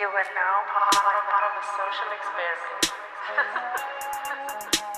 [0.00, 2.84] You are now part, of a social experiment.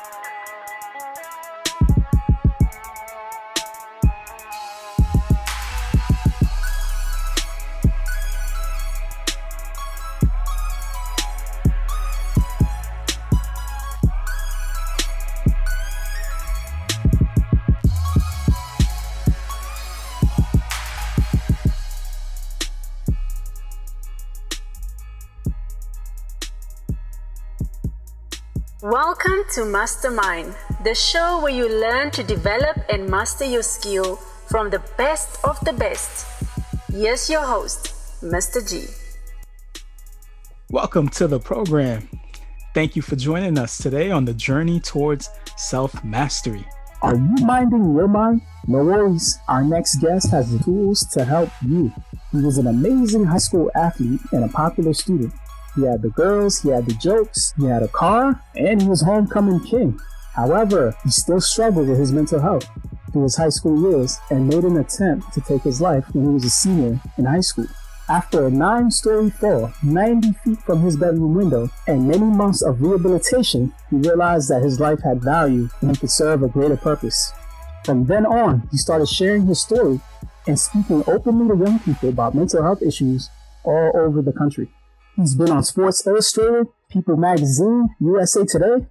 [29.33, 30.55] Welcome to Mastermind,
[30.85, 35.59] the show where you learn to develop and master your skill from the best of
[35.61, 36.27] the best.
[36.93, 38.61] Here's your host, Mr.
[38.61, 38.89] G.
[40.69, 42.11] Welcome to the program.
[42.75, 46.67] Thank you for joining us today on the journey towards self mastery.
[47.01, 48.43] Are you minding your mind?
[48.67, 49.39] No worries.
[49.49, 51.91] Our next guest has the tools to help you.
[52.33, 55.33] He was an amazing high school athlete and a popular student.
[55.75, 59.03] He had the girls, he had the jokes, he had a car, and he was
[59.03, 59.99] homecoming king.
[60.35, 62.69] However, he still struggled with his mental health
[63.13, 66.31] through his high school years and made an attempt to take his life when he
[66.31, 67.67] was a senior in high school.
[68.09, 72.83] After a nine story fall 90 feet from his bedroom window and many months of
[72.83, 77.33] rehabilitation, he realized that his life had value and he could serve a greater purpose.
[77.85, 80.01] From then on, he started sharing his story
[80.47, 83.31] and speaking openly to young people about mental health issues
[83.65, 84.69] all over the country.
[85.17, 88.87] He's been on Sports Illustrated, People Magazine, USA Today.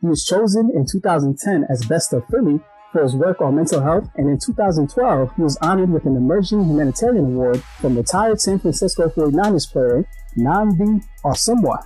[0.00, 2.60] He was chosen in 2010 as Best of Philly
[2.92, 6.64] for his work on mental health, and in 2012, he was honored with an Emerging
[6.64, 11.84] Humanitarian Award from retired San Francisco 49ers player Nnamdi Asomugha.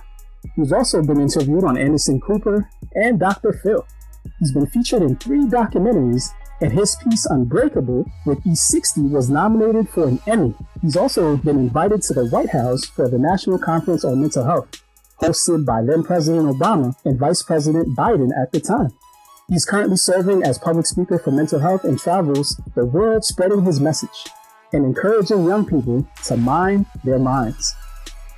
[0.55, 3.51] He's also been interviewed on Anderson Cooper and Dr.
[3.51, 3.85] Phil.
[4.39, 6.29] He's been featured in three documentaries
[6.61, 10.53] and his piece Unbreakable with E60 was nominated for an Emmy.
[10.81, 14.69] He's also been invited to the White House for the National Conference on Mental Health,
[15.21, 18.91] hosted by then President Obama and Vice President Biden at the time.
[19.49, 23.81] He's currently serving as public speaker for mental health and travels the world spreading his
[23.81, 24.27] message
[24.71, 27.75] and encouraging young people to mind their minds.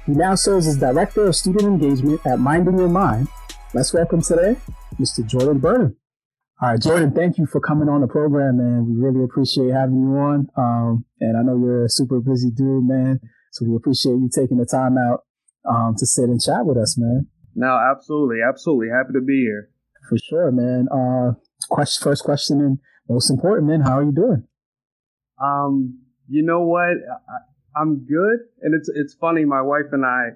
[0.08, 3.28] He now serves as Director of Student Engagement at Minding Your Mind.
[3.74, 4.58] Let's welcome today
[5.00, 5.26] Mr.
[5.26, 5.96] Jordan Burnham.
[6.64, 8.88] All right, Jordan, thank you for coming on the program, man.
[8.88, 10.48] We really appreciate having you on.
[10.56, 13.20] Um, and I know you're a super busy dude, man.
[13.52, 15.26] So we appreciate you taking the time out
[15.70, 17.28] um, to sit and chat with us, man.
[17.54, 18.88] No, absolutely, absolutely.
[18.96, 19.72] Happy to be here.
[20.08, 20.88] For sure, man.
[20.88, 21.34] Uh,
[21.68, 22.78] question, first question, and
[23.10, 23.82] most important, man.
[23.82, 24.48] How are you doing?
[25.44, 26.00] Um,
[26.30, 26.96] you know what?
[26.96, 29.44] I, I'm good, and it's it's funny.
[29.44, 30.30] My wife and I,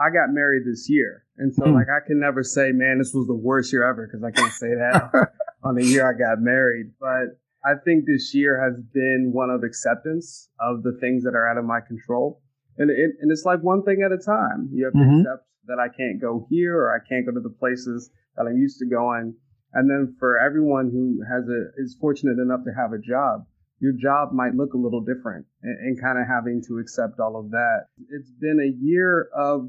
[0.00, 1.74] I got married this year, and so mm.
[1.74, 4.52] like I can never say, man, this was the worst year ever because I can't
[4.54, 5.32] say that.
[5.62, 6.92] on the year I got married.
[7.00, 11.48] But I think this year has been one of acceptance of the things that are
[11.48, 12.40] out of my control.
[12.76, 14.70] And, it, and it's like one thing at a time.
[14.72, 15.20] You have to mm-hmm.
[15.20, 18.56] accept that I can't go here or I can't go to the places that I'm
[18.56, 19.34] used to going.
[19.74, 23.44] And then for everyone who has a, is fortunate enough to have a job,
[23.80, 27.38] your job might look a little different and, and kind of having to accept all
[27.38, 27.86] of that.
[28.10, 29.68] It's been a year of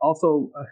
[0.00, 0.64] also uh,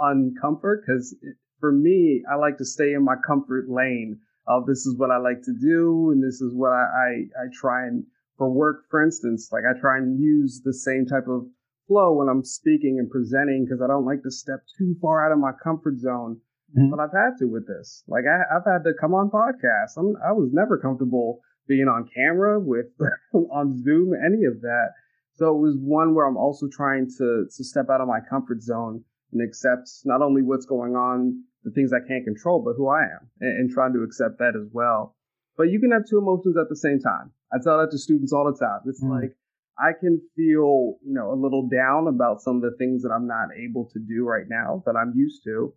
[0.00, 1.16] uncomfort because
[1.60, 4.20] for me, I like to stay in my comfort lane.
[4.46, 7.46] Of this is what I like to do, and this is what I, I, I
[7.52, 8.04] try and
[8.38, 11.44] for work, for instance, like I try and use the same type of
[11.88, 15.32] flow when I'm speaking and presenting because I don't like to step too far out
[15.32, 16.40] of my comfort zone.
[16.76, 16.90] Mm-hmm.
[16.90, 18.04] But I've had to with this.
[18.06, 19.96] Like I, have had to come on podcasts.
[19.96, 22.86] I'm, I was never comfortable being on camera with
[23.32, 24.88] on Zoom, any of that.
[25.34, 28.62] So it was one where I'm also trying to to step out of my comfort
[28.62, 32.88] zone and accept not only what's going on the things I can't control, but who
[32.88, 35.16] I am, and, and trying to accept that as well.
[35.56, 37.32] But you can have two emotions at the same time.
[37.52, 38.80] I tell that to students all the time.
[38.86, 39.10] It's mm.
[39.10, 39.34] like
[39.78, 43.26] I can feel, you know, a little down about some of the things that I'm
[43.26, 45.74] not able to do right now that I'm used to.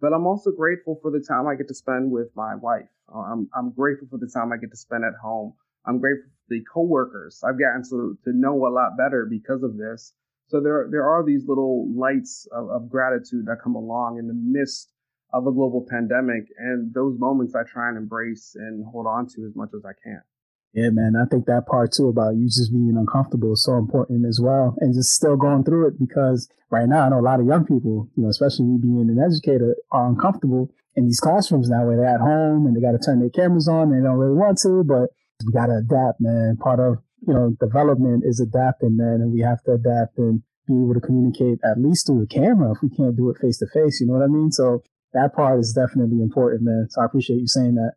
[0.00, 2.88] But I'm also grateful for the time I get to spend with my wife.
[3.14, 5.52] I'm, I'm grateful for the time I get to spend at home.
[5.84, 9.76] I'm grateful for the coworkers I've gotten to, to know a lot better because of
[9.76, 10.14] this.
[10.50, 14.34] So there, there are these little lights of, of gratitude that come along in the
[14.34, 14.90] midst
[15.32, 16.48] of a global pandemic.
[16.58, 19.94] And those moments I try and embrace and hold on to as much as I
[20.02, 20.22] can.
[20.72, 21.14] Yeah, man.
[21.14, 24.74] I think that part too about you just being uncomfortable is so important as well.
[24.80, 27.64] And just still going through it because right now I know a lot of young
[27.64, 31.96] people, you know, especially me being an educator, are uncomfortable in these classrooms now where
[31.96, 33.90] they're at home and they got to turn their cameras on.
[33.90, 35.10] They don't really want to, but
[35.46, 36.56] we got to adapt, man.
[36.56, 39.20] Part of, you know, development is adapting, man.
[39.20, 42.72] And we have to adapt and be able to communicate at least through the camera
[42.72, 44.00] if we can't do it face to face.
[44.00, 44.50] You know what I mean?
[44.50, 44.82] So
[45.12, 46.86] that part is definitely important, man.
[46.90, 47.92] So I appreciate you saying that.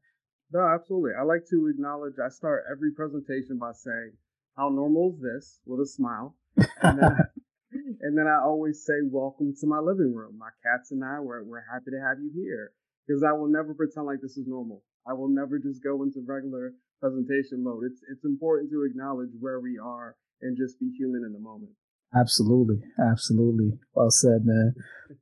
[0.52, 1.12] No, absolutely.
[1.20, 2.14] I like to acknowledge.
[2.24, 4.14] I start every presentation by saying,
[4.56, 6.36] "How normal is this?" with a smile,
[6.82, 7.18] and then,
[8.02, 10.38] and then I always say, welcome to my living room.
[10.38, 12.72] My cats and I, we're, we're happy to have you here.
[13.06, 14.84] Because I will never pretend like this is normal.
[15.08, 16.74] I will never just go into regular
[17.04, 17.84] presentation mode.
[17.92, 21.72] It's, it's important to acknowledge where we are and just be human in the moment.
[22.16, 23.72] Absolutely, absolutely.
[23.94, 24.74] Well said, man.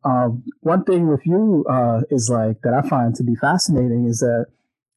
[0.04, 4.20] Um, one thing with you uh, is like that I find to be fascinating is
[4.20, 4.48] that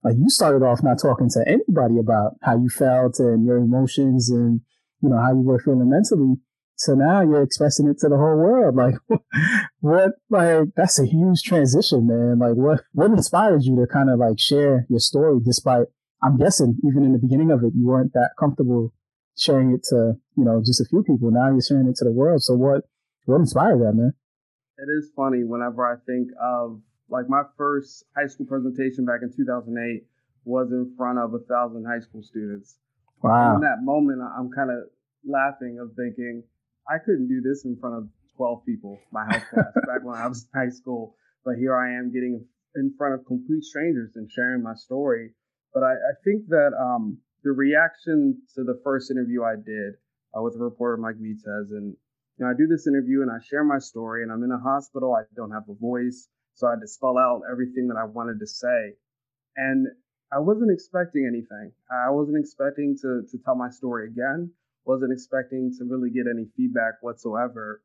[0.02, 4.28] like you started off not talking to anybody about how you felt and your emotions
[4.28, 4.60] and
[5.00, 6.34] you know how you were feeling mentally.
[6.76, 8.74] So now you're expressing it to the whole world.
[8.76, 9.20] Like,
[9.80, 10.10] what?
[10.28, 12.40] Like, that's a huge transition, man.
[12.40, 12.80] Like, what?
[12.92, 15.86] What inspired you to kind of like share your story, despite
[16.24, 18.92] I'm guessing even in the beginning of it, you weren't that comfortable
[19.36, 21.30] sharing it to you know just a few people.
[21.30, 22.42] Now you're sharing it to the world.
[22.42, 22.84] So what?
[23.26, 24.12] What inspired that, man?
[24.76, 29.32] It is funny whenever I think of like my first high school presentation back in
[29.34, 30.04] 2008
[30.44, 32.76] was in front of a thousand high school students.
[33.22, 33.54] Wow.
[33.56, 34.84] in that moment, I'm kind of
[35.24, 36.42] laughing of thinking
[36.88, 40.26] I couldn't do this in front of 12 people, my house class, back when I
[40.26, 41.16] was in high school.
[41.44, 42.44] But here I am getting
[42.76, 45.30] in front of complete strangers and sharing my story.
[45.74, 49.94] But I, I think that um, the reaction to the first interview I did
[50.36, 51.96] uh, with a reporter Mike Vitez, and
[52.38, 54.58] you know, I do this interview and I share my story, and I'm in a
[54.58, 55.14] hospital.
[55.14, 58.38] I don't have a voice, so I had to spell out everything that I wanted
[58.40, 58.94] to say.
[59.56, 59.86] And
[60.32, 61.72] I wasn't expecting anything.
[61.90, 64.50] I wasn't expecting to to tell my story again
[64.84, 67.82] wasn't expecting to really get any feedback whatsoever.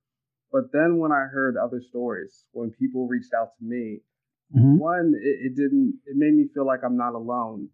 [0.51, 4.00] But then when I heard other stories, when people reached out to me,
[4.56, 4.77] mm-hmm.
[4.77, 7.69] one, it, it, didn't, it made me feel like I'm not alone.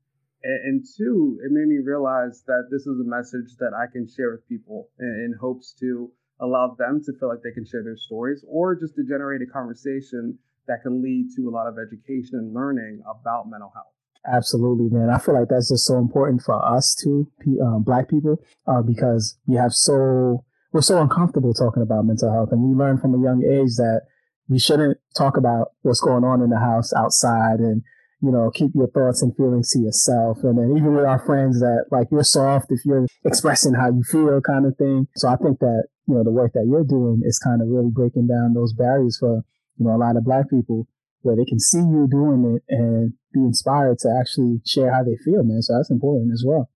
[0.45, 4.29] And, two, it made me realize that this is a message that I can share
[4.29, 7.97] with people in, in hopes to allow them to feel like they can share their
[7.97, 10.37] stories or just to generate a conversation
[10.67, 13.87] that can lead to a lot of education and learning about mental health.
[14.31, 15.09] Absolutely, man.
[15.09, 17.27] I feel like that's just so important for us too,
[17.63, 18.37] um, black people,
[18.67, 22.49] uh, because we have so, we're so uncomfortable talking about mental health.
[22.51, 24.01] And we learn from a young age that
[24.47, 27.81] we shouldn't talk about what's going on in the house outside and,
[28.25, 30.39] you know, keep your thoughts and feelings to yourself.
[30.41, 34.01] And then even with our friends that like you're soft if you're expressing how you
[34.01, 35.07] feel kind of thing.
[35.15, 37.91] So I think that, you know, the work that you're doing is kind of really
[37.93, 39.45] breaking down those barriers for,
[39.77, 40.87] you know, a lot of black people
[41.21, 45.17] where they can see you doing it and be inspired to actually share how they
[45.23, 45.61] feel, man.
[45.61, 46.69] So that's important as well.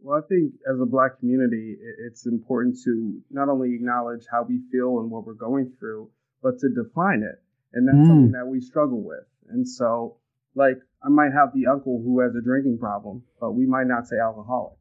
[0.00, 1.76] Well, I think as a black community,
[2.08, 6.08] it's important to not only acknowledge how we feel and what we're going through,
[6.42, 7.36] but to define it.
[7.74, 8.06] And that's mm.
[8.08, 9.28] something that we struggle with.
[9.50, 10.16] And so,
[10.54, 14.06] like, I might have the uncle who has a drinking problem, but we might not
[14.06, 14.78] say alcoholic.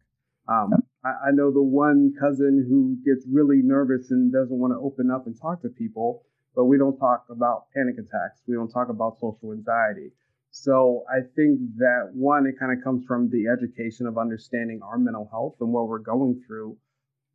[0.47, 0.73] Um,
[1.03, 5.11] I, I know the one cousin who gets really nervous and doesn't want to open
[5.11, 6.23] up and talk to people,
[6.55, 8.41] but we don't talk about panic attacks.
[8.47, 10.11] We don't talk about social anxiety.
[10.51, 14.97] So I think that one, it kind of comes from the education of understanding our
[14.97, 16.77] mental health and what we're going through.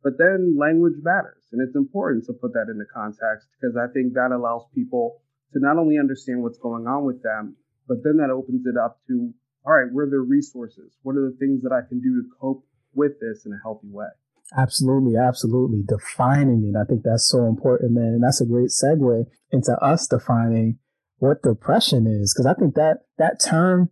[0.03, 1.47] But then language matters.
[1.51, 5.21] And it's important to put that into context because I think that allows people
[5.53, 7.55] to not only understand what's going on with them,
[7.87, 9.33] but then that opens it up to,
[9.65, 10.97] all right, where are the resources?
[11.03, 13.89] What are the things that I can do to cope with this in a healthy
[13.89, 14.07] way?
[14.55, 15.83] Absolutely, absolutely.
[15.87, 16.77] Defining it.
[16.77, 18.13] I think that's so important, man.
[18.15, 20.77] And that's a great segue into us defining
[21.17, 22.33] what depression is.
[22.33, 23.89] Cause I think that that term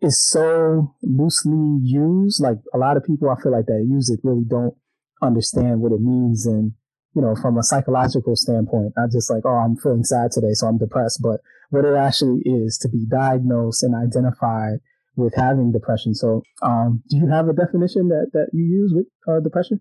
[0.00, 2.40] is so loosely used.
[2.42, 4.74] Like a lot of people I feel like that use it really don't
[5.20, 6.46] understand what it means.
[6.46, 6.72] And,
[7.14, 10.68] you know, from a psychological standpoint, not just like, oh, I'm feeling sad today, so
[10.68, 14.78] I'm depressed, but what it actually is to be diagnosed and identified
[15.16, 16.14] with having depression.
[16.14, 19.80] So, um, do you have a definition that, that you use with uh, depression?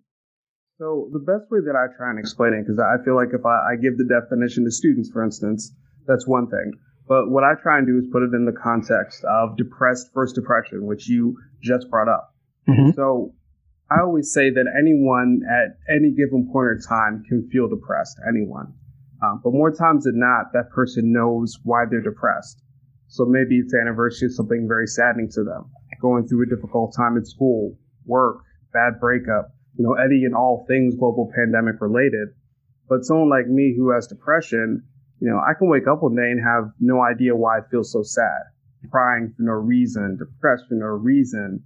[0.80, 3.46] So the best way that I try and explain it, because I feel like if
[3.46, 5.74] I, I, give the definition to students, for instance,
[6.06, 6.72] that's one thing.
[7.08, 10.36] But what I try and do is put it in the context of depressed first
[10.36, 12.30] depression, which you just brought up.
[12.70, 12.92] Mm-hmm.
[12.92, 13.34] So
[13.90, 18.74] I always say that anyone at any given point in time can feel depressed, anyone.
[19.24, 22.62] Um, but more times than not, that person knows why they're depressed.
[23.08, 25.72] So maybe it's anniversary of something very saddening to them,
[26.02, 28.44] going through a difficult time at school, work,
[28.74, 32.30] bad breakup, you know, any and all things global pandemic related.
[32.90, 34.84] But someone like me who has depression,
[35.20, 37.84] you know, I can wake up one day and have no idea why I feel
[37.84, 38.42] so sad,
[38.92, 41.64] crying for no reason, depressed for no reason.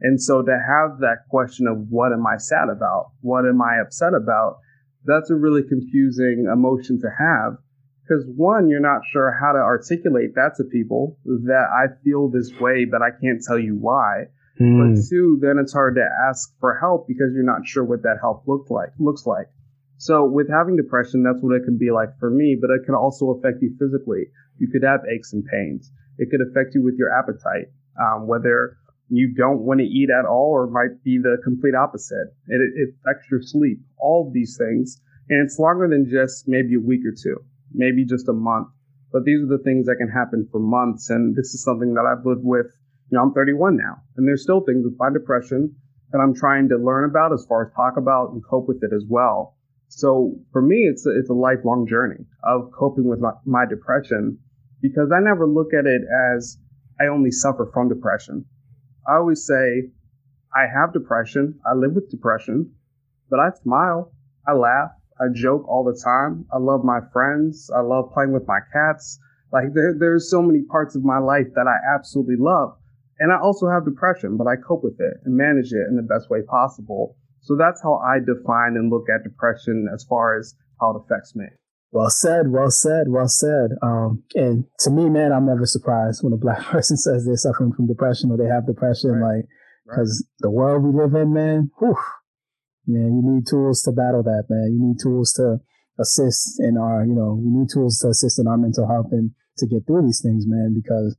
[0.00, 3.12] And so to have that question of what am I sad about?
[3.20, 4.58] What am I upset about?
[5.04, 7.58] That's a really confusing emotion to have
[8.04, 12.52] because one, you're not sure how to articulate that to people that I feel this
[12.60, 14.28] way, but I can't tell you why.
[14.60, 14.94] Mm.
[14.94, 18.18] But two, then it's hard to ask for help because you're not sure what that
[18.20, 19.48] help looked like looks like.
[19.96, 22.94] So with having depression, that's what it can be like for me, but it can
[22.94, 24.28] also affect you physically.
[24.58, 25.90] You could have aches and pains.
[26.18, 28.76] It could affect you with your appetite, um, whether
[29.08, 32.34] you don't want to eat at all or might be the complete opposite.
[32.48, 33.78] It, it affects your sleep.
[33.98, 38.28] All these things And it's longer than just maybe a week or two, maybe just
[38.28, 38.68] a month.
[39.12, 41.10] But these are the things that can happen for months.
[41.10, 42.66] And this is something that I've lived with.
[43.10, 45.76] You know, I'm 31 now, and there's still things with my depression
[46.10, 48.94] that I'm trying to learn about as far as talk about and cope with it
[48.94, 49.56] as well.
[49.88, 54.38] So for me, it's a, it's a lifelong journey of coping with my, my depression
[54.80, 56.02] because I never look at it
[56.34, 56.58] as
[57.00, 58.46] I only suffer from depression.
[59.06, 59.90] I always say
[60.54, 61.60] I have depression.
[61.66, 62.72] I live with depression,
[63.28, 64.12] but I smile.
[64.46, 64.90] I laugh.
[65.20, 66.46] I joke all the time.
[66.52, 67.70] I love my friends.
[67.74, 69.18] I love playing with my cats.
[69.52, 72.76] Like there, there's so many parts of my life that I absolutely love.
[73.20, 76.02] And I also have depression, but I cope with it and manage it in the
[76.02, 77.16] best way possible.
[77.40, 81.36] So that's how I define and look at depression as far as how it affects
[81.36, 81.46] me.
[81.94, 83.70] Well said, well said, well said.
[83.80, 87.72] Um, and to me, man, I'm never surprised when a black person says they're suffering
[87.72, 89.36] from depression or they have depression, right.
[89.36, 89.44] like,
[89.86, 90.36] because right.
[90.40, 91.96] the world we live in, man, whew,
[92.88, 94.74] man, you need tools to battle that, man.
[94.74, 95.58] You need tools to
[96.00, 99.30] assist in our, you know, we need tools to assist in our mental health and
[99.58, 101.16] to get through these things, man, because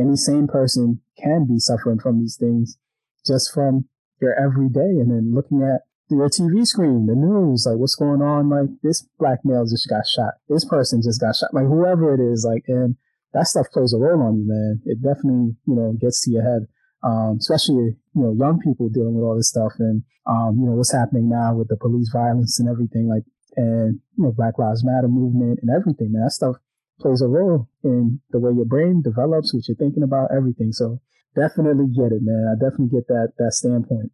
[0.00, 2.78] any sane person can be suffering from these things
[3.26, 3.84] just from
[4.22, 8.48] your everyday and then looking at your TV screen, the news, like what's going on.
[8.48, 10.34] Like this black male just got shot.
[10.48, 11.52] This person just got shot.
[11.52, 12.96] Like whoever it is, like, and
[13.32, 14.80] that stuff plays a role on you, man.
[14.86, 16.66] It definitely, you know, gets to your head.
[17.02, 20.72] Um, especially, you know, young people dealing with all this stuff and, um, you know,
[20.72, 23.22] what's happening now with the police violence and everything like,
[23.56, 26.22] and, you know, Black Lives Matter movement and everything, man.
[26.24, 26.56] That stuff
[27.00, 30.72] plays a role in the way your brain develops, what you're thinking about, everything.
[30.72, 31.00] So
[31.36, 32.50] definitely get it, man.
[32.50, 34.10] I definitely get that, that standpoint.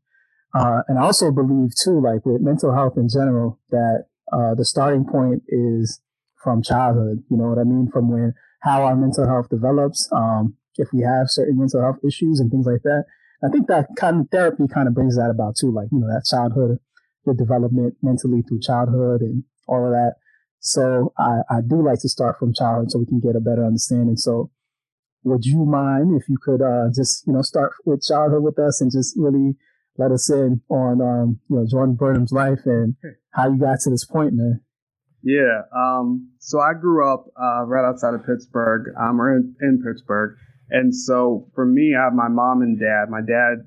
[0.54, 4.64] Uh, and I also believe too, like with mental health in general, that uh, the
[4.64, 6.00] starting point is
[6.42, 7.22] from childhood.
[7.30, 7.88] You know what I mean?
[7.92, 10.08] From when how our mental health develops.
[10.12, 13.04] Um, if we have certain mental health issues and things like that,
[13.44, 15.72] I think that kind of therapy kind of brings that about too.
[15.72, 16.78] Like you know that childhood,
[17.24, 20.14] the development mentally through childhood and all of that.
[20.60, 23.64] So I, I do like to start from childhood so we can get a better
[23.64, 24.16] understanding.
[24.16, 24.50] So
[25.24, 28.80] would you mind if you could uh, just you know start with childhood with us
[28.80, 29.56] and just really
[29.98, 32.94] let us in on um, you know Jordan Burnham's life and
[33.30, 34.60] how you got to this point, man.
[35.22, 35.62] Yeah.
[35.74, 38.92] Um, so I grew up uh, right outside of Pittsburgh.
[39.00, 40.36] Um, or in, in, Pittsburgh,
[40.70, 43.06] and so for me, I have my mom and dad.
[43.08, 43.62] My dad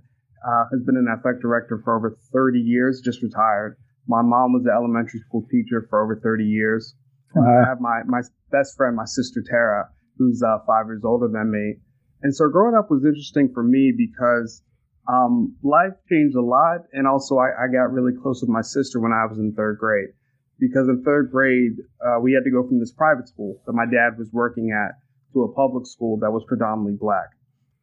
[0.45, 3.77] uh, has been an athletic director for over 30 years, just retired.
[4.07, 6.93] My mom was an elementary school teacher for over 30 years.
[7.35, 11.27] Uh, I have my my best friend, my sister Tara, who's uh, five years older
[11.27, 11.75] than me.
[12.21, 14.63] And so growing up was interesting for me because
[15.07, 18.99] um, life changed a lot, and also I, I, got really close with my sister
[18.99, 20.09] when I was in third grade.
[20.59, 23.85] Because in third grade, uh, we had to go from this private school that my
[23.85, 24.95] dad was working at
[25.33, 27.29] to a public school that was predominantly black.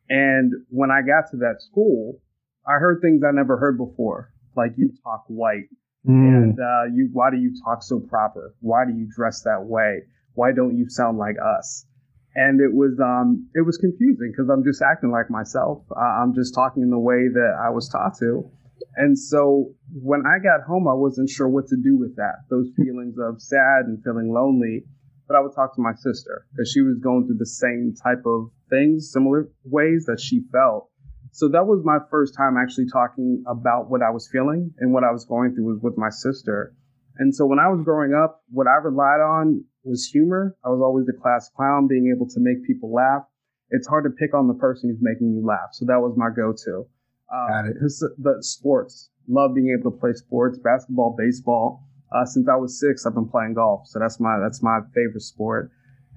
[0.08, 2.20] And when I got to that school,
[2.66, 5.68] I heard things I never heard before, like you talk white,
[6.06, 6.12] mm.
[6.12, 8.54] and uh, you why do you talk so proper?
[8.60, 10.02] Why do you dress that way?
[10.34, 11.86] Why don't you sound like us?
[12.34, 15.84] And it was um it was confusing because I'm just acting like myself.
[15.90, 18.50] Uh, I'm just talking in the way that I was taught to,
[18.96, 22.44] and so when I got home, I wasn't sure what to do with that.
[22.50, 24.84] Those feelings of sad and feeling lonely.
[25.28, 28.26] But I would talk to my sister because she was going through the same type
[28.26, 30.90] of things, similar ways that she felt.
[31.30, 35.04] So that was my first time actually talking about what I was feeling and what
[35.04, 36.74] I was going through was with my sister.
[37.16, 40.56] And so when I was growing up, what I relied on was humor.
[40.64, 43.22] I was always the class clown, being able to make people laugh.
[43.70, 45.70] It's hard to pick on the person who's making you laugh.
[45.72, 46.86] So that was my go-to.
[47.32, 47.76] Uh, Got it.
[48.18, 51.84] But sports, love being able to play sports, basketball, baseball.
[52.14, 53.86] Uh, since I was six, I've been playing golf.
[53.86, 55.70] So that's my, that's my favorite sport.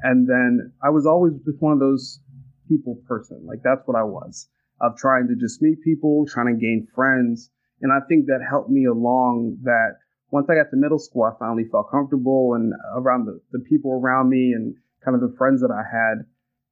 [0.03, 2.19] And then I was always just one of those
[2.67, 3.45] people person.
[3.47, 4.49] Like that's what I was
[4.81, 7.49] of trying to just meet people, trying to gain friends.
[7.81, 9.95] And I think that helped me along that
[10.31, 13.91] once I got to middle school, I finally felt comfortable and around the, the people
[13.93, 16.25] around me and kind of the friends that I had.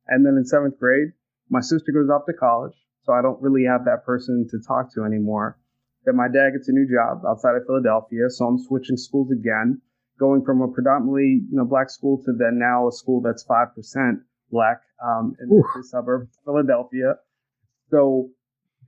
[0.07, 1.13] And then in seventh grade,
[1.50, 4.93] my sister goes off to college, so I don't really have that person to talk
[4.93, 5.60] to anymore.
[6.05, 9.81] Then my dad gets a new job outside of Philadelphia, so I'm switching schools again,
[10.19, 13.74] going from a predominantly you know black school to then now a school that's five
[13.75, 14.19] percent
[14.51, 17.15] black um, in the suburb of Philadelphia.
[17.89, 18.29] So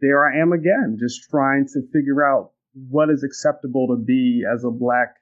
[0.01, 4.63] there I am again, just trying to figure out what is acceptable to be as
[4.63, 5.15] a black,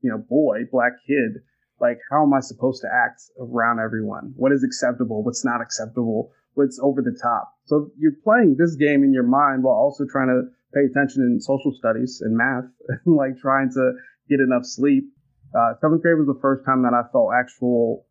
[0.00, 1.42] you know, boy, black kid.
[1.80, 4.32] Like, how am I supposed to act around everyone?
[4.36, 5.24] What is acceptable?
[5.24, 6.30] What's not acceptable?
[6.54, 7.50] What's over the top?
[7.66, 11.40] So you're playing this game in your mind while also trying to pay attention in
[11.40, 13.92] social studies and math, and like trying to
[14.28, 15.10] get enough sleep.
[15.54, 18.06] Uh, seventh grade was the first time that I felt actual,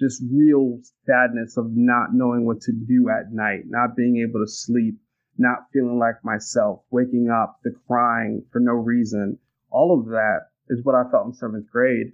[0.00, 4.50] just real sadness of not knowing what to do at night, not being able to
[4.50, 4.96] sleep,
[5.38, 9.38] not feeling like myself, waking up, the crying for no reason,
[9.70, 12.12] all of that is what I felt in seventh grade.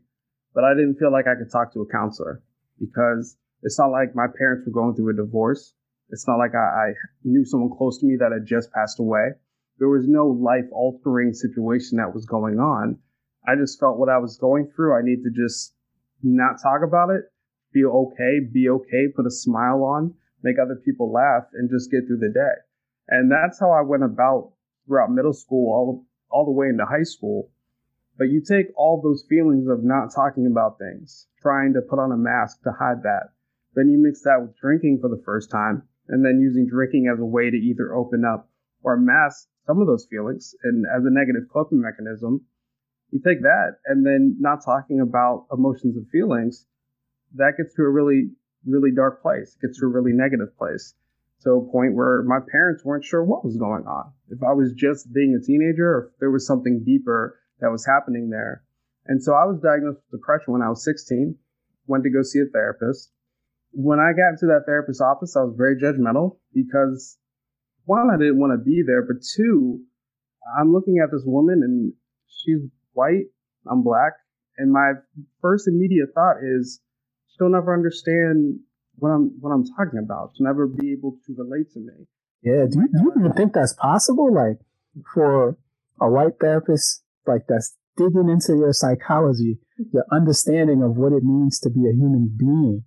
[0.54, 2.42] But I didn't feel like I could talk to a counselor
[2.78, 5.74] because it's not like my parents were going through a divorce.
[6.10, 6.92] It's not like I, I
[7.24, 9.30] knew someone close to me that had just passed away.
[9.78, 12.98] There was no life altering situation that was going on.
[13.46, 14.96] I just felt what I was going through.
[14.96, 15.74] I need to just
[16.22, 17.22] not talk about it,
[17.72, 22.06] feel okay, be okay, put a smile on, make other people laugh, and just get
[22.06, 22.67] through the day.
[23.08, 24.52] And that's how I went about
[24.86, 27.50] throughout middle school, all all the way into high school.
[28.18, 32.12] But you take all those feelings of not talking about things, trying to put on
[32.12, 33.30] a mask to hide that.
[33.74, 37.20] Then you mix that with drinking for the first time, and then using drinking as
[37.20, 38.50] a way to either open up
[38.82, 42.44] or mask some of those feelings and as a negative coping mechanism.
[43.10, 46.66] You take that and then not talking about emotions and feelings,
[47.34, 48.30] that gets to a really,
[48.66, 50.94] really dark place, gets to a really negative place.
[51.44, 54.12] To a point where my parents weren't sure what was going on.
[54.28, 57.86] If I was just being a teenager or if there was something deeper that was
[57.86, 58.64] happening there.
[59.06, 61.36] And so I was diagnosed with depression when I was 16,
[61.86, 63.12] went to go see a therapist.
[63.72, 67.18] When I got into that therapist's office, I was very judgmental because
[67.84, 69.80] one, I didn't want to be there, but two,
[70.58, 71.92] I'm looking at this woman and
[72.26, 72.60] she's
[72.92, 73.26] white,
[73.70, 74.12] I'm black,
[74.58, 74.92] and my
[75.40, 76.80] first immediate thought is
[77.28, 78.60] she'll never understand
[78.98, 80.32] what I'm what I'm talking about.
[80.36, 82.06] She'll never be able to relate to me.
[82.42, 84.32] Yeah, do you, do you even think that's possible?
[84.32, 84.58] Like
[85.14, 85.56] for
[86.00, 89.58] a white therapist like that's digging into your psychology,
[89.92, 92.84] your understanding of what it means to be a human being.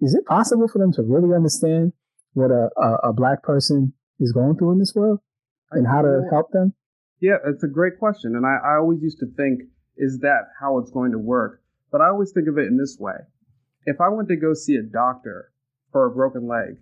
[0.00, 1.92] Is it possible for them to really understand
[2.34, 5.20] what a, a, a black person is going through in this world
[5.70, 6.74] and how to help them?
[7.20, 8.36] Yeah, it's a great question.
[8.36, 9.62] And I, I always used to think,
[9.96, 11.62] is that how it's going to work?
[11.90, 13.16] But I always think of it in this way.
[13.88, 15.50] If I went to go see a doctor
[15.92, 16.76] for a broken leg,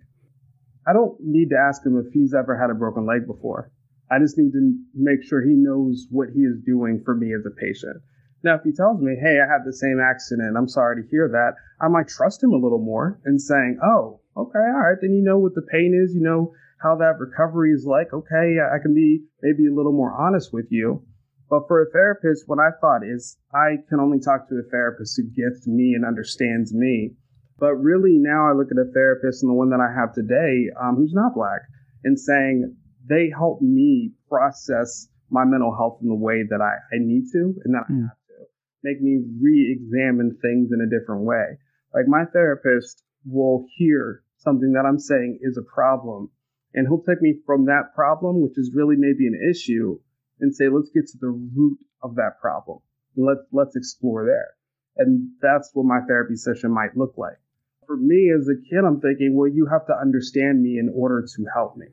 [0.85, 3.71] I don't need to ask him if he's ever had a broken leg before.
[4.11, 7.45] I just need to make sure he knows what he is doing for me as
[7.45, 8.03] a patient.
[8.43, 11.29] Now, if he tells me, hey, I had the same accident, I'm sorry to hear
[11.29, 15.13] that, I might trust him a little more and saying, oh, okay, all right, then
[15.13, 16.51] you know what the pain is, you know
[16.83, 18.11] how that recovery is like.
[18.11, 21.07] Okay, I can be maybe a little more honest with you.
[21.49, 25.15] But for a therapist, what I thought is I can only talk to a therapist
[25.15, 27.15] who gets me and understands me.
[27.59, 30.69] But really, now I look at a therapist and the one that I have today,
[30.79, 31.61] um, who's not black,
[32.03, 32.75] and saying,
[33.07, 37.55] they help me process my mental health in the way that I, I need to
[37.63, 38.03] and that mm.
[38.03, 38.45] I have to.
[38.83, 41.57] Make me re-examine things in a different way.
[41.93, 46.29] Like my therapist will hear something that I'm saying is a problem
[46.73, 49.99] and he'll take me from that problem, which is really maybe an issue,
[50.39, 52.79] and say, let's get to the root of that problem.
[53.15, 54.53] Let's let's explore there.
[54.97, 57.37] And that's what my therapy session might look like.
[57.85, 61.21] For me as a kid, I'm thinking, well, you have to understand me in order
[61.21, 61.87] to help me.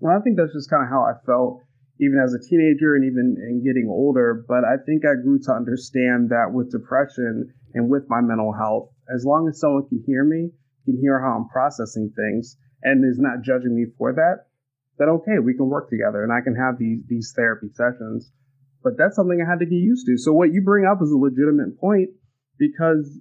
[0.00, 1.62] And I think that's just kind of how I felt
[2.00, 4.44] even as a teenager and even in getting older.
[4.46, 8.90] But I think I grew to understand that with depression and with my mental health,
[9.12, 10.50] as long as someone can hear me,
[10.84, 14.46] can hear how I'm processing things, and is not judging me for that,
[14.98, 18.30] then okay, we can work together and I can have these these therapy sessions.
[18.82, 20.16] But that's something I had to get used to.
[20.16, 22.10] So what you bring up is a legitimate point
[22.58, 23.18] because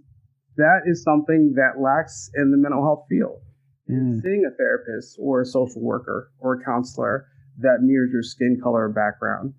[0.58, 3.42] that is something that lacks in the mental health field
[3.90, 4.22] mm.
[4.22, 7.28] seeing a therapist or a social worker or a counselor
[7.60, 9.54] that mirrors your skin color or background.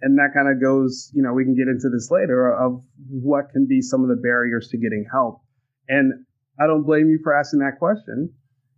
[0.00, 3.50] And that kind of goes, you know, we can get into this later of what
[3.52, 5.40] can be some of the barriers to getting help.
[5.88, 6.24] And
[6.58, 8.32] I don't blame you for asking that question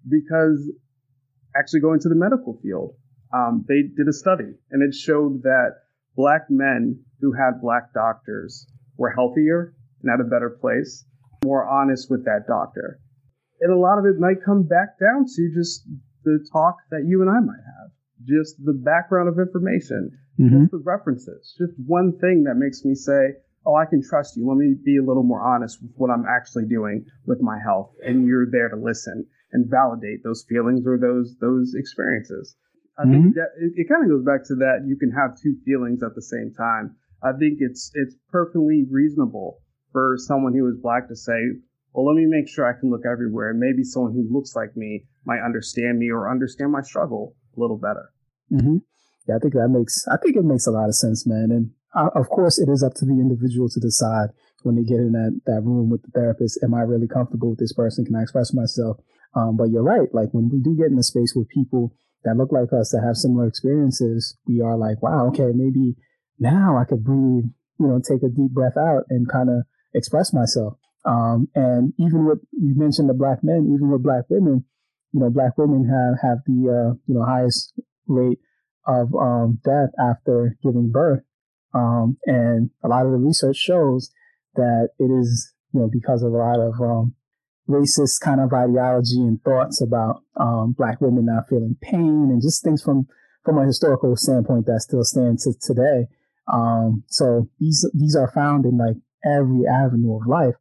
[0.08, 0.70] because
[1.56, 2.94] actually going to the medical field,
[3.32, 5.74] um, they did a study and it showed that
[6.16, 11.04] black men who had black doctors were healthier and at a better place,
[11.44, 13.00] more honest with that doctor
[13.64, 15.88] and a lot of it might come back down to just
[16.24, 17.90] the talk that you and I might have,
[18.26, 20.60] just the background of information, mm-hmm.
[20.60, 24.46] just the references, just one thing that makes me say, oh, I can trust you.
[24.46, 27.92] Let me be a little more honest with what I'm actually doing with my health.
[28.04, 32.56] And you're there to listen and validate those feelings or those, those experiences.
[32.98, 33.12] I mm-hmm.
[33.12, 36.02] think that it, it kind of goes back to that you can have two feelings
[36.02, 36.96] at the same time.
[37.22, 39.62] I think it's, it's perfectly reasonable
[39.92, 41.38] for someone who is black to say,
[41.94, 44.76] well, let me make sure I can look everywhere and maybe someone who looks like
[44.76, 48.10] me might understand me or understand my struggle a little better.
[48.52, 48.78] Mm-hmm.
[49.26, 51.48] Yeah, I think that makes, I think it makes a lot of sense, man.
[51.50, 54.30] And uh, of course, it is up to the individual to decide
[54.64, 57.58] when they get in that, that room with the therapist, am I really comfortable with
[57.58, 58.04] this person?
[58.04, 58.98] Can I express myself?
[59.34, 60.08] Um, but you're right.
[60.12, 61.92] Like when we do get in a space with people
[62.24, 65.96] that look like us, that have similar experiences, we are like, wow, okay, maybe
[66.38, 67.44] now I could breathe,
[67.78, 70.74] you know, take a deep breath out and kind of express myself.
[71.04, 74.64] Um, and even with you mentioned the black men, even with black women,
[75.12, 77.74] you know, black women have have the uh, you know highest
[78.06, 78.38] rate
[78.86, 81.22] of um, death after giving birth.
[81.74, 84.10] Um, and a lot of the research shows
[84.54, 87.14] that it is, you know, because of a lot of um,
[87.68, 92.62] racist kind of ideology and thoughts about um, black women not feeling pain and just
[92.62, 93.06] things from
[93.44, 96.06] from a historical standpoint that still stand to today.
[96.52, 100.54] Um, so these these are found in like every avenue of life,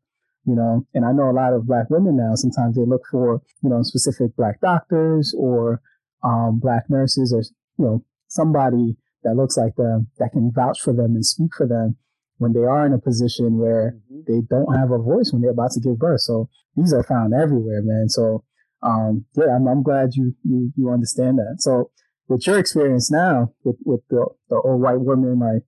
[0.45, 0.85] you know.
[0.93, 2.35] And I know a lot of black women now.
[2.35, 5.81] Sometimes they look for you know specific black doctors or
[6.23, 7.43] um, black nurses or
[7.77, 11.67] you know somebody that looks like them that can vouch for them and speak for
[11.67, 11.97] them
[12.37, 14.21] when they are in a position where mm-hmm.
[14.27, 16.21] they don't have a voice when they're about to give birth.
[16.21, 18.09] So these are found everywhere, man.
[18.09, 18.43] So
[18.81, 21.57] um, yeah, I'm, I'm glad you you you understand that.
[21.59, 21.91] So
[22.27, 25.63] with your experience now with, with the, the old white woman, like,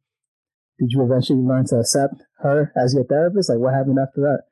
[0.80, 3.49] did you eventually learn to accept her as your therapist?
[3.49, 4.43] Like, what happened after that?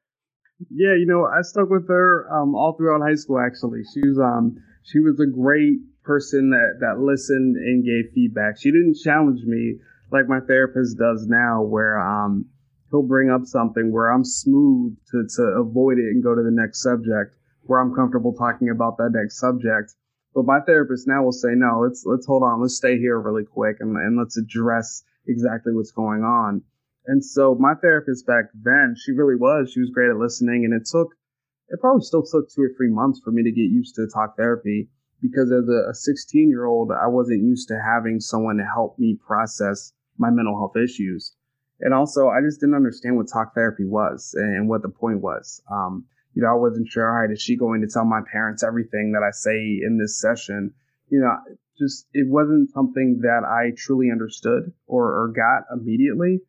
[0.69, 3.39] Yeah, you know, I stuck with her um, all throughout high school.
[3.39, 8.60] Actually, she was um she was a great person that that listened and gave feedback.
[8.60, 9.80] She didn't challenge me
[10.13, 12.45] like my therapist does now, where um
[12.91, 16.54] he'll bring up something where I'm smooth to to avoid it and go to the
[16.54, 19.95] next subject, where I'm comfortable talking about that next subject.
[20.36, 23.43] But my therapist now will say, no, let's let's hold on, let's stay here really
[23.43, 26.62] quick and, and let's address exactly what's going on.
[27.06, 29.71] And so my therapist back then, she really was.
[29.71, 31.10] She was great at listening, and it took
[31.69, 34.38] it probably still took two or three months for me to get used to talk
[34.38, 34.89] therapy
[35.21, 39.17] because as a 16 year old, I wasn't used to having someone to help me
[39.26, 41.34] process my mental health issues.
[41.80, 45.62] And also, I just didn't understand what talk therapy was and what the point was.
[45.71, 48.63] Um, you know, I wasn't sure, all right, is she going to tell my parents
[48.63, 50.73] everything that I say in this session?
[51.10, 51.36] You know,
[51.78, 56.39] just it wasn't something that I truly understood or, or got immediately,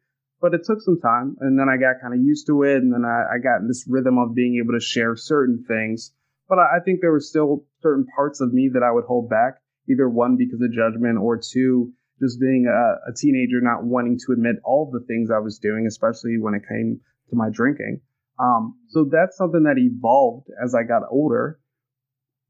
[0.40, 1.36] but it took some time.
[1.40, 2.76] And then I got kind of used to it.
[2.76, 6.12] And then I, I got in this rhythm of being able to share certain things.
[6.48, 9.28] But I, I think there were still certain parts of me that I would hold
[9.28, 14.18] back, either one, because of judgment, or two, just being a, a teenager, not wanting
[14.26, 17.00] to admit all the things I was doing, especially when it came
[17.30, 18.00] to my drinking.
[18.38, 21.60] Um, so that's something that evolved as I got older,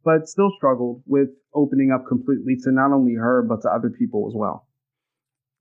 [0.05, 4.27] but still struggled with opening up completely to not only her, but to other people
[4.29, 4.67] as well.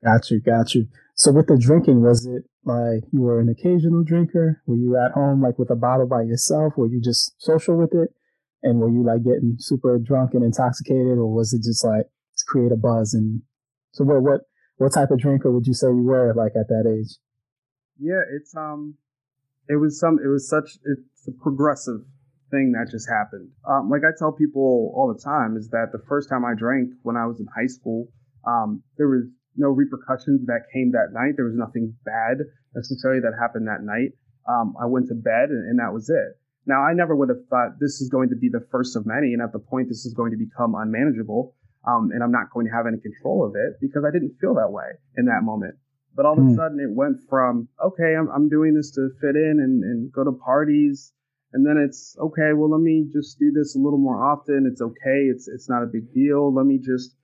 [0.03, 0.87] Got you, got you.
[1.15, 4.61] So with the drinking, was it like you were an occasional drinker?
[4.65, 6.73] Were you at home like with a bottle by yourself?
[6.75, 8.09] Were you just social with it?
[8.63, 12.05] And were you like getting super drunk and intoxicated or was it just like
[12.37, 13.13] to create a buzz?
[13.13, 13.41] And
[13.93, 14.41] so what, what,
[14.77, 17.17] what type of drinker would you say you were like at that age?
[17.97, 18.97] Yeah, it's, um,
[19.69, 22.01] it was some it was such it's a progressive
[22.51, 23.49] thing that just happened.
[23.67, 26.91] Um, like I tell people all the time is that the first time I drank
[27.01, 28.08] when I was in high school,
[28.45, 29.25] um, there was
[29.56, 31.34] no repercussions that came that night.
[31.36, 32.43] There was nothing bad
[32.75, 34.13] necessarily that happened that night.
[34.49, 36.38] Um, I went to bed and, and that was it.
[36.65, 39.34] Now I never would have thought this is going to be the first of many,
[39.34, 42.65] and at the point this is going to become unmanageable, um, and I'm not going
[42.67, 45.76] to have any control of it because I didn't feel that way in that moment.
[46.15, 46.56] But all of a hmm.
[46.56, 50.24] sudden, it went from okay, I'm I'm doing this to fit in and and go
[50.24, 51.12] to parties,
[51.52, 52.54] and then it's okay.
[52.54, 54.69] Well, let me just do this a little more often.
[54.72, 55.26] It's okay.
[55.34, 56.54] It's it's not a big deal.
[56.54, 57.15] Let me just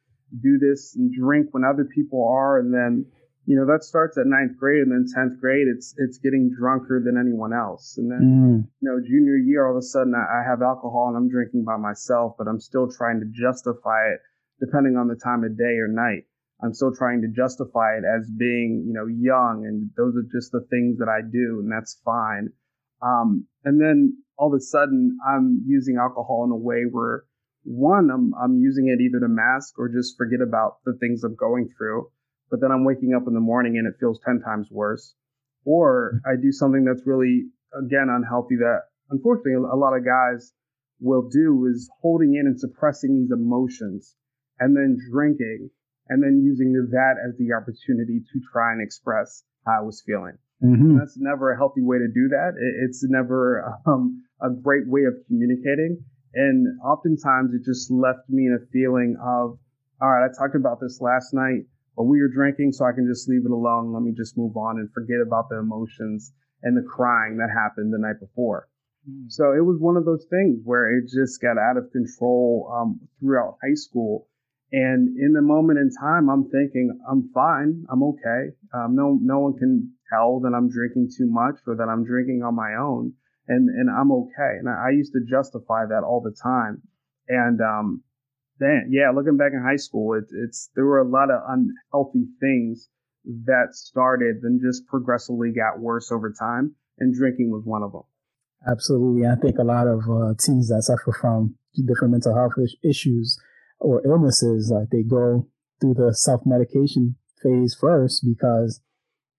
[0.42, 3.06] do this and drink when other people are, and then
[3.46, 7.00] you know that starts at ninth grade, and then tenth grade, it's it's getting drunker
[7.04, 8.68] than anyone else, and then mm.
[8.82, 11.64] you know junior year, all of a sudden I, I have alcohol and I'm drinking
[11.64, 14.20] by myself, but I'm still trying to justify it
[14.60, 16.24] depending on the time of day or night.
[16.62, 20.52] I'm still trying to justify it as being, you know, young and those are just
[20.52, 22.50] the things that I do and that's fine.
[23.02, 27.24] Um, and then all of a sudden I'm using alcohol in a way where
[27.64, 31.36] one, I'm, I'm using it either to mask or just forget about the things I'm
[31.36, 32.10] going through.
[32.52, 35.16] But then I'm waking up in the morning and it feels 10 times worse.
[35.66, 37.46] Or I do something that's really,
[37.78, 40.54] again, unhealthy that unfortunately a lot of guys
[41.00, 44.16] will do is holding in and suppressing these emotions
[44.60, 45.70] and then drinking
[46.10, 50.38] and then using that as the opportunity to try and express how I was feeling.
[50.64, 50.98] Mm-hmm.
[50.98, 52.54] That's never a healthy way to do that.
[52.84, 56.04] It's never um, a great way of communicating.
[56.34, 59.58] And oftentimes it just left me in a feeling of,
[60.02, 63.08] all right, I talked about this last night, but we were drinking, so I can
[63.08, 63.94] just leave it alone.
[63.94, 67.94] Let me just move on and forget about the emotions and the crying that happened
[67.94, 68.68] the night before.
[69.10, 69.32] Mm.
[69.32, 73.00] So it was one of those things where it just got out of control um,
[73.20, 74.28] throughout high school
[74.72, 77.86] and in the moment in time, I'm thinking, I'm fine.
[77.90, 78.54] I'm okay.
[78.74, 82.44] Um, no, no one can tell that I'm drinking too much or that I'm drinking
[82.46, 83.14] on my own.
[83.48, 84.60] And, and I'm okay.
[84.60, 86.84] And I, I used to justify that all the time.
[87.28, 88.04] And, um,
[88.60, 92.28] then, yeah, looking back in high school, it, it's, there were a lot of unhealthy
[92.40, 92.90] things
[93.46, 96.76] that started and just progressively got worse over time.
[97.00, 98.04] And drinking was one of them.
[98.70, 99.26] Absolutely.
[99.26, 101.56] I think a lot of uh, teens that suffer from
[101.88, 102.52] different mental health
[102.84, 103.40] issues
[103.80, 105.48] or illnesses, like they go
[105.80, 108.82] through the self medication phase first because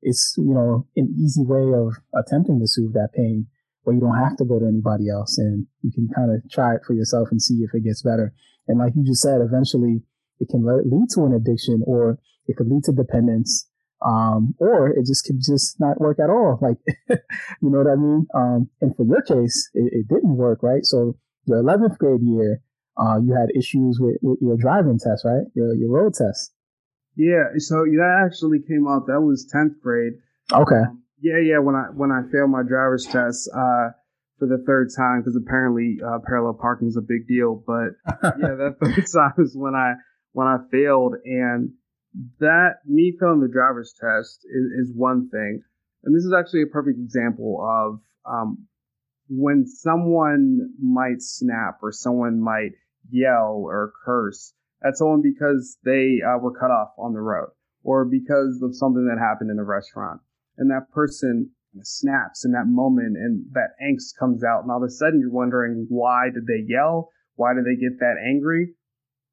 [0.02, 3.46] it's, you know, an easy way of attempting to soothe that pain
[3.82, 6.74] where you don't have to go to anybody else and you can kind of try
[6.74, 8.32] it for yourself and see if it gets better.
[8.68, 10.02] And like you just said, eventually
[10.38, 13.66] it can lead to an addiction or it could lead to dependence.
[14.04, 16.58] Um, or it just could just not work at all.
[16.62, 16.78] Like,
[17.60, 18.26] you know what I mean?
[18.34, 20.84] Um, and for your case, it, it didn't work, right?
[20.84, 22.62] So your 11th grade year,
[23.00, 25.44] uh, you had issues with, with your driving test, right?
[25.54, 26.52] Your, your road test.
[27.16, 27.44] Yeah.
[27.56, 29.06] So that actually came out.
[29.06, 30.14] That was 10th grade.
[30.52, 30.76] Okay.
[30.76, 31.38] Um, yeah.
[31.38, 31.58] Yeah.
[31.58, 33.90] When I, when I failed my driver's test, uh,
[34.38, 37.62] for the third time, because apparently, uh, parallel parking is a big deal.
[37.66, 37.92] But
[38.40, 39.94] yeah, that third time is when I,
[40.32, 41.72] when I failed and
[42.40, 45.62] that me failing the driver's test is, is one thing.
[46.04, 48.66] And this is actually a perfect example of, um,
[49.28, 52.72] when someone might snap or someone might
[53.08, 57.50] yell or curse at someone because they uh, were cut off on the road
[57.82, 60.20] or because of something that happened in a restaurant.
[60.58, 61.50] And that person
[61.82, 64.62] snaps in that moment and that angst comes out.
[64.62, 67.10] And all of a sudden you're wondering, why did they yell?
[67.36, 68.74] Why did they get that angry?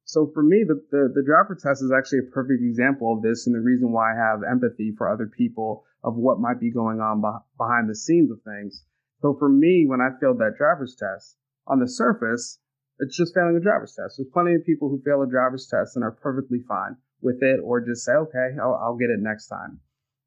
[0.04, 3.46] So for me, the, the, the driver test is actually a perfect example of this
[3.46, 7.00] and the reason why I have empathy for other people of what might be going
[7.00, 7.20] on
[7.58, 8.84] behind the scenes of things.
[9.20, 12.58] So for me, when I failed that driver's test, on the surface,
[12.98, 14.16] it's just failing a driver's test.
[14.18, 17.60] There's plenty of people who fail a driver's test and are perfectly fine with it
[17.62, 19.80] or just say, okay, I'll, I'll get it next time.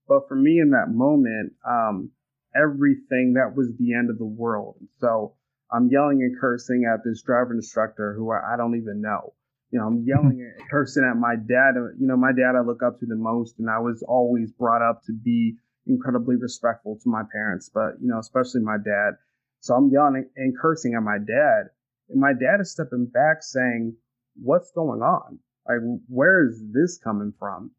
[0.07, 2.11] But for me in that moment, um,
[2.55, 4.75] everything that was the end of the world.
[4.99, 5.35] So
[5.71, 9.33] I'm yelling and cursing at this driver instructor who I, I don't even know.
[9.71, 11.75] You know, I'm yelling and cursing at my dad.
[11.97, 14.81] You know, my dad I look up to the most, and I was always brought
[14.81, 15.55] up to be
[15.87, 19.17] incredibly respectful to my parents, but you know, especially my dad.
[19.61, 21.69] So I'm yelling and cursing at my dad,
[22.11, 23.95] and my dad is stepping back saying,
[24.35, 25.39] "What's going on?
[25.67, 27.71] Like, where is this coming from?"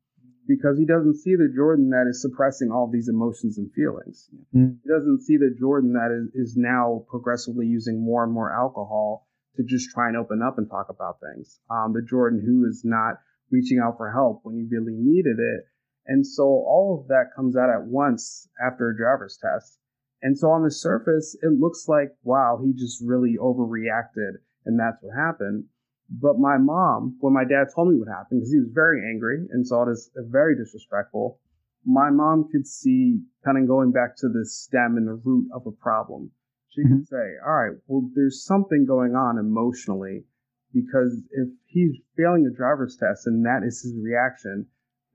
[0.46, 4.28] Because he doesn't see the Jordan that is suppressing all these emotions and feelings.
[4.54, 4.78] Mm.
[4.82, 9.28] He doesn't see the Jordan that is, is now progressively using more and more alcohol
[9.56, 11.60] to just try and open up and talk about things.
[11.70, 15.66] Um, the Jordan who is not reaching out for help when he really needed it
[16.06, 19.78] and so all of that comes out at once after a driver's test.
[20.22, 25.02] And so on the surface, it looks like, wow, he just really overreacted and that's
[25.02, 25.64] what happened.
[26.10, 29.46] But my mom, when my dad told me what happened, because he was very angry
[29.50, 31.40] and saw it as very disrespectful,
[31.84, 35.66] my mom could see kind of going back to the stem and the root of
[35.66, 36.30] a problem.
[36.68, 36.98] She mm-hmm.
[36.98, 40.24] could say, all right, well, there's something going on emotionally
[40.72, 44.66] because if he's failing a driver's test and that is his reaction,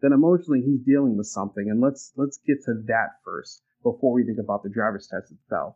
[0.01, 1.69] then emotionally he's dealing with something.
[1.69, 5.75] And let's let's get to that first before we think about the driver's test itself.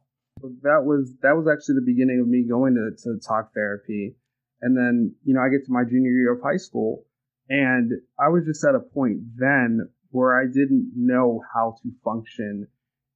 [0.63, 4.15] That was that was actually the beginning of me going to, to talk therapy.
[4.61, 7.05] And then, you know, I get to my junior year of high school
[7.49, 12.67] and I was just at a point then where I didn't know how to function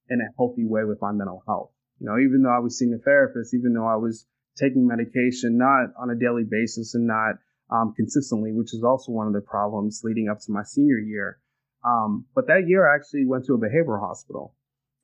[0.10, 1.72] in a healthy way with my mental health.
[2.00, 4.28] You know, even though I was seeing a therapist, even though I was
[4.58, 7.36] taking medication, not on a daily basis and not
[7.72, 11.40] um, consistently, which is also one of the problems leading up to my senior year.
[11.86, 14.56] Um, but that year, I actually went to a behavioral hospital.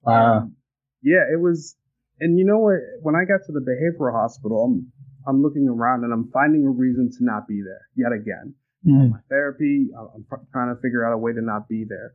[0.06, 0.42] Uh,
[1.02, 1.76] yeah, it was.
[2.20, 2.80] And you know what?
[3.02, 4.92] When I got to the behavioral hospital, I'm,
[5.28, 8.54] I'm looking around and I'm finding a reason to not be there yet again.
[8.86, 9.12] Mm.
[9.12, 12.14] My therapy, I'm trying to figure out a way to not be there.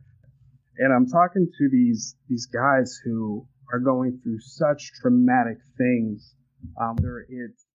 [0.78, 6.34] And I'm talking to these these guys who are going through such traumatic things.
[6.80, 7.66] Um, whether it's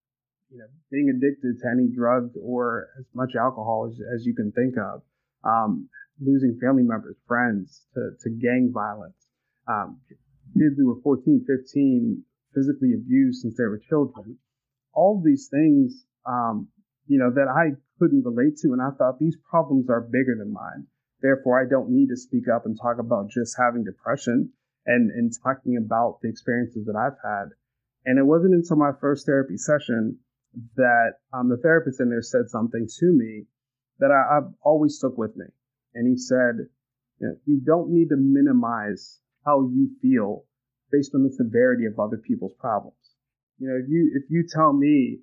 [0.52, 4.52] you know, being addicted to any drug or as much alcohol as, as you can
[4.52, 5.02] think of,
[5.47, 5.88] um,
[6.19, 9.15] losing family members, friends to, to gang violence,
[9.67, 10.02] um,
[10.54, 14.38] kids who were 14, 15, physically abused since they were children.
[14.93, 16.67] All these things, um,
[17.08, 18.74] you know, that I couldn't relate to.
[18.74, 20.88] And I thought these problems are bigger than mine.
[21.21, 24.52] Therefore, I don't need to speak up and talk about just having depression
[24.86, 27.54] and, and talking about the experiences that I've had.
[28.06, 30.17] And it wasn't until my first therapy session
[30.76, 33.45] that um, the therapist in there said something to me
[34.00, 35.45] that I, have always took with me.
[35.93, 36.67] And he said,
[37.19, 40.45] you, know, you don't need to minimize how you feel
[40.91, 42.95] based on the severity of other people's problems.
[43.58, 45.19] You know, if you, if you tell me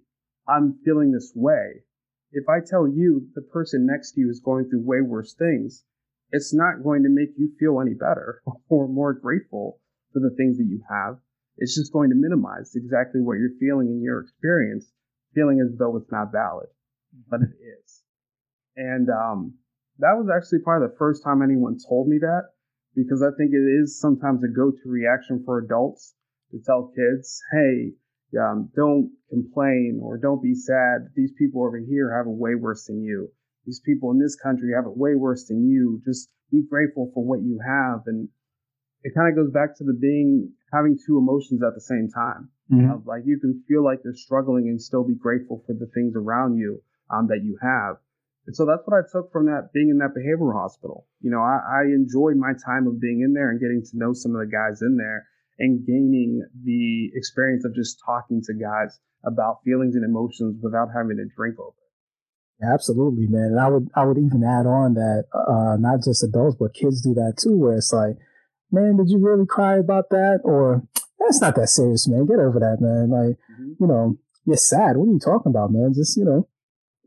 [0.49, 1.85] I'm feeling this way,
[2.33, 5.85] if I tell you the person next to you is going through way worse things,
[6.31, 9.81] it's not going to make you feel any better or more grateful
[10.13, 11.19] for the things that you have.
[11.57, 14.93] It's just going to minimize exactly what you're feeling in your experience
[15.35, 16.69] feeling as though it's not valid,
[17.29, 18.03] but it is.
[18.77, 19.55] And um,
[19.99, 22.51] that was actually probably the first time anyone told me that
[22.99, 26.15] because I think it is sometimes a go-to reaction for adults
[26.51, 27.93] to tell kids, hey,
[28.39, 31.07] um, don't complain or don't be sad.
[31.15, 33.31] These people over here have it way worse than you.
[33.67, 36.03] These people in this country have it way worse than you.
[36.05, 38.03] Just be grateful for what you have.
[38.07, 38.29] And
[39.05, 42.51] it kind of goes back to the being, having two emotions at the same time.
[42.73, 42.91] Mm-hmm.
[42.91, 46.15] Of like, you can feel like you're struggling and still be grateful for the things
[46.17, 46.83] around you,
[47.15, 47.97] um, that you have.
[48.49, 51.05] And so that's what I took from that being in that behavioral hospital.
[51.21, 54.15] You know, I, I enjoyed my time of being in there and getting to know
[54.15, 58.99] some of the guys in there and gaining the experience of just talking to guys
[59.23, 62.65] about feelings and emotions without having to drink over it.
[62.65, 63.53] Yeah, absolutely, man.
[63.53, 67.03] And I would I would even add on that uh, not just adults but kids
[67.03, 68.17] do that too, where it's like,
[68.73, 70.41] man, did you really cry about that?
[70.43, 70.89] Or
[71.21, 72.25] that's not that serious, man.
[72.25, 73.11] Get over that, man.
[73.13, 73.77] Like, mm-hmm.
[73.79, 74.97] you know, you're sad.
[74.97, 75.93] What are you talking about, man?
[75.93, 76.49] Just you know,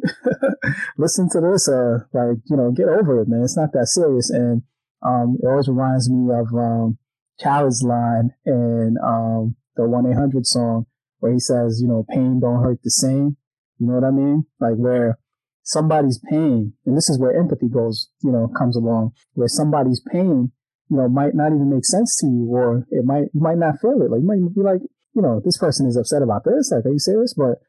[0.97, 1.67] listen to this.
[1.67, 3.43] Uh, like you know, get over it, man.
[3.43, 4.29] It's not that serious.
[4.29, 4.63] And
[5.01, 6.97] um, it always reminds me of um,
[7.41, 10.85] Khalid's line in um, the one eight hundred song
[11.19, 13.37] where he says, you know, pain don't hurt the same.
[13.79, 14.45] You know what I mean?
[14.59, 15.17] Like where
[15.63, 20.51] somebody's pain, and this is where empathy goes, you know, comes along, where somebody's pain,
[20.89, 23.79] you know, might not even make sense to you, or it might, you might not
[23.79, 24.11] feel it.
[24.11, 24.81] Like you might be like,
[25.13, 26.71] you know, this person is upset about this.
[26.71, 27.33] Like, are you serious?
[27.33, 27.61] But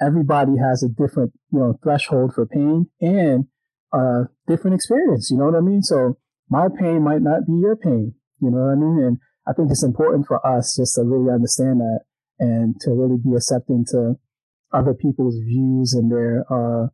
[0.00, 3.46] everybody has a different, you know, threshold for pain and
[3.92, 5.30] a different experience.
[5.30, 5.82] You know what I mean?
[5.82, 8.14] So my pain might not be your pain.
[8.40, 9.04] You know what I mean?
[9.04, 12.00] And I think it's important for us just to really understand that
[12.38, 14.14] and to really be accepting to
[14.72, 16.88] other people's views and their, uh,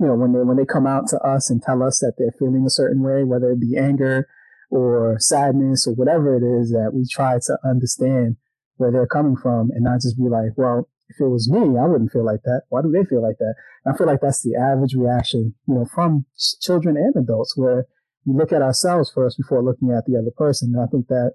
[0.00, 2.34] you know, when they, when they come out to us and tell us that they're
[2.38, 4.26] feeling a certain way, whether it be anger
[4.70, 8.36] or sadness or whatever it is that we try to understand
[8.76, 11.86] where they're coming from and not just be like, well, if it was me, I
[11.86, 12.62] wouldn't feel like that.
[12.68, 13.54] Why do they feel like that?
[13.84, 16.24] And I feel like that's the average reaction, you know, from
[16.60, 17.86] children and adults where
[18.24, 20.72] we look at ourselves first before looking at the other person.
[20.74, 21.32] And I think that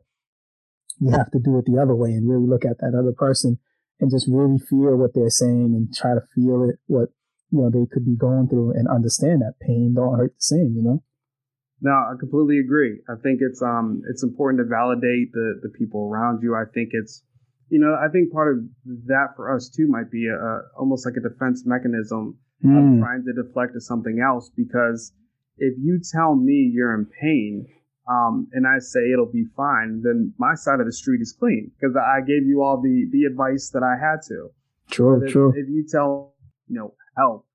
[1.00, 3.60] we have to do it the other way and really look at that other person
[4.00, 7.10] and just really feel what they're saying and try to feel it, what,
[7.52, 10.74] you know, they could be going through and understand that pain don't hurt the same,
[10.76, 11.04] you know?
[11.82, 13.02] No, I completely agree.
[13.08, 16.56] I think it's, um, it's important to validate the, the people around you.
[16.56, 17.22] I think it's,
[17.70, 18.64] you know, I think part of
[19.08, 22.78] that for us too might be a, a almost like a defense mechanism mm.
[22.78, 23.00] of hmm.
[23.02, 25.14] trying to deflect to something else because
[25.58, 27.68] if you tell me you're in pain,
[28.08, 31.72] um, and I say it'll be fine, then my side of the street is clean
[31.76, 34.50] because I gave you all the the advice that I had to.
[34.90, 35.50] True, if, true.
[35.50, 36.36] If you tell,
[36.68, 37.46] you know, help,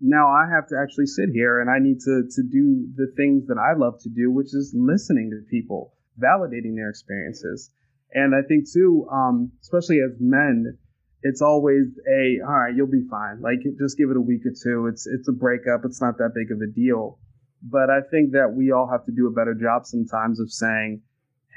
[0.00, 3.46] now I have to actually sit here and I need to to do the things
[3.46, 7.70] that I love to do, which is listening to people, validating their experiences.
[8.12, 10.78] And I think too, um, especially as men,
[11.22, 13.40] it's always a all right, you'll be fine.
[13.40, 14.86] Like just give it a week or two.
[14.86, 15.84] It's it's a breakup.
[15.84, 17.18] It's not that big of a deal.
[17.62, 21.02] But I think that we all have to do a better job sometimes of saying,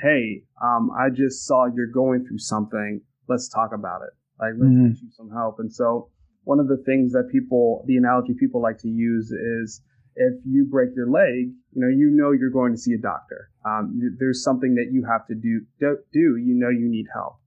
[0.02, 3.02] hey, um, I just saw you're going through something.
[3.28, 4.10] Let's talk about it.
[4.40, 4.88] Like, let's mm-hmm.
[4.90, 5.60] get you some help.
[5.60, 6.10] And so,
[6.44, 9.82] one of the things that people, the analogy people like to use is
[10.16, 13.51] if you break your leg, you know, you know you're going to see a doctor.
[13.66, 17.38] Um, there's something that you have to do, do, do, you know you need help.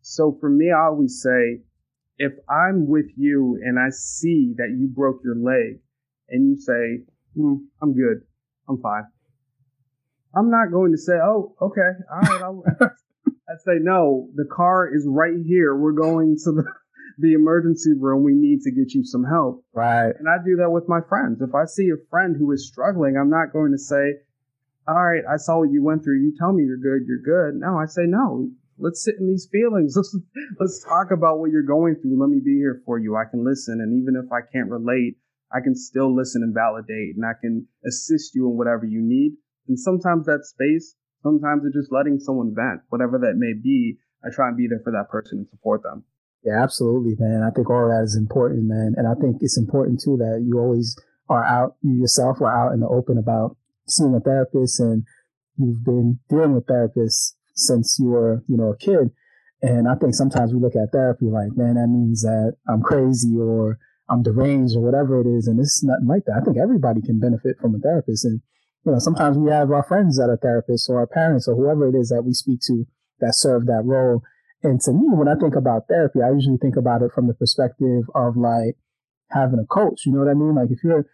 [0.00, 1.62] So for me, I always say,
[2.18, 5.80] if I'm with you and I see that you broke your leg
[6.28, 7.04] and you say,
[7.38, 8.22] mm, I'm good.
[8.68, 9.04] I'm fine.
[10.34, 12.42] I'm not going to say, oh, okay, all right.
[12.42, 12.64] I'll,
[13.48, 15.76] I'd say, no, the car is right here.
[15.76, 16.64] We're going to the,
[17.18, 18.24] the emergency room.
[18.24, 19.64] We need to get you some help.
[19.74, 20.12] Right.
[20.18, 21.40] And I do that with my friends.
[21.42, 24.14] If I see a friend who is struggling, I'm not going to say,
[24.88, 26.20] all right, I saw what you went through.
[26.20, 27.06] You tell me you're good.
[27.06, 27.60] You're good.
[27.60, 29.94] No, I say, no, let's sit in these feelings.
[29.96, 30.16] Let's,
[30.58, 32.18] let's talk about what you're going through.
[32.20, 33.16] Let me be here for you.
[33.16, 33.80] I can listen.
[33.80, 35.16] And even if I can't relate,
[35.52, 39.36] I can still listen and validate and I can assist you in whatever you need.
[39.68, 43.98] And sometimes that space, sometimes it's just letting someone vent, whatever that may be.
[44.24, 46.04] I try and be there for that person and support them.
[46.44, 47.42] Yeah, absolutely, man.
[47.42, 48.94] I think all that is important, man.
[48.96, 50.96] And I think it's important too that you always
[51.28, 55.04] are out, you yourself are out in the open about seeing a therapist and
[55.56, 59.10] you've been dealing with therapists since you were, you know, a kid.
[59.60, 63.36] And I think sometimes we look at therapy like, man, that means that I'm crazy
[63.38, 63.78] or
[64.10, 65.46] I'm deranged or whatever it is.
[65.46, 66.40] And it's nothing like that.
[66.40, 68.24] I think everybody can benefit from a therapist.
[68.24, 68.40] And,
[68.84, 71.88] you know, sometimes we have our friends that are therapists or our parents or whoever
[71.88, 72.84] it is that we speak to
[73.20, 74.22] that serve that role.
[74.64, 77.34] And to me, when I think about therapy, I usually think about it from the
[77.34, 78.76] perspective of like
[79.30, 80.06] having a coach.
[80.06, 80.54] You know what I mean?
[80.54, 81.06] Like if you're,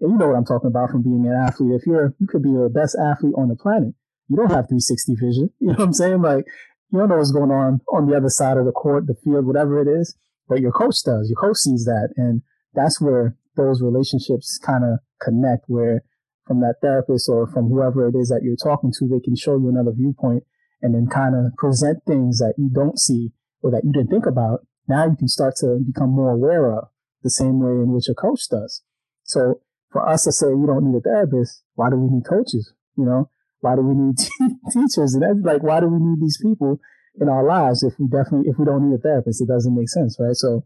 [0.00, 1.72] you know what I'm talking about from being an athlete.
[1.72, 3.94] If you're, you could be the best athlete on the planet.
[4.28, 5.50] You don't have 360 vision.
[5.60, 6.22] You know what I'm saying?
[6.22, 6.44] Like
[6.92, 9.46] you don't know what's going on on the other side of the court, the field,
[9.46, 10.16] whatever it is
[10.48, 11.28] but your coach does.
[11.28, 12.10] Your coach sees that.
[12.16, 12.42] And
[12.74, 16.02] that's where those relationships kind of connect, where
[16.46, 19.56] from that therapist or from whoever it is that you're talking to, they can show
[19.56, 20.44] you another viewpoint
[20.82, 23.32] and then kind of present things that you don't see
[23.62, 24.66] or that you didn't think about.
[24.86, 26.88] Now you can start to become more aware of
[27.22, 28.82] the same way in which a coach does.
[29.24, 29.60] So
[29.90, 32.72] for us to say you don't need a therapist, why do we need coaches?
[32.96, 33.30] You know,
[33.60, 34.16] why do we need
[34.72, 35.14] teachers?
[35.14, 36.80] And that's like, why do we need these people
[37.20, 39.40] in our lives if we definitely if we don't need a therapist?
[39.40, 40.34] It doesn't make sense, right?
[40.34, 40.64] So,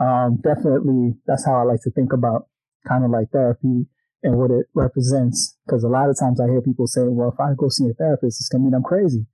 [0.00, 2.46] um, definitely, that's how I like to think about
[2.86, 3.86] kind of like therapy
[4.22, 5.56] and what it represents.
[5.66, 7.94] Because a lot of times I hear people say, "Well, if I go see a
[7.94, 9.26] therapist, it's gonna mean I'm crazy."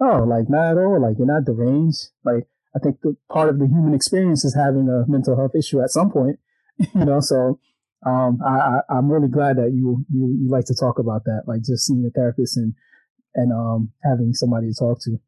[0.00, 1.00] Oh, like not at all.
[1.00, 2.10] Like you're not deranged.
[2.24, 5.80] Like I think the part of the human experience is having a mental health issue
[5.80, 6.38] at some point.
[6.94, 7.58] you know, so
[8.04, 11.42] um, I, I am really glad that you you you like to talk about that,
[11.46, 12.74] like just seeing a therapist and
[13.34, 15.18] and um having somebody to talk to.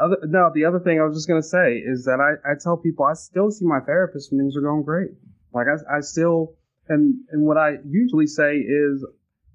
[0.00, 2.76] Other, no, the other thing I was just gonna say is that I, I tell
[2.76, 5.10] people I still see my therapist when things are going great.
[5.54, 6.54] Like I I still
[6.88, 9.04] and and what I usually say is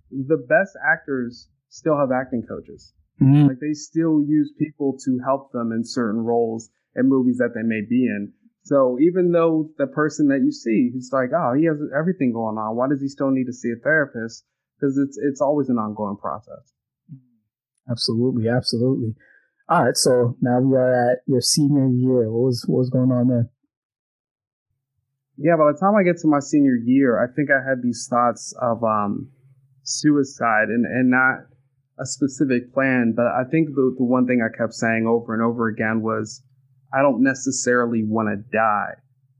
[0.09, 2.93] the best actors still have acting coaches.
[3.21, 3.47] Mm-hmm.
[3.47, 7.63] Like they still use people to help them in certain roles and movies that they
[7.63, 8.33] may be in.
[8.63, 12.57] So even though the person that you see, who's like, oh, he has everything going
[12.57, 14.45] on, why does he still need to see a therapist?
[14.79, 16.73] Because it's it's always an ongoing process.
[17.89, 19.15] Absolutely, absolutely.
[19.67, 22.31] All right, so now we are at your senior year.
[22.31, 23.49] What was what was going on there?
[25.37, 28.07] Yeah, by the time I get to my senior year, I think I had these
[28.07, 29.31] thoughts of um,
[29.83, 31.47] suicide, and and not
[31.99, 35.41] a specific plan, but I think the the one thing I kept saying over and
[35.41, 36.43] over again was
[36.93, 38.95] I don't necessarily want to die,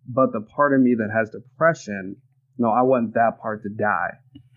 [0.08, 2.16] but the part of me that has depression,
[2.58, 4.12] no, I want that part to die.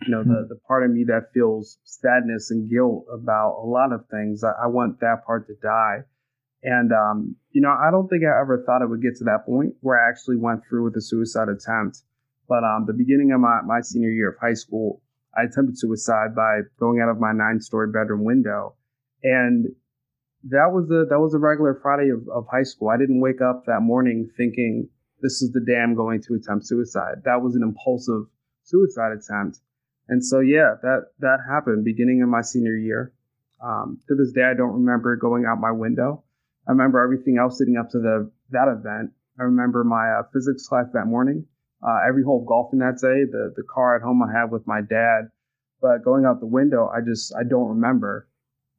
[0.06, 3.92] You know, the, the part of me that feels sadness and guilt about a lot
[3.92, 6.04] of things, I, I want that part to die.
[6.62, 9.44] And, um, you know, I don't think I ever thought it would get to that
[9.46, 12.02] point where I actually went through with a suicide attempt.
[12.48, 15.02] But um, the beginning of my, my senior year of high school,
[15.36, 18.76] I attempted suicide by going out of my nine story bedroom window.
[19.22, 19.66] And
[20.50, 22.88] that was a that was a regular Friday of, of high school.
[22.88, 24.88] I didn't wake up that morning thinking
[25.22, 27.22] this is the day I'm going to attempt suicide.
[27.24, 28.26] That was an impulsive
[28.62, 29.60] suicide attempt.
[30.08, 33.12] And so yeah, that that happened beginning of my senior year.
[33.64, 36.24] Um, to this day, I don't remember going out my window.
[36.68, 39.12] I remember everything else leading up to the that event.
[39.40, 41.46] I remember my uh, physics class that morning,
[41.82, 44.66] uh, every hole of golfing that day, the the car at home I had with
[44.66, 45.30] my dad.
[45.80, 48.28] But going out the window, I just I don't remember.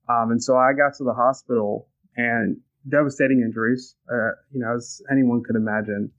[0.08, 2.58] Um, and so I got to the hospital and
[2.90, 6.12] devastating injuries, uh, you know, as anyone could imagine.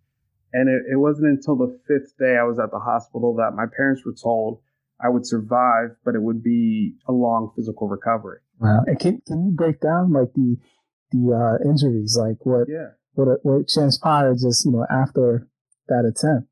[0.53, 3.65] And it, it wasn't until the fifth day I was at the hospital that my
[3.77, 4.61] parents were told
[5.01, 8.39] I would survive, but it would be a long physical recovery.
[8.59, 8.85] Wow.
[8.87, 10.57] And can, can you break down like the,
[11.11, 12.93] the, uh, injuries, like what, yeah.
[13.13, 15.47] what, what transpired just, you know, after
[15.89, 16.49] that attempt?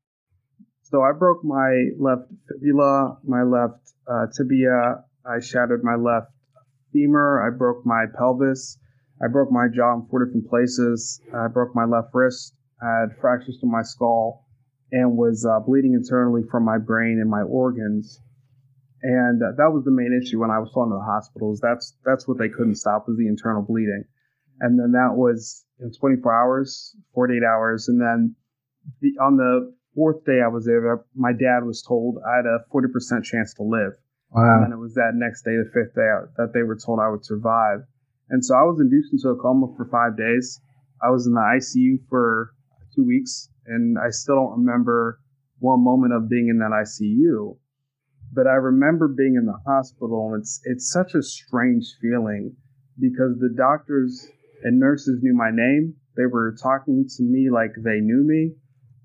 [0.83, 5.03] So I broke my left fibula, my left uh, tibia.
[5.25, 6.27] I shattered my left
[6.95, 7.45] femur.
[7.45, 8.79] I broke my pelvis.
[9.21, 11.21] I broke my jaw in four different places.
[11.33, 12.55] I broke my left wrist.
[12.81, 14.45] I had fractures to my skull
[14.91, 18.21] and was uh, bleeding internally from my brain and my organs.
[19.01, 21.59] And uh, that was the main issue when I was flown to the hospitals.
[21.61, 24.03] That's that's what they couldn't stop was the internal bleeding.
[24.59, 28.35] And then that was in 24 hours, 48 hours, and then
[29.01, 32.63] the, on the fourth day I was there, my dad was told I had a
[32.73, 33.93] 40% chance to live.
[34.35, 34.63] Wow.
[34.63, 37.23] And it was that next day, the fifth day, that they were told I would
[37.23, 37.79] survive.
[38.29, 40.59] And so I was induced into a coma for five days.
[41.01, 42.51] I was in the ICU for
[42.95, 45.19] two weeks, and I still don't remember
[45.59, 47.57] one moment of being in that ICU.
[48.33, 52.55] But I remember being in the hospital, and it's it's such a strange feeling
[52.99, 54.27] because the doctors
[54.63, 55.95] and nurses knew my name.
[56.17, 58.55] They were talking to me like they knew me.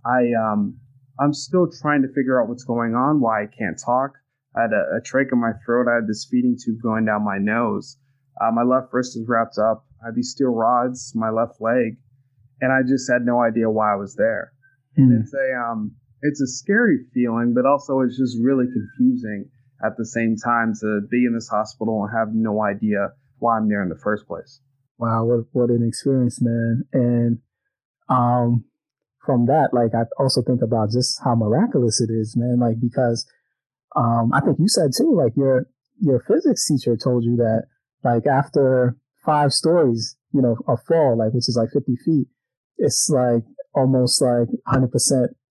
[0.04, 0.78] I um
[1.20, 4.19] I'm still trying to figure out what's going on, why I can't talk.
[4.57, 5.86] I had a, a trach in my throat.
[5.90, 7.96] I had this feeding tube going down my nose.
[8.40, 9.84] Uh, my left wrist was wrapped up.
[10.03, 11.98] I had these steel rods, my left leg,
[12.61, 14.53] and I just had no idea why I was there.
[14.98, 15.20] Mm.
[15.20, 19.51] It's a um, it's a scary feeling, but also it's just really confusing
[19.84, 23.68] at the same time to be in this hospital and have no idea why I'm
[23.68, 24.61] there in the first place.
[24.98, 26.84] Wow, what what an experience, man!
[26.92, 27.38] And
[28.09, 28.64] um,
[29.24, 32.59] from that, like I also think about just how miraculous it is, man.
[32.61, 33.26] Like because
[33.97, 35.66] um, I think you said too, like your
[36.01, 37.64] your physics teacher told you that
[38.05, 42.26] like after five stories, you know, a fall, like which is like 50 feet,
[42.78, 43.43] it's like
[43.74, 44.88] almost like 100%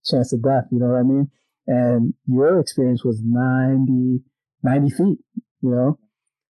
[0.04, 0.64] chance of death.
[0.72, 1.30] You know what I mean?
[1.66, 4.24] And your experience was 90,
[4.62, 5.18] 90 feet,
[5.62, 5.98] you know,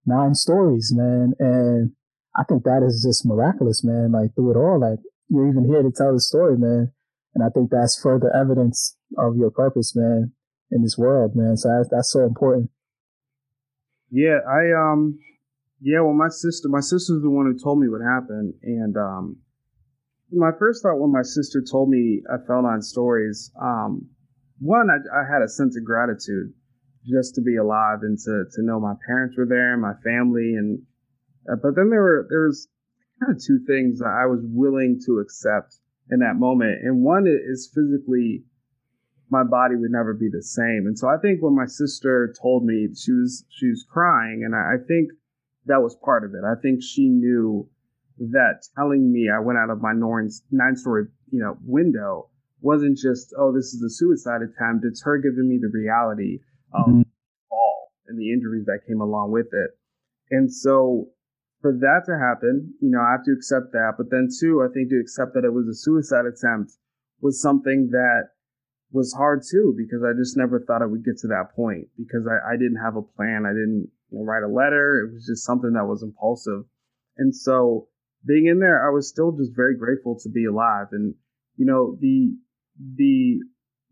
[0.06, 1.34] nine stories, man.
[1.40, 1.94] And
[2.36, 4.12] I think that is just miraculous, man.
[4.12, 6.92] Like through it all, like you're even here to tell the story, man.
[7.34, 10.34] And I think that's further evidence of your purpose, man
[10.76, 11.56] in this world, man.
[11.56, 12.70] So that's, that's so important.
[14.12, 15.18] Yeah, I um,
[15.80, 16.02] yeah.
[16.02, 19.38] Well, my sister, my sister's the one who told me what happened, and um,
[20.32, 24.10] my first thought when my sister told me I fell on stories, um,
[24.60, 26.54] one, I, I had a sense of gratitude.
[27.06, 30.56] just to be alive and to, to know my parents were there, my family.
[30.58, 30.82] And,
[31.50, 32.68] uh, but then there were, there was
[33.22, 35.78] kind of two things that I was willing to accept
[36.10, 36.82] in that moment.
[36.84, 38.44] And one is physically,
[39.30, 40.84] my body would never be the same.
[40.86, 44.56] And so I think when my sister told me she was, she was crying and
[44.56, 45.10] I, I think
[45.66, 46.46] that was part of it.
[46.46, 47.68] I think she knew
[48.18, 52.30] that telling me I went out of my nine story, you know, window
[52.62, 54.86] wasn't just, oh, this is a suicide attempt.
[54.86, 56.40] It's her giving me the reality
[56.74, 57.02] of mm-hmm.
[57.52, 59.72] all and the injuries that came along with it.
[60.32, 61.10] And so
[61.62, 63.94] for that to happen, you know, I have to accept that.
[63.98, 66.74] But then too, I think to accept that it was a suicide attempt
[67.22, 68.35] was something that
[68.96, 72.24] was hard too, because I just never thought I would get to that point because
[72.26, 73.44] I, I didn't have a plan.
[73.46, 75.04] I didn't you know, write a letter.
[75.04, 76.64] It was just something that was impulsive.
[77.18, 77.90] And so
[78.26, 80.88] being in there, I was still just very grateful to be alive.
[80.94, 81.14] And,
[81.58, 82.34] you know, the,
[82.96, 83.44] the,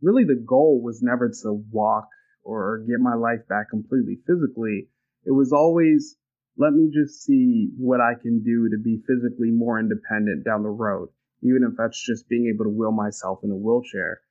[0.02, 2.08] really the goal was never to walk
[2.44, 4.88] or get my life back completely physically.
[5.26, 6.16] It was always,
[6.58, 10.70] let me just see what I can do to be physically more independent down the
[10.70, 11.10] road,
[11.42, 14.22] even if that's just being able to wheel myself in a wheelchair.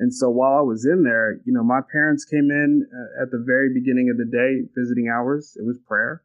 [0.00, 3.30] And so while I was in there, you know, my parents came in uh, at
[3.30, 5.58] the very beginning of the day, visiting hours.
[5.60, 6.24] It was prayer.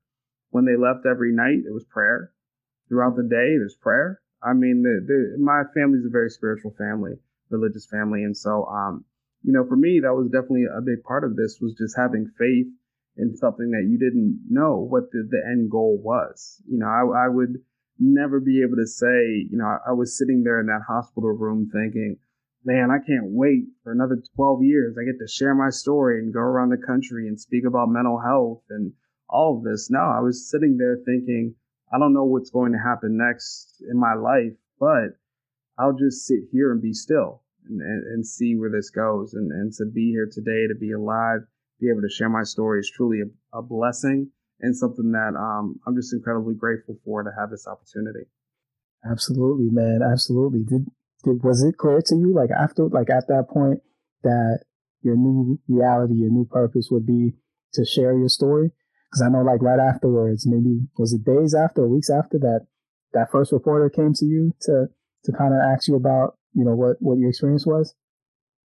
[0.51, 2.31] When they left every night, it was prayer.
[2.87, 4.21] Throughout the day, there's prayer.
[4.41, 7.19] I mean, the, the, my family's a very spiritual family,
[7.49, 8.23] religious family.
[8.23, 9.03] And so, um,
[9.43, 12.31] you know, for me, that was definitely a big part of this was just having
[12.39, 12.71] faith
[13.17, 16.61] in something that you didn't know what the, the end goal was.
[16.65, 17.59] You know, I, I would
[17.99, 21.31] never be able to say, you know, I, I was sitting there in that hospital
[21.31, 22.17] room thinking,
[22.65, 24.97] man, I can't wait for another 12 years.
[24.97, 28.19] I get to share my story and go around the country and speak about mental
[28.19, 28.91] health and
[29.29, 29.89] all of this.
[29.91, 31.55] No, I was sitting there thinking,
[31.93, 35.17] I don't know what's going to happen next in my life, but
[35.77, 39.33] I'll just sit here and be still and, and, and see where this goes.
[39.33, 41.41] And, and to be here today, to be alive,
[41.79, 45.79] be able to share my story is truly a, a blessing and something that um,
[45.85, 48.27] I'm just incredibly grateful for to have this opportunity.
[49.09, 49.99] Absolutely, man.
[50.01, 50.63] Absolutely.
[50.63, 50.87] Did
[51.25, 53.81] did, was it clear to you, like after, like at that point,
[54.23, 54.59] that
[55.01, 57.33] your new reality, your new purpose would be
[57.73, 58.71] to share your story?
[59.11, 62.67] Because I know, like right afterwards, maybe was it days after or weeks after that
[63.13, 64.87] that first reporter came to you to
[65.23, 67.95] to kind of ask you about, you know, what what your experience was?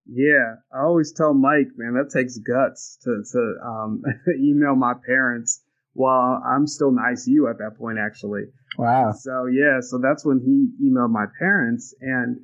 [0.05, 4.03] Yeah, I always tell Mike, man, that takes guts to to um,
[4.39, 5.61] email my parents
[5.93, 8.45] while I'm still in ICU at that point, actually.
[8.77, 9.11] Wow.
[9.11, 12.41] So yeah, so that's when he emailed my parents, and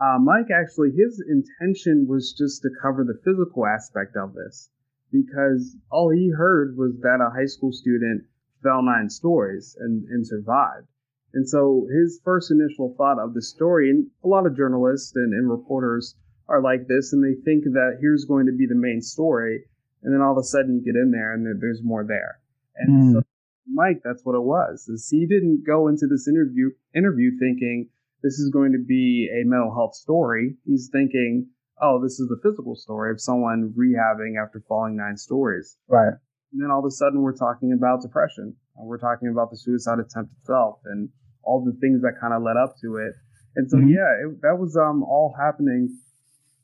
[0.00, 4.70] uh, Mike actually his intention was just to cover the physical aspect of this
[5.10, 8.24] because all he heard was that a high school student
[8.62, 10.86] fell nine stories and, and survived.
[11.34, 15.32] And so his first initial thought of the story, and a lot of journalists and,
[15.32, 16.14] and reporters
[16.48, 19.64] are like this, and they think that here's going to be the main story,
[20.02, 22.40] and then all of a sudden you get in there and there, there's more there.
[22.76, 23.12] And mm.
[23.12, 23.22] so
[23.70, 24.88] Mike, that's what it was.
[24.88, 27.90] Is he didn't go into this interview interview thinking
[28.22, 30.56] this is going to be a mental health story.
[30.64, 31.48] He's thinking,
[31.80, 35.76] oh, this is the physical story of someone rehabbing after falling nine stories.
[35.88, 36.14] Right.
[36.52, 38.56] And then all of a sudden we're talking about depression.
[38.74, 41.08] We're talking about the suicide attempt itself and
[41.42, 43.14] all the things that kind of led up to it.
[43.56, 43.88] And so, mm-hmm.
[43.88, 45.88] yeah, it, that was um, all happening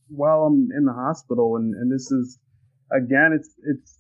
[0.09, 1.57] while I'm in the hospital.
[1.57, 2.39] And, and this is,
[2.93, 3.99] again, it's, it's,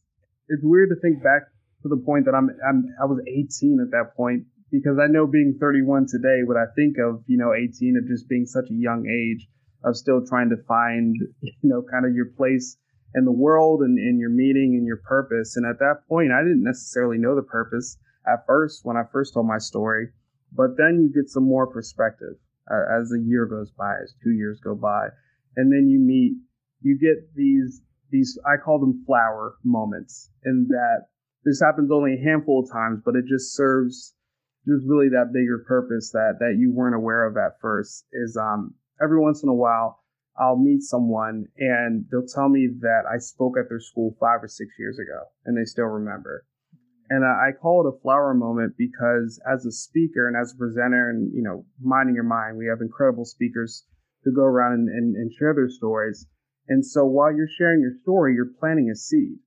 [0.48, 1.42] it's weird to think back
[1.82, 5.27] to the point that I'm, I'm I was 18 at that point because I know
[5.27, 8.75] being 31 today, what I think of, you know, 18 of just being such a
[8.75, 9.47] young age
[9.85, 12.77] of still trying to find, you know, kind of your place
[13.15, 15.57] in the world and in your meaning and your purpose.
[15.57, 19.35] And at that point, I didn't necessarily know the purpose at first when I first
[19.35, 20.09] told my story,
[20.53, 22.35] but then you get some more perspective
[22.71, 25.09] uh, as a year goes by, as two years go by,
[25.57, 26.35] and then you meet,
[26.81, 31.07] you get these these I call them flower moments, in that
[31.45, 34.14] this happens only a handful of times, but it just serves
[34.67, 38.75] just really that bigger purpose that that you weren't aware of at first is um
[39.03, 40.01] every once in a while
[40.37, 44.49] I'll meet someone and they'll tell me that I spoke at their school five or
[44.49, 46.45] six years ago and they still remember.
[47.09, 50.57] And I, I call it a flower moment because as a speaker and as a
[50.57, 53.85] presenter and, you know, minding your mind, we have incredible speakers
[54.25, 56.27] who go around and, and, and share their stories.
[56.67, 59.39] And so while you're sharing your story, you're planting a seed.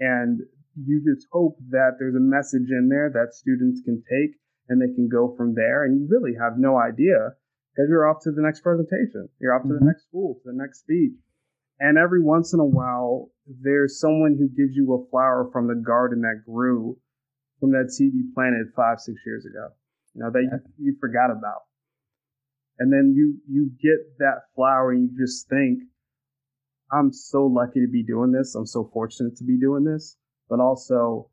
[0.00, 0.40] And
[0.76, 4.36] you just hope that there's a message in there that students can take
[4.68, 5.84] and they can go from there.
[5.84, 7.36] And you really have no idea
[7.74, 9.84] because you're off to the next presentation, you're off to mm-hmm.
[9.84, 11.18] the next school, to the next speech.
[11.80, 15.74] And every once in a while, there's someone who gives you a flower from the
[15.74, 16.96] garden that grew
[17.60, 19.68] from that seed you planted five, six years ago,
[20.14, 21.62] you know, that you, you forgot about.
[22.78, 25.80] And then you, you get that flower and you just think,
[26.92, 28.54] I'm so lucky to be doing this.
[28.54, 30.16] I'm so fortunate to be doing this,
[30.48, 31.30] but also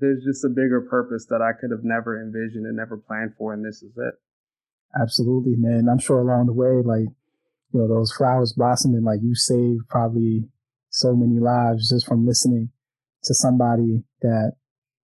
[0.00, 3.52] there's just a bigger purpose that I could have never envisioned and never planned for.
[3.52, 4.14] And this is it.
[5.00, 5.88] Absolutely, man.
[5.90, 7.14] I'm sure along the way, like,
[7.72, 10.48] you know, those flowers blossoming, like you saved probably
[10.88, 12.70] so many lives just from listening
[13.24, 14.54] to somebody that,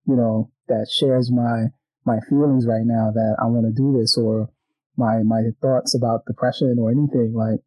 [0.07, 1.67] you know, that shares my,
[2.05, 4.51] my feelings right now that I want to do this or
[4.97, 7.61] my, my thoughts about depression or anything like,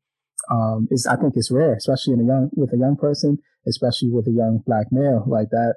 [0.50, 4.12] um, is, I think it's rare, especially in a young, with a young person, especially
[4.12, 5.76] with a young black male like that.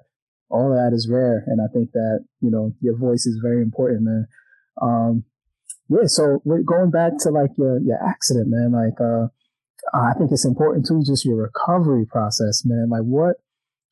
[0.51, 1.45] All that is rare.
[1.47, 4.27] And I think that, you know, your voice is very important, man.
[4.81, 5.25] Um,
[5.89, 6.07] yeah.
[6.07, 9.29] So going back to like your, your accident, man, like, uh,
[9.95, 12.89] I think it's important too, just your recovery process, man.
[12.91, 13.37] Like what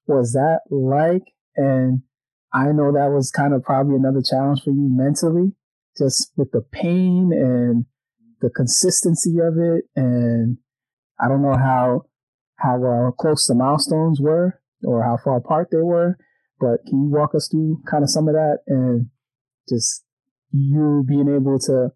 [0.07, 1.23] was that like?
[1.57, 2.03] And
[2.53, 5.53] I know that was kind of probably another challenge for you mentally,
[5.97, 7.87] just with the pain and
[8.41, 9.85] the consistency of it.
[9.95, 10.59] And
[11.21, 12.03] I don't know how,
[12.57, 16.19] how uh, close the milestones were or how far apart they were,
[16.61, 19.09] but can you walk us through kind of some of that and
[19.69, 20.05] just
[20.53, 21.91] you being able to,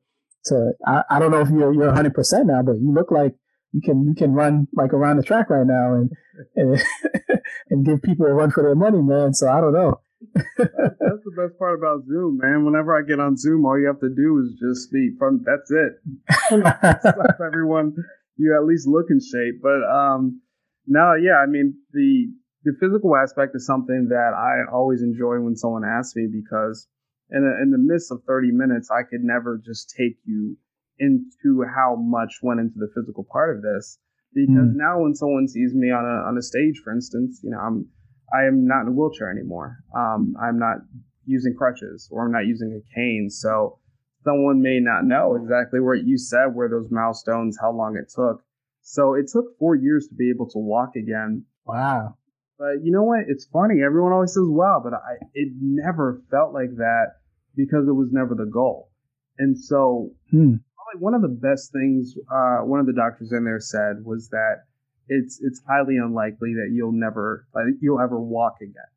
[0.46, 2.12] to, I, I don't know if you're, you're 100%
[2.46, 3.34] now, but you look like
[3.72, 6.10] you can you can run like around the track right now and
[6.56, 6.82] and,
[7.70, 9.34] and give people a run for their money, man.
[9.34, 10.00] So I don't know.
[10.34, 12.64] that's the best part about Zoom, man.
[12.64, 15.44] Whenever I get on Zoom, all you have to do is just speak from.
[15.44, 17.40] That's it.
[17.46, 17.94] everyone,
[18.36, 19.62] you at least look in shape.
[19.62, 20.42] But um,
[20.86, 22.26] no, yeah, I mean the
[22.64, 26.86] the physical aspect is something that I always enjoy when someone asks me because
[27.30, 30.56] in a, in the midst of 30 minutes, I could never just take you
[30.98, 33.98] into how much went into the physical part of this.
[34.34, 34.76] Because mm.
[34.76, 37.88] now when someone sees me on a on a stage, for instance, you know, I'm
[38.32, 39.78] I am not in a wheelchair anymore.
[39.96, 40.78] Um, I'm not
[41.24, 43.28] using crutches or I'm not using a cane.
[43.30, 43.78] So
[44.22, 48.44] someone may not know exactly what you said, where those milestones, how long it took.
[48.82, 51.44] So it took four years to be able to walk again.
[51.64, 52.16] Wow.
[52.60, 53.20] But you know what?
[53.26, 53.82] It's funny.
[53.82, 57.16] Everyone always says wow, but I, it never felt like that
[57.56, 58.90] because it was never the goal.
[59.38, 63.44] And so hmm probably one of the best things uh, one of the doctors in
[63.44, 64.64] there said was that
[65.08, 68.92] it's it's highly unlikely that you'll never like, you'll ever walk again.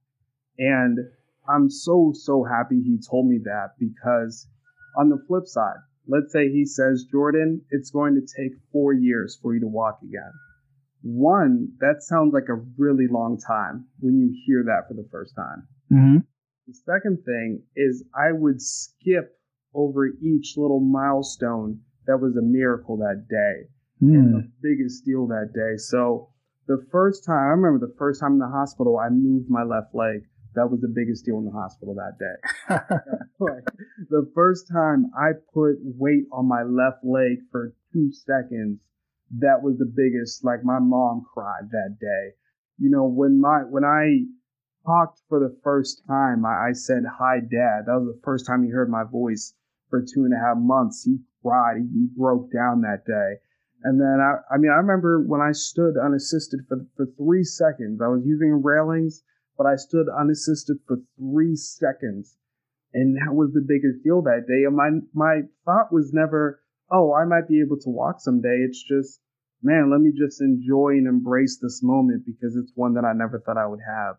[0.60, 1.00] And
[1.48, 4.46] I'm so so happy he told me that because
[4.98, 9.40] on the flip side, let's say he says, Jordan, it's going to take four years
[9.42, 10.34] for you to walk again.
[11.04, 15.36] One, that sounds like a really long time when you hear that for the first
[15.36, 15.68] time.
[15.92, 16.18] Mm-hmm.
[16.68, 19.38] The second thing is I would skip
[19.74, 23.70] over each little milestone that was a miracle that day
[24.02, 24.14] mm.
[24.14, 25.78] and the biggest deal that day.
[25.78, 26.30] So
[26.68, 29.94] the first time, I remember the first time in the hospital, I moved my left
[29.94, 30.24] leg.
[30.56, 32.78] That was the biggest deal in the hospital that day.
[34.10, 38.80] the first time I put weight on my left leg for two seconds,
[39.40, 40.44] that was the biggest.
[40.44, 42.36] Like my mom cried that day.
[42.78, 44.26] You know, when my, when I
[44.86, 47.86] talked for the first time, I, I said, hi dad.
[47.86, 49.54] That was the first time he heard my voice
[49.90, 51.04] for two and a half months.
[51.04, 51.78] He cried.
[51.78, 53.40] He, he broke down that day.
[53.84, 58.02] And then I, I mean, I remember when I stood unassisted for, for three seconds,
[58.02, 59.24] I was using railings,
[59.58, 62.38] but I stood unassisted for three seconds.
[62.94, 64.64] And that was the biggest deal that day.
[64.66, 66.62] And my, my thought was never,
[66.92, 68.64] oh, I might be able to walk someday.
[68.68, 69.20] It's just,
[69.64, 73.40] man, let me just enjoy and embrace this moment because it's one that I never
[73.40, 74.16] thought I would have.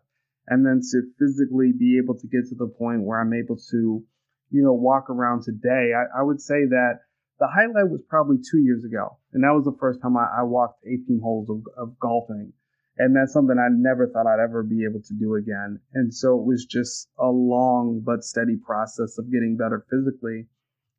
[0.47, 4.05] And then to physically be able to get to the point where I'm able to
[4.51, 6.99] you know, walk around today, I, I would say that
[7.39, 9.17] the highlight was probably two years ago.
[9.33, 12.53] And that was the first time I, I walked 18 holes of, of golfing.
[12.97, 15.81] And that's something I never thought I'd ever be able to do again.
[15.93, 20.47] And so it was just a long but steady process of getting better physically.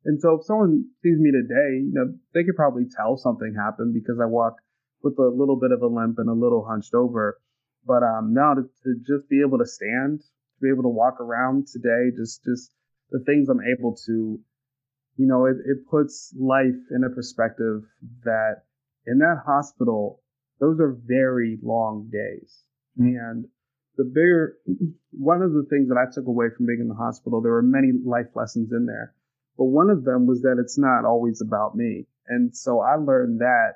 [0.07, 3.93] And so if someone sees me today, you know, they could probably tell something happened
[3.93, 4.55] because I walk
[5.03, 7.37] with a little bit of a limp and a little hunched over.
[7.85, 11.19] But um, now to, to just be able to stand, to be able to walk
[11.19, 12.71] around today, just just
[13.11, 14.39] the things I'm able to,
[15.17, 17.83] you know, it, it puts life in a perspective
[18.23, 18.63] that
[19.05, 20.21] in that hospital,
[20.59, 22.63] those are very long days.
[22.97, 23.45] And
[23.97, 24.57] the bigger,
[25.11, 27.61] one of the things that I took away from being in the hospital, there were
[27.61, 29.13] many life lessons in there.
[29.57, 32.07] But one of them was that it's not always about me.
[32.27, 33.75] And so I learned that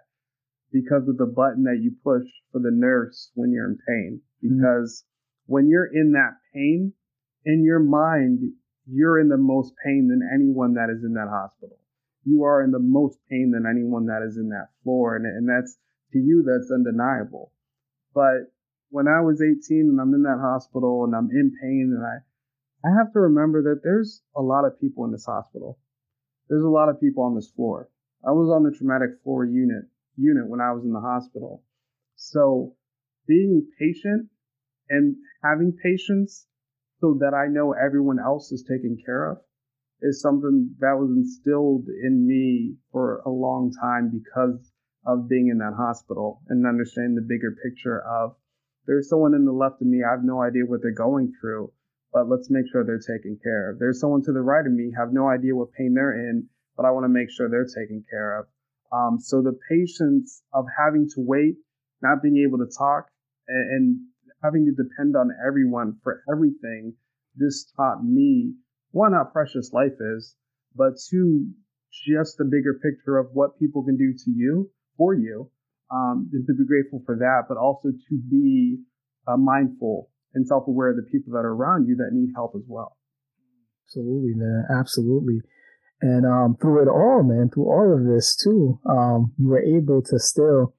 [0.72, 4.22] because of the button that you push for the nurse when you're in pain.
[4.44, 4.58] Mm-hmm.
[4.58, 5.54] Because mm-hmm.
[5.54, 6.94] when you're in that pain,
[7.46, 8.40] in your mind,
[8.86, 11.78] you're in the most pain than anyone that is in that hospital.
[12.24, 15.16] You are in the most pain than anyone that is in that floor.
[15.16, 15.78] And, and that's
[16.14, 17.52] to you, that's undeniable.
[18.14, 18.54] But
[18.90, 22.20] when I was 18 and I'm in that hospital and I'm in pain and I,
[22.84, 25.78] I have to remember that there's a lot of people in this hospital.
[26.50, 27.90] There's a lot of people on this floor.
[28.28, 29.86] I was on the traumatic floor unit
[30.18, 31.64] unit when I was in the hospital.
[32.16, 32.76] So
[33.28, 34.30] being patient
[34.90, 36.48] and having patience
[37.00, 39.38] so that I know everyone else is taken care of
[40.02, 44.72] is something that was instilled in me for a long time because
[45.06, 48.36] of being in that hospital and understanding the bigger picture of
[48.88, 50.02] there's someone in the left of me.
[50.04, 51.72] I have no idea what they're going through,
[52.14, 53.80] but let's make sure they're taken care of.
[53.80, 56.86] There's someone to the right of me, have no idea what pain they're in, but
[56.86, 58.46] I want to make sure they're taken care of.
[58.92, 61.56] Um, so the patience of having to wait,
[62.02, 63.08] not being able to talk,
[63.48, 64.00] and, and
[64.44, 66.94] having to depend on everyone for everything
[67.40, 68.54] just taught me
[68.92, 70.36] one how precious life is,
[70.76, 71.48] but two
[72.06, 75.50] just the bigger picture of what people can do to you for you.
[75.92, 78.78] Um, and to be grateful for that, but also to be
[79.28, 82.64] uh, mindful and self-aware of the people that are around you that need help as
[82.68, 82.98] well.
[83.88, 84.66] Absolutely, man.
[84.70, 85.42] Absolutely.
[86.02, 90.02] And um, through it all, man, through all of this too, um, you were able
[90.02, 90.74] to still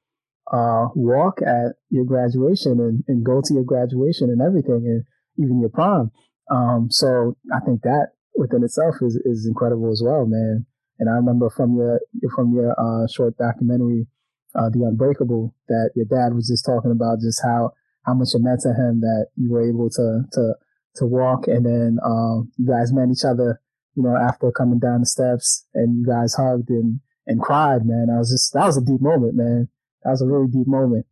[0.53, 5.05] uh, walk at your graduation and, and go to your graduation and everything, and
[5.39, 6.11] even your prom.
[6.51, 10.67] Um, so I think that within itself is, is incredible as well, man.
[10.99, 12.01] And I remember from your
[12.35, 14.07] from your uh, short documentary,
[14.55, 17.73] uh, The Unbreakable, that your dad was just talking about just how
[18.05, 20.55] how much it meant to him that you were able to to
[20.97, 23.61] to walk, and then um, you guys met each other,
[23.95, 28.09] you know, after coming down the steps, and you guys hugged and and cried, man.
[28.15, 29.69] I was just that was a deep moment, man.
[30.05, 31.07] That was a really deep moment,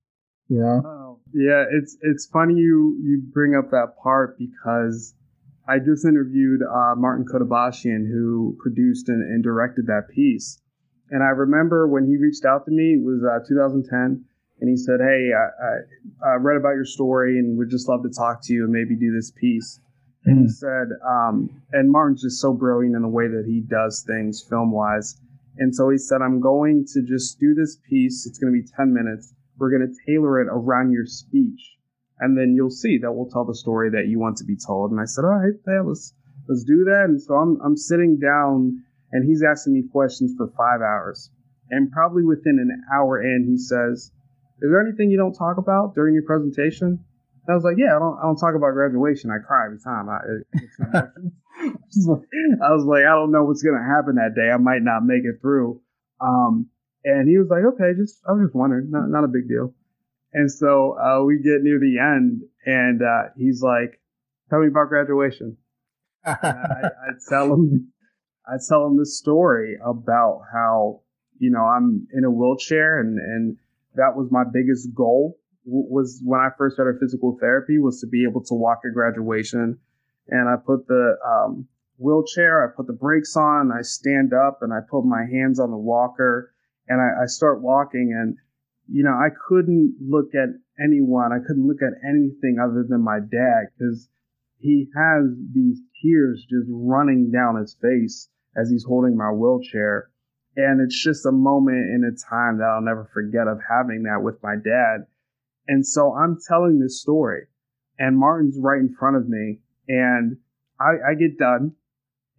[0.49, 0.83] you know.
[0.85, 5.15] Oh, yeah, it's it's funny you you bring up that part because
[5.69, 10.61] I just interviewed uh, Martin Kotabashian, who produced and, and, directed that piece.
[11.11, 14.25] And I remember when he reached out to me, it was uh, 2010,
[14.61, 18.03] and he said, Hey, I, I, I, read about your story and would just love
[18.03, 19.81] to talk to you and maybe do this piece.
[20.27, 20.31] Mm.
[20.31, 24.05] And he said, um, and Martin's just so brilliant in the way that he does
[24.07, 25.17] things film wise.
[25.59, 28.27] And so he said, I'm going to just do this piece.
[28.27, 29.33] It's going to be 10 minutes.
[29.59, 31.77] We're going to tailor it around your speech
[32.21, 34.93] and then you'll see that we'll tell the story that you want to be told.
[34.93, 36.13] And I said, all right, yeah, let's
[36.49, 37.07] let's do that.
[37.09, 41.31] And so I'm I'm sitting down, and he's asking me questions for five hours,
[41.71, 44.13] and probably within an hour in, he says,
[44.63, 46.89] "Is there anything you don't talk about during your presentation?"
[47.47, 49.31] And I was like, "Yeah, I don't I don't talk about graduation.
[49.31, 50.21] I cry every time." I,
[51.61, 54.51] I was like, I don't know what's gonna happen that day.
[54.51, 55.81] I might not make it through.
[56.21, 56.69] Um,
[57.05, 59.75] and he was like, okay, just I was just wondering, not not a big deal.
[60.33, 64.01] And so uh, we get near the end, and uh, he's like,
[64.49, 65.57] "Tell me about graduation."
[66.25, 67.93] I, I tell him,
[68.47, 71.01] I tell him this story about how
[71.39, 73.57] you know I'm in a wheelchair, and and
[73.95, 78.25] that was my biggest goal was when I first started physical therapy was to be
[78.25, 79.79] able to walk at graduation.
[80.29, 81.69] And I put the um,
[81.99, 85.71] wheelchair, I put the brakes on, I stand up, and I put my hands on
[85.71, 86.55] the walker,
[86.89, 88.37] and I, I start walking, and
[88.93, 90.49] you know, I couldn't look at
[90.83, 91.33] anyone.
[91.33, 94.09] I couldn't look at anything other than my dad because
[94.59, 100.11] he has these tears just running down his face as he's holding my wheelchair.
[100.61, 104.23] And it's just a moment in a time that I'll never forget of having that
[104.23, 105.07] with my dad.
[105.67, 107.47] And so I'm telling this story
[107.99, 110.37] and Martin's right in front of me and
[110.79, 111.73] I, I get done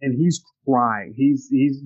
[0.00, 1.14] and he's crying.
[1.16, 1.82] He's, he's,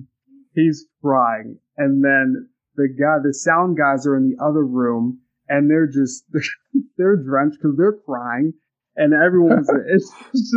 [0.53, 1.57] he's crying.
[1.77, 6.25] And then the guy, the sound guys are in the other room and they're just,
[6.97, 8.53] they're drenched because they're crying
[8.95, 10.53] and everyone's, it's just,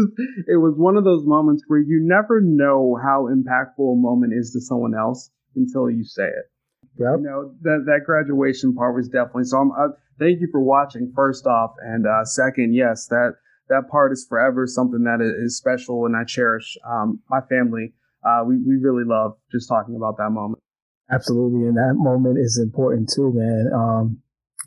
[0.48, 4.50] it was one of those moments where you never know how impactful a moment is
[4.52, 6.50] to someone else until you say it.
[6.98, 7.18] Yep.
[7.18, 11.12] You know, that, that graduation part was definitely, so I'm, uh, thank you for watching
[11.14, 11.72] first off.
[11.82, 13.34] And, uh, second, yes, that,
[13.68, 16.76] that part is forever something that is special and I cherish.
[16.86, 17.94] Um, my family,
[18.24, 20.62] uh, we, we really love just talking about that moment.
[21.10, 21.66] Absolutely.
[21.66, 23.70] And that moment is important too, man.
[23.74, 24.18] Um,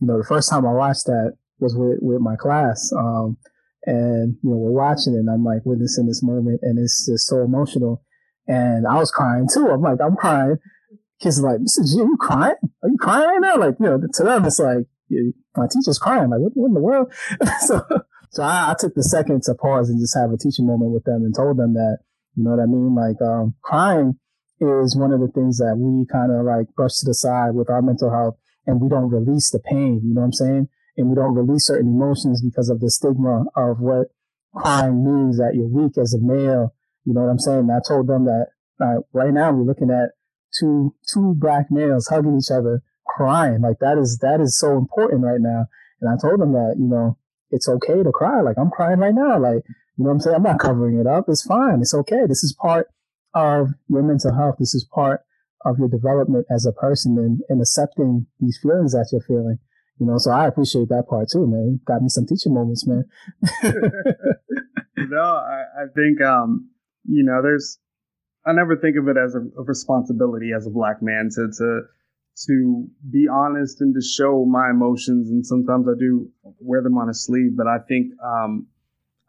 [0.01, 2.91] you know, the first time I watched that was with, with my class.
[2.97, 3.37] Um,
[3.85, 7.27] and, you know, we're watching it and I'm like witnessing this moment and it's just
[7.27, 8.01] so emotional.
[8.47, 9.69] And I was crying too.
[9.69, 10.57] I'm like, I'm crying.
[11.21, 11.87] Kids are like, Mr.
[11.87, 12.55] G, are you crying?
[12.83, 13.57] Are you crying right now?
[13.57, 14.85] Like, you know, to them, it's like,
[15.55, 16.29] my teacher's crying.
[16.29, 17.13] Like, what, what in the world?
[17.59, 17.81] so,
[18.31, 21.03] so I, I, took the second to pause and just have a teaching moment with
[21.03, 21.99] them and told them that,
[22.35, 22.95] you know what I mean?
[22.95, 24.19] Like, um, crying
[24.59, 27.69] is one of the things that we kind of like brush to the side with
[27.69, 30.67] our mental health and we don't release the pain, you know what I'm saying?
[30.97, 34.07] And we don't release certain emotions because of the stigma of what
[34.55, 36.73] crying means that you're weak as a male.
[37.05, 37.69] You know what I'm saying?
[37.69, 38.47] I told them that
[38.81, 40.11] uh, right now we're looking at
[40.57, 43.61] two, two black males hugging each other, crying.
[43.61, 45.65] Like that is, that is so important right now.
[46.01, 47.17] And I told them that, you know,
[47.51, 48.41] it's okay to cry.
[48.41, 49.39] Like I'm crying right now.
[49.39, 49.63] Like,
[49.97, 50.35] you know what I'm saying?
[50.37, 51.25] I'm not covering it up.
[51.27, 51.79] It's fine.
[51.81, 52.25] It's okay.
[52.27, 52.87] This is part
[53.33, 54.55] of your mental health.
[54.59, 55.21] This is part
[55.65, 59.59] of your development as a person and, and accepting these feelings that you're feeling.
[59.99, 61.79] You You know, so I appreciate that part too, man.
[61.85, 63.05] Got me some teaching moments, man.
[64.97, 66.69] no, I, I think, um,
[67.05, 67.79] you know, there's,
[68.45, 71.81] I never think of it as a, a, responsibility as a black man to, to,
[72.47, 75.29] to be honest and to show my emotions.
[75.29, 76.29] And sometimes I do
[76.59, 78.67] wear them on a sleeve, but I think, um,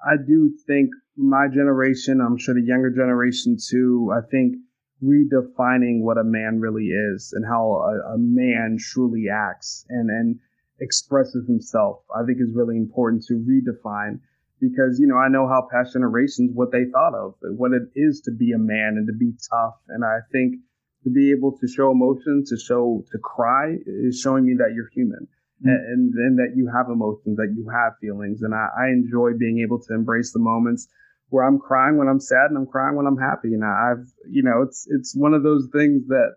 [0.05, 4.57] I do think my generation, I'm sure the younger generation too, I think
[5.03, 10.39] redefining what a man really is and how a, a man truly acts and, and
[10.81, 14.21] expresses himself, I think is really important to redefine
[14.65, 18.23] because, you know, I know how past generations, what they thought of, what it is
[18.25, 19.75] to be a man and to be tough.
[19.89, 20.57] And I think
[21.05, 24.89] to be able to show emotion, to show, to cry is showing me that you're
[24.95, 25.29] human.
[25.61, 25.69] Mm-hmm.
[25.69, 28.43] And, and, that you have emotions, that you have feelings.
[28.43, 30.89] And I, I enjoy being able to embrace the moments
[31.29, 33.55] where I'm crying when I'm sad and I'm crying when I'm happy.
[33.55, 36.35] And I've, you know, it's, it's one of those things that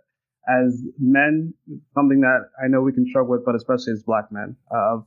[0.47, 1.53] as men,
[1.93, 5.01] something that I know we can struggle with, but especially as black men, uh,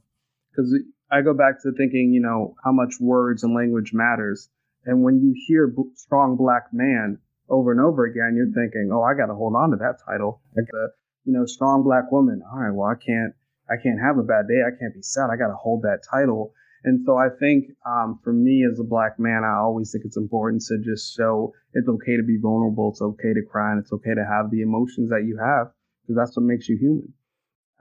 [0.50, 0.74] because
[1.10, 4.48] I go back to thinking, you know, how much words and language matters.
[4.84, 9.02] And when you hear b- strong black man over and over again, you're thinking, oh,
[9.02, 10.40] I got to hold on to that title.
[10.56, 10.90] Like the,
[11.24, 12.42] you know, strong black woman.
[12.50, 13.34] All right, well, I can't,
[13.68, 14.62] I can't have a bad day.
[14.62, 15.30] I can't be sad.
[15.30, 16.54] I got to hold that title.
[16.84, 20.16] And so I think um, for me as a black man, I always think it's
[20.16, 22.90] important to just show it's okay to be vulnerable.
[22.90, 26.16] It's okay to cry and it's okay to have the emotions that you have because
[26.16, 27.12] that's what makes you human.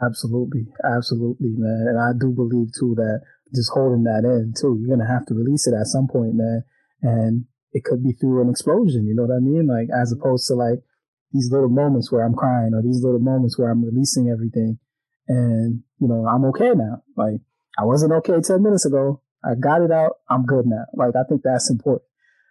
[0.01, 0.67] Absolutely.
[0.83, 1.87] Absolutely, man.
[1.89, 3.21] And I do believe too that
[3.53, 6.63] just holding that in too, you're to have to release it at some point, man.
[7.01, 9.07] And it could be through an explosion.
[9.07, 9.67] You know what I mean?
[9.67, 10.79] Like as opposed to like
[11.31, 14.79] these little moments where I'm crying or these little moments where I'm releasing everything
[15.27, 17.03] and, you know, I'm okay now.
[17.15, 17.41] Like
[17.77, 19.21] I wasn't okay 10 minutes ago.
[19.43, 20.17] I got it out.
[20.29, 20.85] I'm good now.
[20.93, 22.03] Like, I think that's important.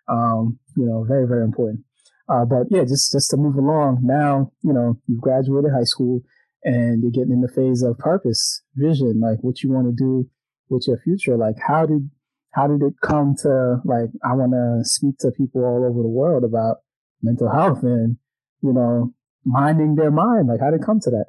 [0.09, 1.85] Um, you know, very, very important.
[2.29, 6.23] Uh, but yeah, just, just to move along now, you know, you've graduated high school
[6.65, 10.29] and you're getting in the phase of purpose, vision, like what you want to do
[10.69, 11.37] with your future.
[11.37, 12.11] Like, how did,
[12.53, 16.09] how did it come to like, I want to speak to people all over the
[16.09, 16.79] world about
[17.23, 18.17] mental health and,
[18.63, 20.49] you know, minding their mind?
[20.49, 21.27] Like, how did it come to that?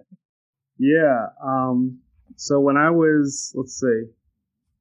[0.78, 1.28] Yeah.
[1.44, 2.00] Um,
[2.36, 4.12] so when I was, let's see,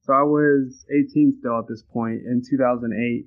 [0.03, 3.27] so I was 18 still at this point in 2008.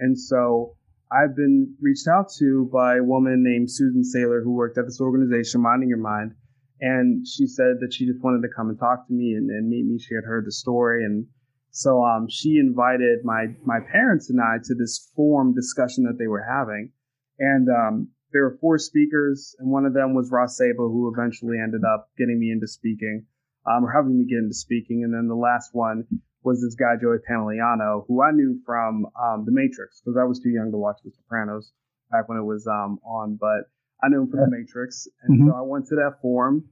[0.00, 0.76] And so
[1.10, 5.00] I've been reached out to by a woman named Susan Saylor who worked at this
[5.00, 6.32] organization, Minding Your Mind.
[6.80, 9.68] And she said that she just wanted to come and talk to me and, and
[9.68, 9.98] meet me.
[9.98, 11.04] She had heard the story.
[11.04, 11.26] And
[11.70, 16.28] so um, she invited my, my parents and I to this forum discussion that they
[16.28, 16.92] were having.
[17.38, 21.58] And um, there were four speakers, and one of them was Ross Szabo, who eventually
[21.58, 23.26] ended up getting me into speaking
[23.66, 25.02] um, or having me get into speaking.
[25.04, 26.04] And then the last one
[26.42, 30.40] was this guy, Joey Pantoliano, who I knew from um, The Matrix because I was
[30.40, 31.72] too young to watch The Sopranos
[32.10, 33.68] back when it was um, on, but
[34.02, 35.08] I knew him from The Matrix.
[35.22, 35.50] And mm-hmm.
[35.50, 36.68] so I went to that forum.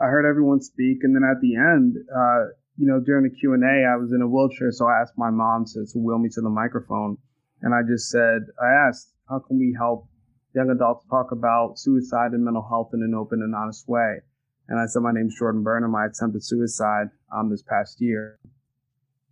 [0.00, 0.98] I heard everyone speak.
[1.02, 4.28] And then at the end, uh, you know, during the Q&A, I was in a
[4.28, 4.72] wheelchair.
[4.72, 7.18] So I asked my mom to, to wheel me to the microphone.
[7.62, 10.08] And I just said, I asked, how can we help
[10.54, 14.20] young adults talk about suicide and mental health in an open and honest way?
[14.68, 15.94] And I said, my name's Jordan Burnham.
[15.94, 18.38] I attempted suicide um, this past year.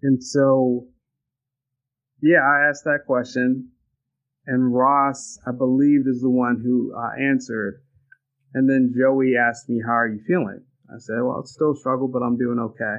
[0.03, 0.87] And so,
[2.21, 3.71] yeah, I asked that question.
[4.49, 7.83] And Ross, I believe, is the one who uh, answered.
[8.55, 10.65] And then Joey asked me, How are you feeling?
[10.89, 12.97] I said, Well, it's still a struggle, but I'm doing okay.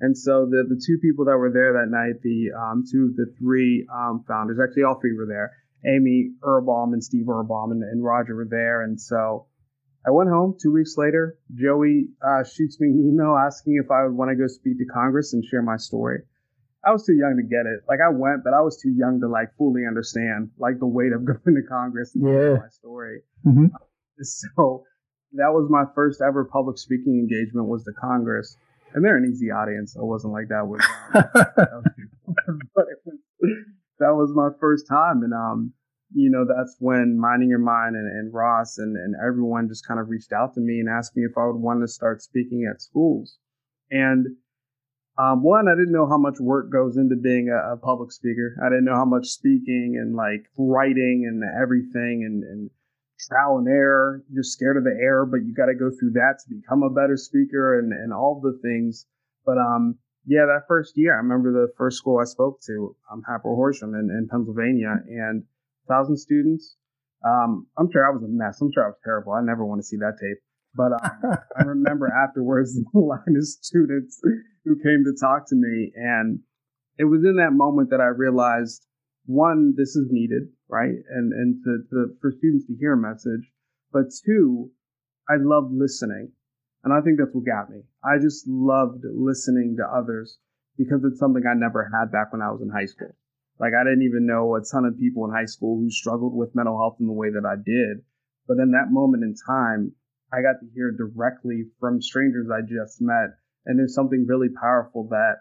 [0.00, 3.14] And so the, the two people that were there that night, the um, two of
[3.14, 5.52] the three um, founders, actually all three were there,
[5.86, 8.82] Amy Erbaum and Steve Erbaum and, and Roger were there.
[8.82, 9.46] And so
[10.04, 11.38] I went home two weeks later.
[11.54, 14.84] Joey uh, shoots me an email asking if I would want to go speak to
[14.92, 16.24] Congress and share my story.
[16.86, 17.80] I was too young to get it.
[17.88, 21.12] Like I went, but I was too young to like fully understand like the weight
[21.12, 22.58] of going to Congress and yeah.
[22.60, 23.20] my story.
[23.46, 23.66] Mm-hmm.
[24.22, 24.84] So
[25.32, 28.56] that was my first ever public speaking engagement was to Congress,
[28.94, 29.94] and they're an easy audience.
[29.94, 31.84] So it wasn't like that was, um,
[32.74, 33.18] but it was,
[33.98, 35.72] that was my first time, and um,
[36.14, 39.98] you know, that's when Minding Your Mind and, and Ross and, and everyone just kind
[39.98, 42.70] of reached out to me and asked me if I would want to start speaking
[42.70, 43.38] at schools.
[43.90, 44.28] And
[45.16, 48.56] um, one, I didn't know how much work goes into being a, a, public speaker.
[48.60, 52.70] I didn't know how much speaking and like writing and everything and, and
[53.20, 54.24] trial and error.
[54.32, 56.90] You're scared of the error, but you got to go through that to become a
[56.90, 59.06] better speaker and, and all the things.
[59.46, 63.22] But um, yeah, that first year, I remember the first school I spoke to, um,
[63.28, 65.44] Hatboro Horsham in, in Pennsylvania, and
[65.86, 66.76] thousand students.
[67.24, 68.60] Um, I'm sure I was a mess.
[68.60, 69.32] I'm sure I was terrible.
[69.32, 70.42] I never want to see that tape.
[70.74, 74.20] But um, I remember afterwards the line of students
[74.64, 76.40] who came to talk to me, and
[76.98, 78.86] it was in that moment that I realized
[79.26, 83.50] one, this is needed, right, and and to, to for students to hear a message,
[83.92, 84.70] but two,
[85.28, 86.32] I love listening.
[86.84, 87.80] And I think that's what got me.
[88.04, 90.38] I just loved listening to others
[90.76, 93.16] because it's something I never had back when I was in high school.
[93.58, 96.54] Like I didn't even know a ton of people in high school who struggled with
[96.54, 98.04] mental health in the way that I did.
[98.46, 99.92] But in that moment in time,
[100.32, 103.38] I got to hear directly from strangers I just met.
[103.66, 105.36] And there's something really powerful that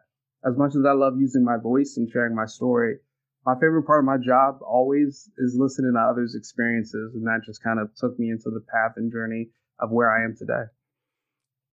[0.45, 2.97] as much as I love using my voice and sharing my story,
[3.45, 7.13] my favorite part of my job always is listening to others' experiences.
[7.13, 9.49] And that just kind of took me into the path and journey
[9.79, 10.63] of where I am today.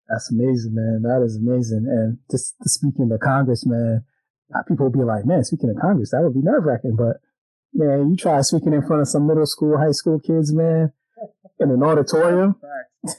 [0.08, 1.02] That's amazing, man.
[1.02, 1.86] That is amazing.
[1.88, 4.04] And just speaking to Congress, man,
[4.68, 6.94] people will be like, man, speaking to Congress, that would be nerve wracking.
[6.94, 7.16] But
[7.74, 10.92] man, you try speaking in front of some middle school, high school kids, man,
[11.58, 12.54] in an auditorium.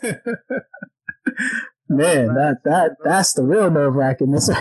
[1.89, 4.39] man, that that that's the real nerve wracking.
[4.39, 4.53] so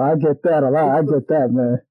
[0.00, 0.96] I get that a lot.
[0.96, 1.82] I get that, man.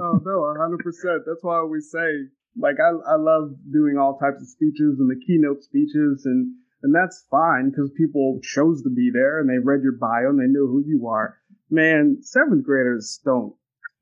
[0.00, 1.24] oh no, hundred percent.
[1.26, 5.20] That's why we say, like, I I love doing all types of speeches and the
[5.26, 9.82] keynote speeches and and that's fine because people chose to be there and they read
[9.82, 11.38] your bio and they know who you are.
[11.70, 13.54] Man, seventh graders don't.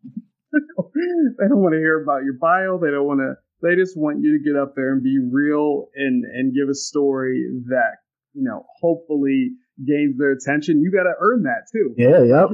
[0.52, 2.78] they don't want to hear about your bio.
[2.78, 3.34] They don't want to.
[3.62, 6.74] They just want you to get up there and be real and and give a
[6.74, 8.03] story that
[8.34, 10.80] you know hopefully gains their attention.
[10.80, 11.94] You got to earn that too.
[11.96, 12.50] Yeah, yep.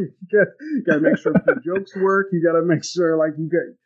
[0.61, 2.29] You got to make sure the jokes work.
[2.33, 3.77] You got to make sure like you got.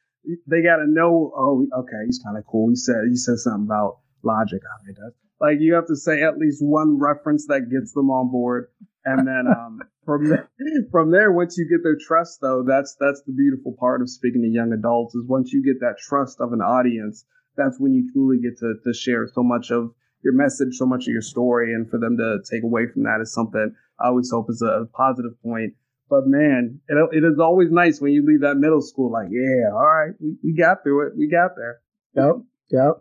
[0.47, 1.33] They got to know.
[1.37, 2.71] Oh, okay, he's kind of cool.
[2.71, 4.61] He said he said something about logic.
[4.87, 5.13] He does.
[5.41, 8.69] Like you have to say at least one reference that gets them on board,
[9.05, 10.49] and then um, from there,
[10.91, 14.43] from there, once you get their trust, though, that's that's the beautiful part of speaking
[14.43, 17.27] to young adults is once you get that trust of an audience,
[17.57, 19.91] that's when you truly get to to share so much of
[20.25, 23.21] your message, so much of your story, and for them to take away from that
[23.21, 25.75] is something I always hope is a positive point.
[26.11, 29.73] But man, it, it is always nice when you leave that middle school, like, yeah,
[29.73, 31.81] all right, we, we got through it, we got there.
[32.15, 32.37] Yep,
[32.71, 33.01] yep.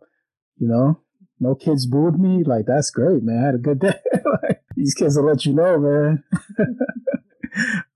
[0.58, 1.00] You know,
[1.40, 2.44] no kids booed me.
[2.44, 3.42] Like that's great, man.
[3.42, 3.94] I had a good day.
[4.44, 6.24] like, these kids will let you know, man.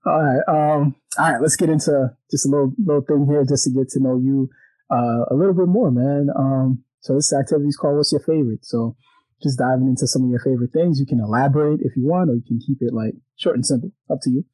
[0.06, 1.40] all right, um, all right.
[1.40, 4.50] Let's get into just a little little thing here, just to get to know you
[4.90, 6.28] uh, a little bit more, man.
[6.36, 8.96] Um, so this activity is called "What's Your Favorite?" So
[9.42, 10.98] just diving into some of your favorite things.
[10.98, 13.92] You can elaborate if you want, or you can keep it like short and simple.
[14.10, 14.44] Up to you.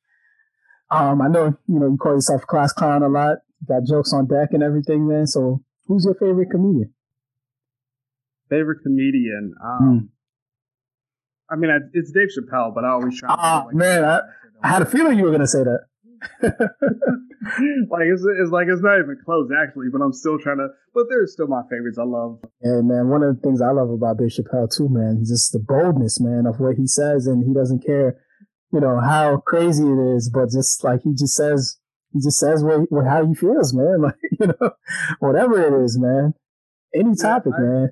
[0.90, 3.38] Um, I know you know you call yourself class clown a lot.
[3.60, 5.26] You got jokes on deck and everything, man.
[5.26, 6.92] So who's your favorite comedian?
[8.50, 9.54] Favorite comedian.
[9.64, 10.08] Um, mm.
[11.50, 13.28] I mean, it's Dave Chappelle, but I always try.
[13.30, 14.20] Ah, like, man, I,
[14.62, 15.86] I, had a feeling you were gonna say that.
[16.42, 20.68] like it's, it's like it's not even close actually, but I'm still trying to.
[20.94, 21.98] But they're still my favorites.
[21.98, 22.40] I love.
[22.62, 23.08] Yeah, man.
[23.08, 26.20] One of the things I love about Dave Chappelle too, man, is just the boldness,
[26.20, 28.20] man, of what he says, and he doesn't care,
[28.72, 31.78] you know, how crazy it is, but just like he just says,
[32.12, 33.98] he just says what, what how he feels, man.
[34.02, 34.70] Like you know,
[35.18, 36.34] whatever it is, man.
[36.94, 37.90] Any topic, yeah, I, man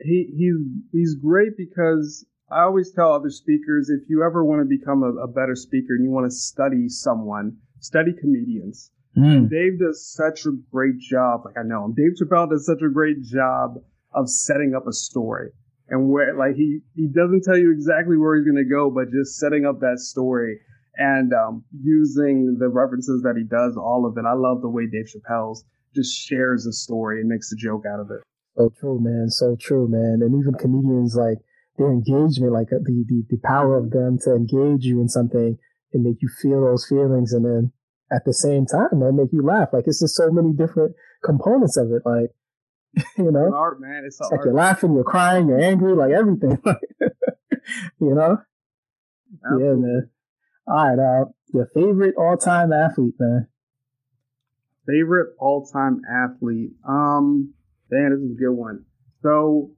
[0.00, 0.56] he he's
[0.92, 5.12] he's great because I always tell other speakers if you ever want to become a,
[5.24, 8.90] a better speaker and you want to study someone, study comedians.
[9.16, 9.50] Mm.
[9.50, 11.42] Dave does such a great job.
[11.44, 11.94] Like I know him.
[11.94, 13.76] Dave Chappelle does such a great job
[14.14, 15.50] of setting up a story
[15.88, 19.10] and where like he he doesn't tell you exactly where he's going to go, but
[19.10, 20.60] just setting up that story
[20.96, 24.24] and um, using the references that he does, all of it.
[24.26, 28.00] I love the way Dave Chappelle's just shares a story and makes a joke out
[28.00, 28.22] of it.
[28.56, 29.30] So true, man.
[29.30, 30.18] So true, man.
[30.22, 31.38] And even comedians, like
[31.78, 35.58] their engagement, like uh, the, the, the power of them to engage you in something
[35.92, 37.32] and make you feel those feelings.
[37.32, 37.72] And then
[38.12, 39.68] at the same time, man, make you laugh.
[39.72, 42.02] Like it's just so many different components of it.
[42.04, 42.30] Like,
[43.16, 44.02] you know, it's art, man.
[44.06, 46.58] It's, it's like you're laughing, you're crying, you're angry, like everything.
[48.00, 48.38] you know?
[49.44, 49.66] Absolutely.
[49.66, 50.10] Yeah, man.
[50.66, 51.22] All right.
[51.22, 51.24] Uh,
[51.54, 53.48] your favorite all time athlete, man.
[54.86, 56.72] Favorite all time athlete.
[56.86, 57.54] Um,
[57.90, 58.84] Damn, this is a good one.
[59.22, 59.70] So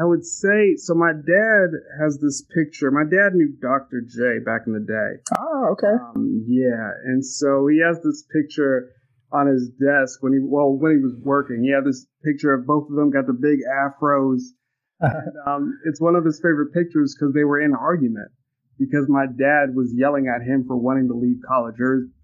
[0.00, 1.68] I would say, so my dad
[2.00, 2.90] has this picture.
[2.90, 4.00] My dad knew Dr.
[4.00, 5.20] J back in the day.
[5.36, 5.92] Oh, okay.
[5.92, 8.92] Um, yeah, and so he has this picture
[9.30, 11.62] on his desk when he, well, when he was working.
[11.62, 14.56] He had this picture of both of them got the big afros.
[15.00, 18.32] and, um, it's one of his favorite pictures because they were in argument
[18.78, 21.76] because my dad was yelling at him for wanting to leave college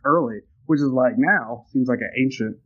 [0.03, 2.57] early, which is like now seems like an ancient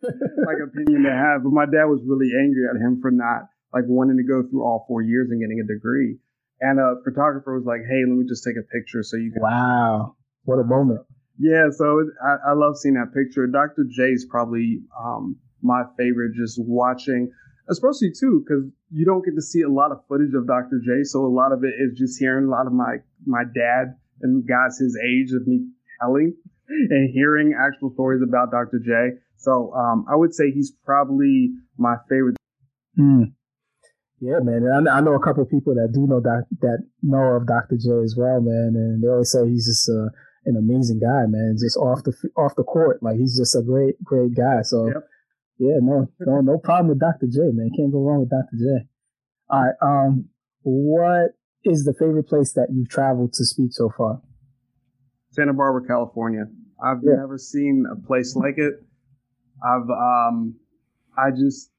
[0.00, 1.44] like opinion to have.
[1.44, 4.62] But my dad was really angry at him for not like wanting to go through
[4.62, 6.18] all four years and getting a degree.
[6.60, 9.42] And a photographer was like, "Hey, let me just take a picture so you can."
[9.42, 11.00] Wow, what a moment!
[11.38, 13.46] Yeah, so I, I love seeing that picture.
[13.46, 13.84] Dr.
[13.88, 16.34] J is probably um, my favorite.
[16.34, 17.32] Just watching,
[17.70, 20.80] especially too, because you don't get to see a lot of footage of Dr.
[20.84, 21.04] J.
[21.04, 24.46] So a lot of it is just hearing a lot of my my dad and
[24.46, 25.66] guys his age of me
[25.98, 26.34] telling
[26.68, 28.78] and hearing actual stories about Dr.
[28.78, 29.18] J.
[29.38, 32.36] So um, I would say he's probably my favorite.
[32.98, 33.32] Mm.
[34.20, 34.68] Yeah, man.
[34.68, 37.46] And I, I know a couple of people that do know doc, that know of
[37.46, 37.76] Dr.
[37.80, 38.76] J as well, man.
[38.76, 40.12] And they always say he's just uh,
[40.44, 41.56] an amazing guy, man.
[41.58, 44.60] Just off the off the court, like he's just a great great guy.
[44.62, 45.08] So yep.
[45.58, 47.26] yeah, no no no problem with Dr.
[47.32, 47.70] J, man.
[47.74, 48.56] Can't go wrong with Dr.
[48.60, 48.86] J.
[49.48, 49.74] All right.
[49.80, 50.28] Um,
[50.62, 51.32] what
[51.64, 54.20] is the favorite place that you've traveled to speak so far?
[55.30, 56.44] Santa Barbara, California.
[56.82, 57.16] I've yeah.
[57.16, 58.74] never seen a place like it.
[59.64, 60.56] I've um,
[61.16, 61.70] I just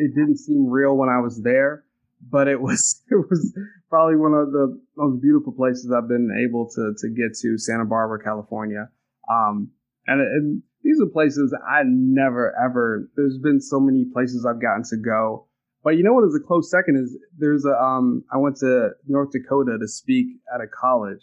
[0.00, 1.84] it didn't seem real when I was there,
[2.20, 3.56] but it was it was
[3.88, 7.58] probably one of the most beautiful places I've been able to to get to.
[7.58, 8.88] Santa Barbara, California.
[9.30, 9.70] Um,
[10.06, 13.08] and, and these are places I never ever.
[13.16, 15.46] There's been so many places I've gotten to go
[15.82, 18.90] but you know what is a close second is there's a um I went to
[19.06, 21.22] North Dakota to speak at a college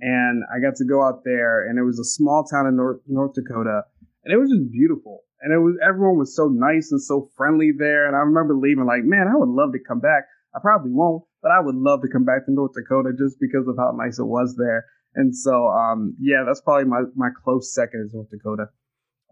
[0.00, 3.00] and I got to go out there and it was a small town in North
[3.06, 3.82] North Dakota
[4.24, 7.72] and it was just beautiful and it was everyone was so nice and so friendly
[7.76, 8.06] there.
[8.06, 10.24] And I remember leaving like man I would love to come back.
[10.54, 13.66] I probably won't but I would love to come back to North Dakota just because
[13.68, 14.84] of how nice it was there.
[15.14, 18.70] And so um yeah that's probably my my close second is North Dakota.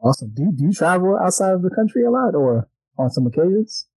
[0.02, 0.32] Awesome.
[0.34, 3.88] Do you, do you travel outside of the country a lot or on some occasions?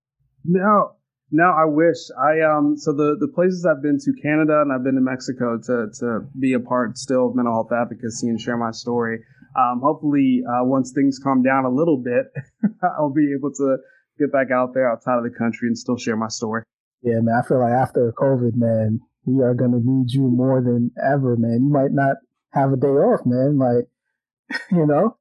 [0.45, 0.95] No,
[1.31, 1.97] no, I wish.
[2.17, 5.59] I um so the the places I've been to Canada and I've been to Mexico
[5.59, 9.19] to to be a part still of mental health advocacy and share my story.
[9.57, 12.25] Um, hopefully, uh, once things calm down a little bit,
[12.83, 13.77] I'll be able to
[14.17, 16.63] get back out there outside of the country and still share my story.
[17.01, 17.41] Yeah, man.
[17.41, 21.63] I feel like after COVID, man, we are gonna need you more than ever, man.
[21.63, 22.17] You might not
[22.51, 23.57] have a day off, man.
[23.57, 23.87] Like,
[24.71, 25.15] you know.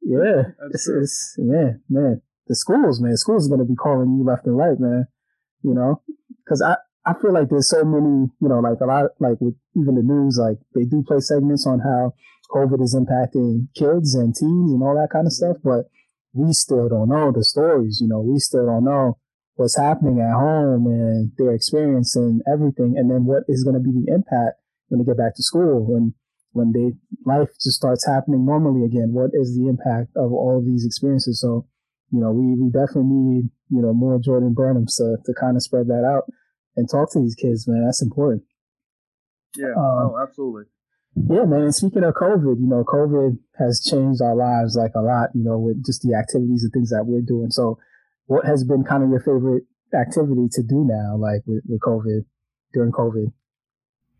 [0.00, 3.16] Yeah, it's, it's man, man the schools, man.
[3.16, 5.06] Schools are going to be calling you left and right, man.
[5.62, 6.02] You know,
[6.44, 9.54] because I, I feel like there's so many, you know, like a lot, like with
[9.76, 12.14] even the news, like they do play segments on how
[12.50, 15.86] COVID is impacting kids and teens and all that kind of stuff, but
[16.32, 17.98] we still don't know the stories.
[18.00, 19.18] You know, we still don't know
[19.54, 23.80] what's happening at home and their experience and everything, and then what is going to
[23.80, 26.14] be the impact when they get back to school when
[26.52, 26.92] when they
[27.26, 29.12] life just starts happening normally again.
[29.12, 31.40] What is the impact of all of these experiences?
[31.40, 31.66] So
[32.10, 35.62] you know, we, we definitely need, you know, more Jordan Burnhams to, to kind of
[35.62, 36.24] spread that out
[36.76, 37.84] and talk to these kids, man.
[37.84, 38.44] That's important.
[39.56, 39.72] Yeah.
[39.76, 40.64] Um, oh, absolutely.
[41.26, 41.62] Yeah, man.
[41.62, 45.42] And speaking of COVID, you know, COVID has changed our lives like a lot, you
[45.42, 47.50] know, with just the activities and things that we're doing.
[47.50, 47.78] So
[48.26, 49.64] what has been kind of your favorite
[49.94, 52.24] activity to do now, like with, with COVID,
[52.72, 53.32] during COVID?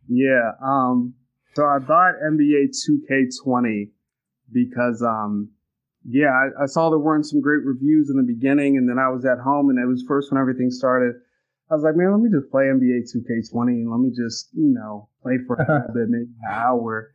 [0.08, 0.52] Yeah.
[0.64, 1.14] Um,
[1.54, 3.90] so I bought NBA 2K20
[4.52, 5.50] because, um,
[6.08, 9.10] yeah, I, I, saw there weren't some great reviews in the beginning, and then I
[9.10, 11.16] was at home, and it was first when everything started.
[11.70, 14.72] I was like, man, let me just play NBA 2K20, and let me just, you
[14.72, 17.14] know, play for a bit, maybe an hour,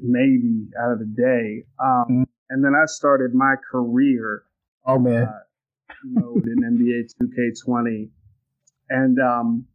[0.00, 1.66] maybe out of the day.
[1.82, 2.22] Um, mm-hmm.
[2.50, 4.44] And then I started my career.
[4.84, 8.10] Oh man, uh, mode in NBA 2K20,
[8.90, 9.66] and um,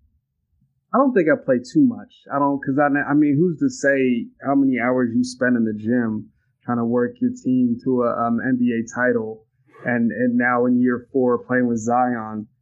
[0.93, 2.13] I don't think I play too much.
[2.33, 5.63] I don't, cause I, I mean, who's to say how many hours you spend in
[5.63, 6.31] the gym?
[6.67, 9.45] trying to work your team to a um, NBA title,
[9.85, 12.47] and and now in year four playing with Zion.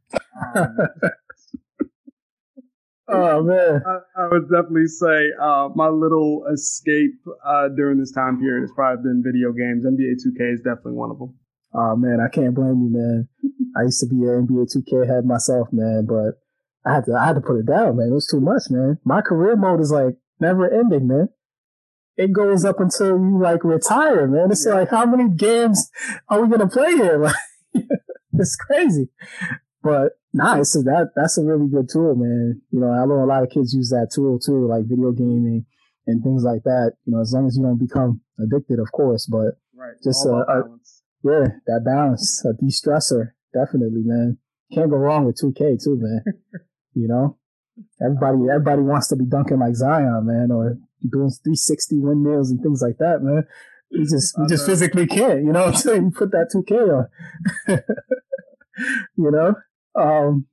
[0.54, 0.76] Um,
[3.08, 8.38] oh man, I, I, would definitely say uh, my little escape uh, during this time
[8.38, 9.84] period has probably been video games.
[9.84, 11.34] NBA 2K is definitely one of them.
[11.74, 13.28] Oh man, I can't blame you, man.
[13.76, 16.40] I used to be an NBA 2K head myself, man, but
[16.88, 18.08] I had to I had to put it down, man.
[18.08, 18.98] It was too much, man.
[19.04, 21.28] My career mode is like never ending, man
[22.16, 24.50] it goes up until you like retire, man.
[24.50, 24.74] It's yeah.
[24.74, 25.90] like, how many games
[26.28, 27.18] are we gonna play here?
[27.74, 27.84] Like,
[28.32, 29.10] it's crazy.
[29.86, 30.74] But nice.
[30.74, 32.60] Nah, that that's a really good tool, man.
[32.72, 35.64] You know, I know a lot of kids use that tool too, like video gaming
[36.08, 36.94] and things like that.
[37.04, 39.26] You know, as long as you don't become addicted, of course.
[39.26, 39.94] But right.
[40.02, 40.62] just a, a,
[41.22, 44.38] yeah, that balance, a de-stressor, definitely, man.
[44.74, 46.24] Can't go wrong with 2K too, man.
[46.94, 47.38] you know,
[48.02, 52.82] everybody everybody wants to be dunking like Zion, man, or doing 360 windmills and things
[52.82, 53.44] like that, man.
[53.92, 55.66] We just we just physically can't, you know.
[55.66, 57.78] Until you put that 2K on,
[59.16, 59.54] you know.
[59.98, 60.46] Um,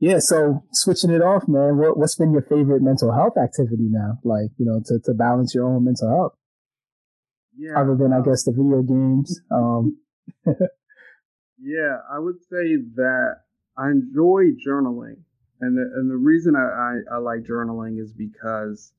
[0.00, 0.18] yeah.
[0.18, 1.76] So switching it off, man.
[1.76, 4.18] What what's been your favorite mental health activity now?
[4.24, 6.32] Like you know, to to balance your own mental health.
[7.56, 7.80] Yeah.
[7.80, 9.40] Other than I guess the video games.
[9.50, 9.98] Um.
[11.58, 13.36] yeah, I would say that
[13.76, 15.22] I enjoy journaling,
[15.60, 18.92] and the and the reason I, I, I like journaling is because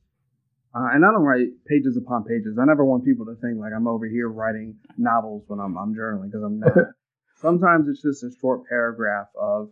[0.75, 2.57] uh, and I don't write pages upon pages.
[2.61, 5.95] I never want people to think like I'm over here writing novels when I'm, I'm
[5.95, 6.73] journaling because I'm not.
[7.41, 9.69] Sometimes it's just a short paragraph of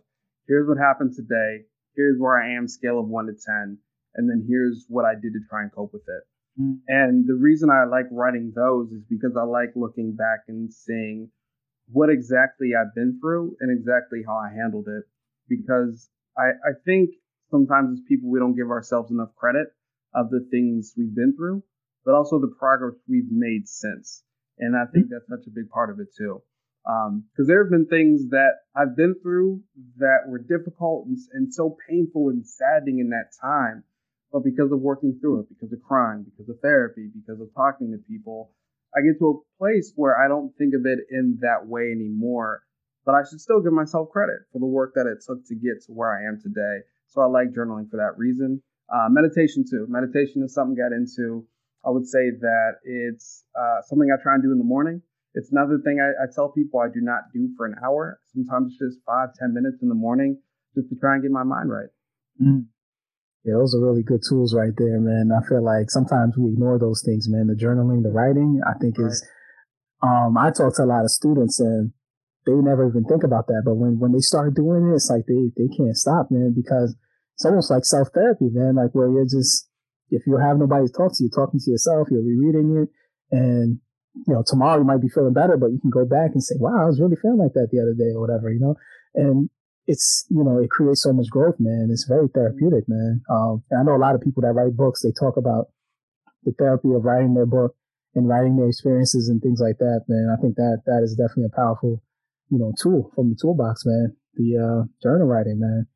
[0.48, 1.64] here's what happened today,
[1.94, 3.78] here's where I am, scale of one to 10,
[4.14, 6.24] and then here's what I did to try and cope with it.
[6.60, 6.80] Mm.
[6.88, 11.30] And the reason I like writing those is because I like looking back and seeing
[11.90, 15.04] what exactly I've been through and exactly how I handled it.
[15.48, 17.10] Because I, I think
[17.50, 19.68] sometimes as people, we don't give ourselves enough credit
[20.14, 21.62] of the things we've been through,
[22.04, 24.22] but also the progress we've made since.
[24.58, 26.42] And I think that's such a big part of it too.
[26.88, 29.60] Because um, there have been things that I've been through
[29.98, 33.84] that were difficult and, and so painful and saddening in that time.
[34.32, 37.92] But because of working through it, because of crying, because of therapy, because of talking
[37.92, 38.52] to people,
[38.96, 42.62] I get to a place where I don't think of it in that way anymore.
[43.04, 45.84] But I should still give myself credit for the work that it took to get
[45.86, 46.84] to where I am today.
[47.08, 48.62] So I like journaling for that reason.
[48.88, 49.86] Uh, meditation too.
[49.88, 51.46] Meditation is something I got into.
[51.84, 55.02] I would say that it's uh, something I try and do in the morning.
[55.34, 58.18] It's another thing I, I, tell people I do not do for an hour.
[58.32, 60.40] Sometimes it's just five, ten minutes in the morning
[60.74, 61.92] just to try and get my mind right.
[62.40, 62.66] Mm.
[63.44, 65.30] Yeah, those are really good tools right there, man.
[65.32, 67.46] I feel like sometimes we ignore those things, man.
[67.46, 69.08] The journaling, the writing, I think right.
[69.08, 69.24] is,
[70.02, 71.92] um, I talk to a lot of students and
[72.46, 73.62] they never even think about that.
[73.64, 76.96] But when, when they start doing it, it's like they, they can't stop, man, because
[77.36, 78.76] it's almost like self therapy, man.
[78.76, 79.68] Like where you're just,
[80.10, 82.88] if you have nobody to talk to, you're talking to yourself, you're rereading it.
[83.30, 83.80] And,
[84.26, 86.56] you know, tomorrow you might be feeling better, but you can go back and say,
[86.58, 88.74] wow, I was really feeling like that the other day or whatever, you know?
[89.14, 89.50] And
[89.86, 91.88] it's, you know, it creates so much growth, man.
[91.90, 93.22] It's very therapeutic, man.
[93.30, 95.68] Um, I know a lot of people that write books, they talk about
[96.44, 97.74] the therapy of writing their book
[98.14, 100.34] and writing their experiences and things like that, man.
[100.36, 102.02] I think that that is definitely a powerful,
[102.50, 104.16] you know, tool from the toolbox, man.
[104.34, 105.86] The uh, journal writing, man.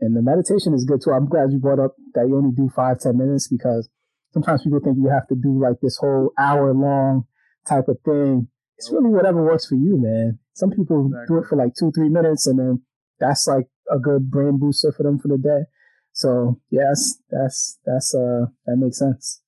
[0.00, 1.12] And the meditation is good too.
[1.12, 3.88] I'm glad you brought up that you only do five, ten minutes because
[4.32, 7.26] sometimes people think you have to do like this whole hour long
[7.66, 8.48] type of thing.
[8.78, 10.38] It's really whatever works for you, man.
[10.54, 11.26] Some people exactly.
[11.28, 12.82] do it for like two, three minutes and then
[13.18, 15.66] that's like a good brain booster for them for the day.
[16.12, 19.42] So yes, that's that's uh that makes sense.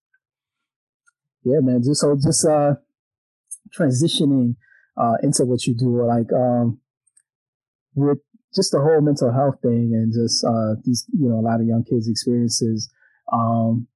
[1.44, 1.82] Yeah, man.
[1.82, 2.74] Just so just uh
[3.76, 4.56] transitioning
[4.96, 6.78] uh into what you do, like um
[7.94, 8.18] with
[8.54, 11.66] just the whole mental health thing and just uh these you know a lot of
[11.66, 12.90] young kids experiences
[13.32, 13.86] um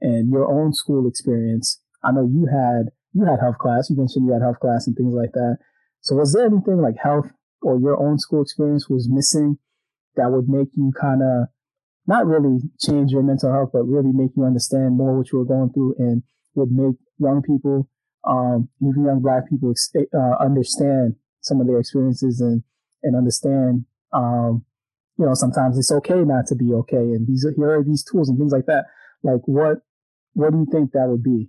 [0.00, 1.80] and your own school experience.
[2.02, 3.88] I know you had you had health class.
[3.88, 5.56] You mentioned you had health class and things like that.
[6.02, 7.32] So was there anything like health
[7.62, 9.58] or your own school experience was missing
[10.16, 11.48] that would make you kind of
[12.06, 15.44] not really change your mental health, but really make you understand more what you were
[15.44, 16.22] going through and
[16.54, 17.88] would make young people,
[18.28, 22.62] um, even young black people, uh, understand some of their experiences and,
[23.02, 24.64] and understand, um,
[25.18, 26.96] you know, sometimes it's okay not to be okay.
[27.16, 28.84] And these are, here are these tools and things like that.
[29.22, 29.78] Like what,
[30.34, 31.48] what do you think that would be?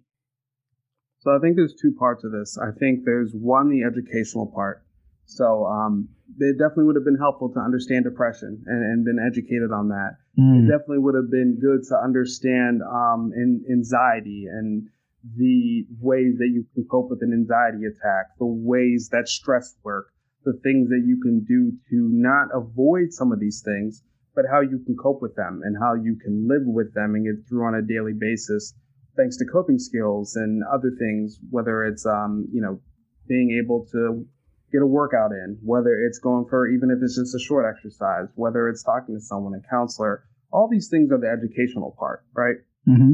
[1.28, 2.58] So I think there's two parts of this.
[2.58, 4.82] I think there's one, the educational part.
[5.26, 6.08] So um,
[6.40, 10.16] it definitely would have been helpful to understand depression and, and been educated on that.
[10.40, 10.64] Mm.
[10.64, 14.88] It definitely would have been good to understand um, in, anxiety and
[15.36, 20.08] the ways that you can cope with an anxiety attack, the ways that stress work,
[20.46, 24.02] the things that you can do to not avoid some of these things,
[24.34, 27.26] but how you can cope with them and how you can live with them and
[27.28, 28.74] get through on a daily basis,
[29.18, 32.80] thanks to coping skills and other things, whether it's um, you know
[33.28, 34.26] being able to
[34.72, 38.28] get a workout in, whether it's going for, even if it's just a short exercise,
[38.36, 42.58] whether it's talking to someone, a counselor, all these things are the educational part, right?
[42.88, 43.14] Mm-hmm.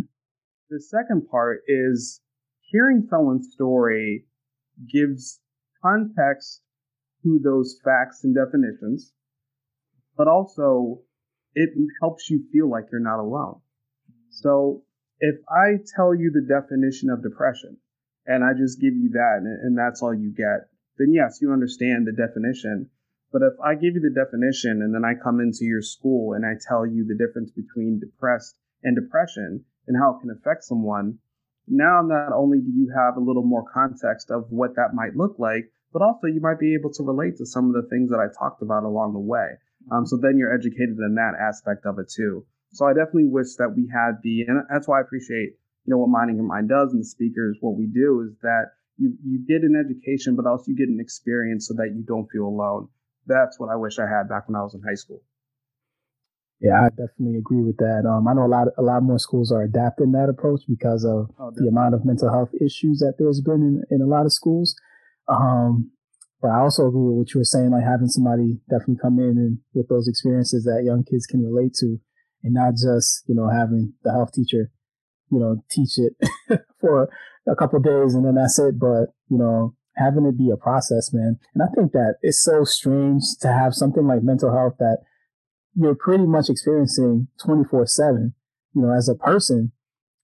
[0.69, 2.21] The second part is
[2.61, 4.25] hearing someone's story
[4.91, 5.39] gives
[5.83, 6.61] context
[7.23, 9.13] to those facts and definitions,
[10.17, 11.01] but also
[11.55, 11.69] it
[12.01, 13.59] helps you feel like you're not alone.
[14.29, 14.83] So
[15.23, 17.77] if I tell you the definition of depression
[18.27, 20.67] and I just give you that and, and that's all you get,
[20.97, 22.89] then yes, you understand the definition.
[23.31, 26.45] But if I give you the definition and then I come into your school and
[26.45, 31.19] I tell you the difference between depressed and depression and how it can affect someone,
[31.69, 35.39] now not only do you have a little more context of what that might look
[35.39, 38.19] like, but also you might be able to relate to some of the things that
[38.19, 39.55] I talked about along the way.
[39.89, 42.45] Um, so then you're educated in that aspect of it too.
[42.73, 45.55] So I definitely wish that we had the, and that's why I appreciate,
[45.85, 48.73] you know, what Minding Your Mind does and the speakers, what we do is that
[48.97, 52.27] you you get an education, but also you get an experience so that you don't
[52.31, 52.87] feel alone.
[53.25, 55.21] That's what I wish I had back when I was in high school.
[56.59, 58.07] Yeah, I definitely agree with that.
[58.07, 61.29] Um, I know a lot a lot more schools are adapting that approach because of
[61.39, 64.31] oh, the amount of mental health issues that there's been in, in a lot of
[64.31, 64.75] schools.
[65.27, 65.91] Um,
[66.41, 69.37] but I also agree with what you were saying, like having somebody definitely come in
[69.39, 71.99] and with those experiences that young kids can relate to,
[72.43, 74.71] and not just you know having the health teacher,
[75.33, 76.13] you know, teach it
[76.79, 77.09] for
[77.47, 78.79] a couple days and then that's it.
[78.79, 81.39] But, you know, having it be a process, man.
[81.53, 84.99] And I think that it's so strange to have something like mental health that
[85.75, 88.33] you're pretty much experiencing 24 seven,
[88.73, 89.71] you know, as a person.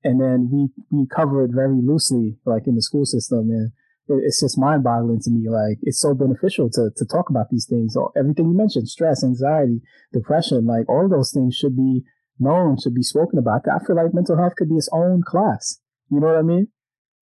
[0.04, 3.50] And then we, we cover it very loosely, like in the school system.
[3.50, 3.72] And
[4.10, 5.50] it's just mind boggling to me.
[5.50, 7.96] Like it's so beneficial to, to talk about these things.
[8.18, 9.82] Everything you mentioned, stress, anxiety,
[10.12, 12.04] depression, like all those things should be
[12.40, 13.62] known, should be spoken about.
[13.68, 15.80] I feel like mental health could be its own class.
[16.10, 16.68] You know what I mean?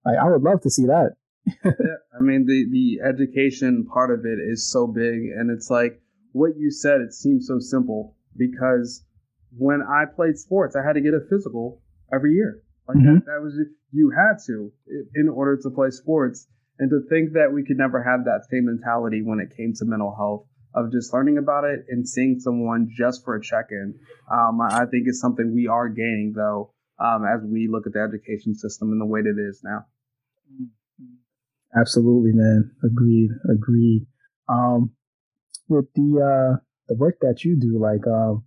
[0.05, 1.15] Like I would love to see that.
[1.64, 1.72] yeah,
[2.18, 6.01] I mean the the education part of it is so big, and it's like
[6.31, 7.01] what you said.
[7.01, 9.03] It seems so simple because
[9.57, 11.81] when I played sports, I had to get a physical
[12.14, 12.61] every year.
[12.88, 13.15] Like mm-hmm.
[13.15, 13.59] that, that was
[13.91, 14.72] you had to
[15.15, 16.47] in order to play sports.
[16.80, 19.86] And to think that we could never have that same mentality when it came to
[19.86, 20.45] mental health
[20.76, 23.95] of just learning about it and seeing someone just for a check-in,
[24.32, 27.99] um, I think is something we are gaining though um, as we look at the
[27.99, 29.86] education system and the way it is now.
[31.76, 32.72] Absolutely, man.
[32.84, 33.30] Agreed.
[33.52, 34.08] Agreed.
[34.49, 34.91] Um,
[35.68, 38.45] with the uh, the work that you do, like, um,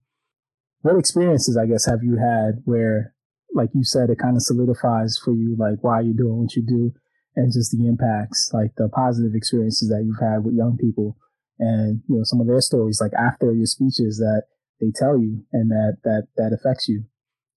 [0.80, 3.14] what experiences, I guess, have you had where,
[3.54, 6.62] like you said, it kind of solidifies for you, like why you're doing what you
[6.62, 6.92] do,
[7.36, 11.16] and just the impacts, like the positive experiences that you've had with young people,
[11.58, 14.44] and you know some of their stories, like after your speeches that
[14.80, 17.04] they tell you, and that that that affects you.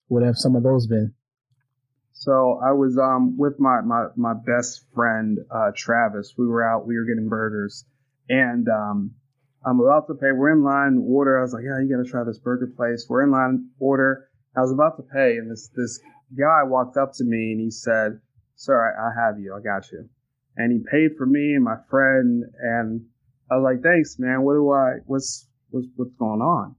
[0.08, 1.14] What have some of those been?
[2.12, 6.36] So I was um with my my my best friend uh, Travis.
[6.38, 6.86] We were out.
[6.86, 7.86] We were getting burgers,
[8.30, 9.12] and um
[9.66, 10.32] I'm about to pay.
[10.32, 11.40] We're in line order.
[11.40, 13.08] I was like, yeah, you gotta try this burger place.
[13.10, 14.28] We're in line order.
[14.56, 16.00] I was about to pay, and this this
[16.38, 18.20] guy walked up to me and he said,
[18.56, 19.54] "Sir, I, I have you.
[19.54, 20.10] I got you."
[20.56, 22.44] And he paid for me and my friend.
[22.60, 23.06] And
[23.50, 24.44] I was like, "Thanks, man.
[24.44, 24.98] What do I?
[25.06, 26.76] What's what's what's going on?"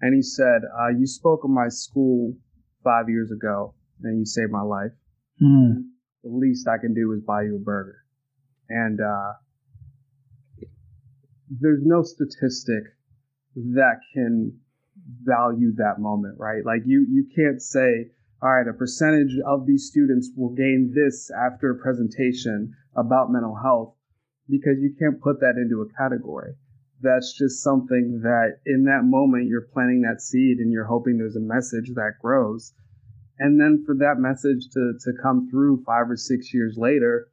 [0.00, 2.36] And he said, uh, "You spoke of my school
[2.84, 4.92] five years ago, and you saved my life.
[5.42, 5.88] Mm.
[6.22, 7.98] The least I can do is buy you a burger."
[8.68, 9.32] And uh,
[11.48, 12.82] there's no statistic
[13.54, 14.58] that can
[15.22, 16.64] value that moment, right?
[16.64, 18.10] Like you, you can't say,
[18.42, 23.54] all right, a percentage of these students will gain this after a presentation about mental
[23.54, 23.94] health
[24.48, 26.54] because you can't put that into a category.
[27.00, 31.36] That's just something that in that moment you're planting that seed and you're hoping there's
[31.36, 32.74] a message that grows.
[33.38, 37.28] And then for that message to, to come through five or six years later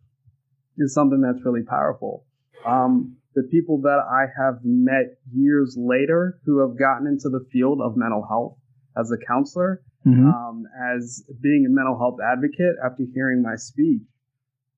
[0.78, 2.26] is something that's really powerful.
[2.66, 7.80] Um, the people that I have met years later who have gotten into the field
[7.82, 8.58] of mental health
[8.98, 10.28] as a counselor, mm-hmm.
[10.28, 10.66] um,
[10.96, 14.02] as being a mental health advocate after hearing my speech,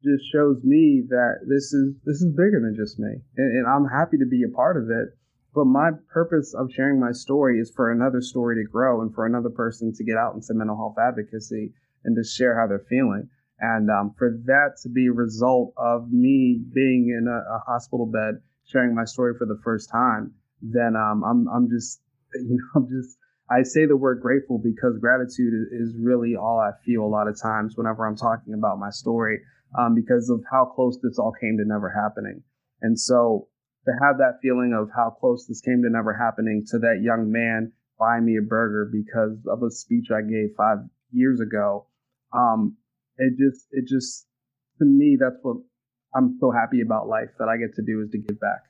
[0.03, 3.85] just shows me that this is this is bigger than just me, and, and I'm
[3.85, 5.17] happy to be a part of it.
[5.53, 9.25] But my purpose of sharing my story is for another story to grow and for
[9.25, 11.73] another person to get out into mental health advocacy
[12.03, 13.29] and to share how they're feeling.
[13.59, 18.05] And um, for that to be a result of me being in a, a, hospital
[18.05, 22.01] bed, sharing my story for the first time, then um, I'm I'm just
[22.35, 23.17] you know I'm just
[23.49, 27.39] I say the word grateful because gratitude is really all I feel a lot of
[27.39, 29.39] times whenever I'm talking about my story,
[29.77, 32.41] um, because of how close this all came to never happening.
[32.81, 33.47] And so
[33.85, 37.31] to have that feeling of how close this came to never happening to that young
[37.31, 40.79] man buying me a burger because of a speech I gave five
[41.11, 41.87] years ago,
[42.33, 42.77] um,
[43.17, 44.25] it just it just
[44.79, 45.57] to me that's what
[46.15, 48.63] I'm so happy about life that I get to do is to give back.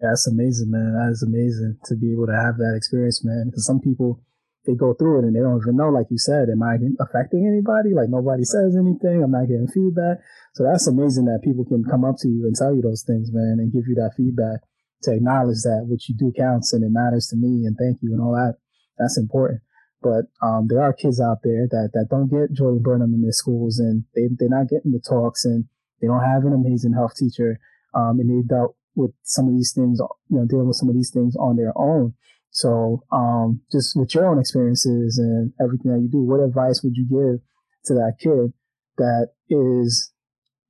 [0.00, 0.94] Yeah, that's amazing, man.
[0.94, 3.50] That is amazing to be able to have that experience, man.
[3.50, 4.22] Because some people
[4.66, 7.48] they go through it and they don't even know, like you said, am I affecting
[7.48, 7.96] anybody?
[7.96, 9.24] Like nobody says anything.
[9.24, 10.20] I'm not getting feedback.
[10.54, 13.32] So that's amazing that people can come up to you and tell you those things,
[13.32, 14.60] man, and give you that feedback
[15.08, 18.12] to acknowledge that what you do counts and it matters to me and thank you
[18.12, 18.60] and all that.
[18.98, 19.62] That's important.
[20.02, 23.32] But um, there are kids out there that, that don't get Jordan Burnham in their
[23.32, 25.64] schools and they, they're not getting the talks and
[26.00, 27.58] they don't have an amazing health teacher.
[27.94, 30.96] Um, and they dealt with some of these things, you know, dealing with some of
[30.96, 32.14] these things on their own.
[32.50, 36.96] So, um, just with your own experiences and everything that you do, what advice would
[36.96, 37.40] you give
[37.86, 38.52] to that kid
[38.96, 40.12] that is,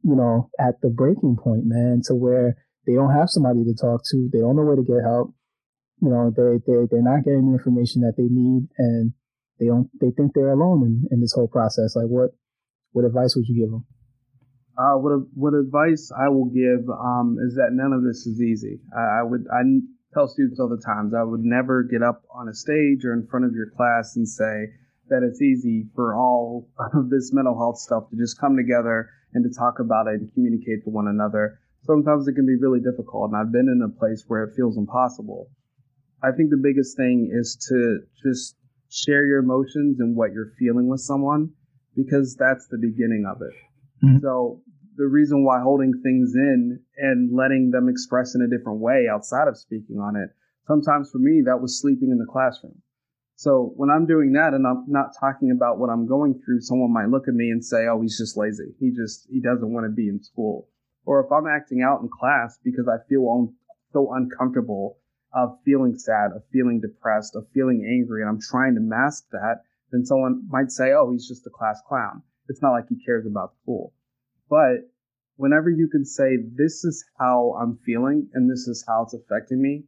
[0.05, 2.57] you know, at the breaking point, man, to where
[2.87, 5.33] they don't have somebody to talk to, they don't know where to get help,
[6.03, 9.13] you know, they, they, they're not getting the information that they need and
[9.59, 11.97] they don't, they think they're alone in, in this whole process.
[11.97, 12.31] Like what,
[12.93, 13.87] what advice would you give them?
[14.79, 18.79] Uh, what, what advice I will give, um, is that none of this is easy.
[18.97, 19.63] I, I would, I
[20.15, 23.27] tell students all the times, I would never get up on a stage or in
[23.27, 24.71] front of your class and say
[25.09, 29.45] that it's easy for all of this mental health stuff to just come together and
[29.45, 31.59] to talk about it and communicate to one another.
[31.83, 34.77] Sometimes it can be really difficult, and I've been in a place where it feels
[34.77, 35.51] impossible.
[36.23, 38.57] I think the biggest thing is to just
[38.91, 41.51] share your emotions and what you're feeling with someone
[41.95, 43.55] because that's the beginning of it.
[44.03, 44.19] Mm-hmm.
[44.23, 44.63] So
[44.97, 49.49] the reason why holding things in and letting them express in a different way outside
[49.49, 50.31] of speaking on it,
[50.67, 52.83] sometimes for me, that was sleeping in the classroom.
[53.37, 56.93] So when I'm doing that and I'm not talking about what I'm going through, someone
[56.93, 58.75] might look at me and say, oh, he's just lazy.
[58.81, 60.69] He just, he doesn't want to be in school.
[61.09, 63.55] or if I'm acting out in class because I feel un-
[63.95, 64.99] so uncomfortable
[65.33, 69.63] of feeling sad, of feeling depressed, of feeling angry, and I'm trying to mask that,
[69.91, 72.23] then someone might say, oh, he's just a class clown.
[72.49, 73.93] It's not like he cares about school.
[74.49, 74.89] But
[75.37, 79.63] whenever you can say, this is how I'm feeling and this is how it's affecting
[79.63, 79.85] me,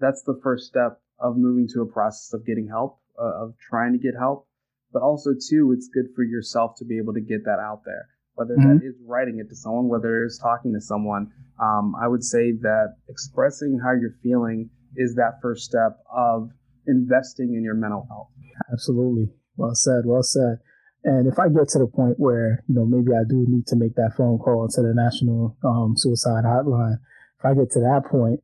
[0.00, 3.92] that's the first step of moving to a process of getting help, uh, of trying
[3.92, 4.46] to get help.
[4.92, 8.08] But also, too, it's good for yourself to be able to get that out there,
[8.34, 8.78] whether mm-hmm.
[8.78, 11.32] that is writing it to someone, whether it is talking to someone.
[11.60, 16.50] Um, I would say that expressing how you're feeling is that first step of
[16.86, 18.28] investing in your mental health.
[18.72, 19.32] Absolutely.
[19.56, 20.02] Well said.
[20.04, 20.58] Well said.
[21.04, 23.76] And if I get to the point where, you know, maybe I do need to
[23.76, 26.96] make that phone call to the National um, Suicide Hotline,
[27.38, 28.40] if I get to that point,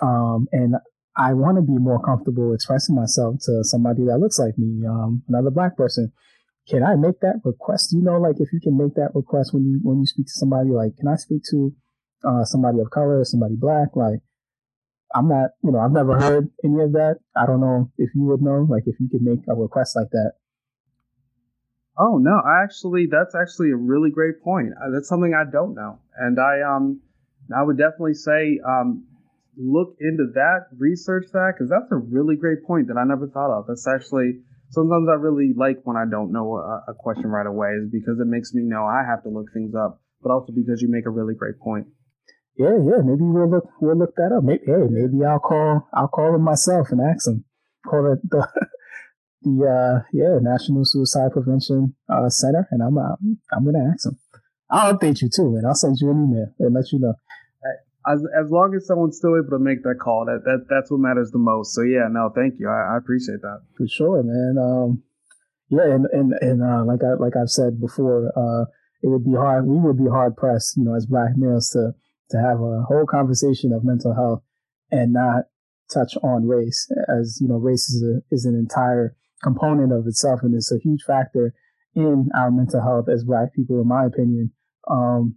[0.00, 0.76] um, and
[1.16, 5.22] I want to be more comfortable expressing myself to somebody that looks like me, um,
[5.28, 6.12] another black person,
[6.68, 7.92] can I make that request?
[7.92, 10.32] You know, like if you can make that request when you when you speak to
[10.32, 11.74] somebody, like, can I speak to
[12.24, 13.88] uh, somebody of color, somebody black?
[13.94, 14.20] Like,
[15.14, 17.18] I'm not, you know, I've never heard any of that.
[17.36, 20.10] I don't know if you would know, like, if you could make a request like
[20.10, 20.32] that.
[21.96, 24.72] Oh no, I actually, that's actually a really great point.
[24.74, 27.00] Uh, that's something I don't know, and I um,
[27.54, 29.06] I would definitely say um,
[29.56, 33.56] look into that, research that, because that's a really great point that I never thought
[33.56, 33.66] of.
[33.68, 37.70] That's actually sometimes I really like when I don't know a, a question right away,
[37.78, 40.82] is because it makes me know I have to look things up, but also because
[40.82, 41.86] you make a really great point.
[42.56, 44.44] Yeah, yeah, maybe we'll look we'll look that up.
[44.44, 47.44] Maybe hey, maybe I'll call I'll call him myself and ask him.
[47.86, 48.46] Call it the
[49.44, 53.16] the uh, yeah National Suicide Prevention uh, Center, and I'm uh,
[53.52, 54.18] I'm gonna ask them.
[54.70, 57.14] I'll update you too, and I'll send you an email and let you know.
[58.06, 61.00] As, as long as someone's still able to make that call, that, that that's what
[61.00, 61.74] matters the most.
[61.74, 62.68] So yeah, no, thank you.
[62.68, 64.56] I, I appreciate that for sure, man.
[64.60, 65.02] Um,
[65.70, 68.64] yeah, and and and uh, like I like I've said before, uh,
[69.02, 69.66] it would be hard.
[69.66, 71.94] We would be hard pressed, you know, as black males to
[72.30, 74.42] to have a whole conversation of mental health
[74.90, 75.44] and not
[75.92, 80.40] touch on race, as you know, race is a is an entire component of itself,
[80.42, 81.54] and it's a huge factor
[81.94, 84.52] in our mental health as Black people, in my opinion.
[84.90, 85.36] Um,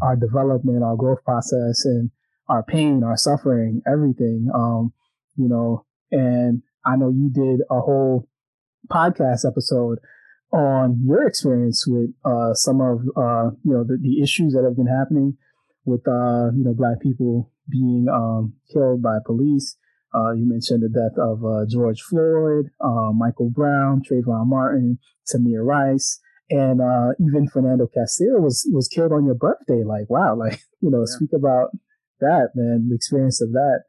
[0.00, 2.10] our development, our growth process, and
[2.48, 4.48] our pain, our suffering, everything.
[4.54, 4.92] Um,
[5.36, 8.28] you know, and I know you did a whole
[8.90, 9.98] podcast episode
[10.52, 14.76] on your experience with uh, some of uh, you know the, the, issues that have
[14.76, 15.36] been happening
[15.84, 19.76] with uh, you know black people being um, killed by police
[20.14, 25.64] uh, you mentioned the death of uh, George Floyd, uh, Michael Brown, Trayvon Martin, Tamir
[25.64, 26.20] Rice,
[26.50, 29.82] and uh, even Philando Castile was was killed on your birthday.
[29.84, 31.16] Like, wow, like you know, yeah.
[31.16, 31.70] speak about
[32.20, 33.80] that, man, the experience of that.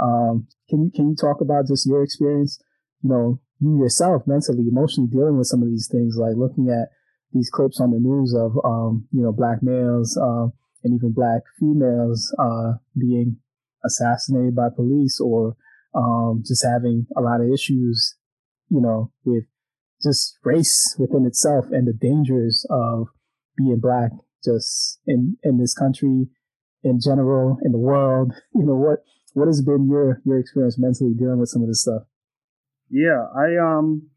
[0.00, 2.58] Um, can you can you talk about just your experience?
[3.02, 6.88] You know, you yourself mentally, emotionally dealing with some of these things, like looking at
[7.32, 10.52] these clips on the news of um, you know black males um,
[10.82, 13.36] and even black females uh, being
[13.84, 15.56] assassinated by police or
[15.94, 18.16] um, just having a lot of issues,
[18.68, 19.44] you know, with
[20.02, 23.08] just race within itself and the dangers of
[23.56, 24.10] being black
[24.44, 26.26] just in, in this country
[26.82, 28.32] in general, in the world.
[28.54, 29.00] You know, what,
[29.32, 32.02] what has been your, your experience mentally dealing with some of this stuff?
[32.88, 34.08] Yeah, I, um,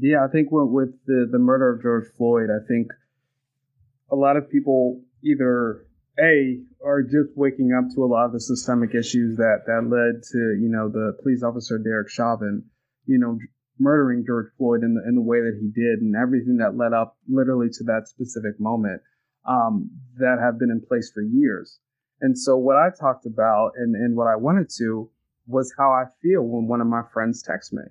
[0.00, 2.88] yeah, I think with, with the, the murder of George Floyd, I think
[4.10, 5.84] a lot of people either
[6.20, 10.22] a are just waking up to a lot of the systemic issues that that led
[10.32, 12.64] to you know the police officer Derek Chauvin,
[13.06, 13.38] you know,
[13.78, 16.92] murdering George Floyd in the in the way that he did, and everything that led
[16.92, 19.00] up literally to that specific moment
[19.48, 21.78] um, that have been in place for years.
[22.20, 25.10] And so what I talked about and and what I wanted to
[25.46, 27.82] was how I feel when one of my friends texts me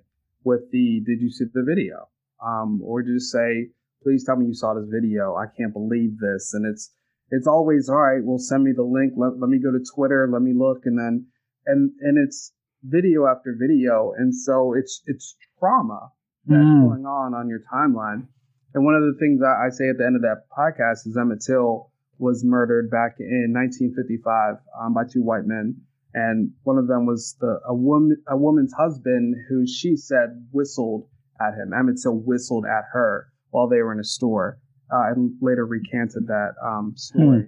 [0.44, 2.08] with the "Did you see the video?"
[2.44, 3.70] Um, or just say,
[4.02, 5.34] "Please tell me you saw this video.
[5.34, 6.90] I can't believe this," and it's
[7.30, 8.22] it's always all right.
[8.22, 9.14] Well, send me the link.
[9.16, 10.28] Let, let me go to Twitter.
[10.30, 11.26] Let me look, and then
[11.66, 12.52] and and it's
[12.82, 16.10] video after video, and so it's it's trauma
[16.46, 16.88] that's mm.
[16.88, 18.26] going on on your timeline.
[18.74, 21.16] And one of the things I, I say at the end of that podcast is
[21.18, 25.76] Emmett Till was murdered back in 1955 um, by two white men,
[26.14, 31.06] and one of them was the a woman a woman's husband who she said whistled
[31.40, 31.72] at him.
[31.72, 34.58] Emmett Till whistled at her while they were in a store
[34.92, 37.42] uh, and later recanted that um, story.
[37.42, 37.46] Hmm.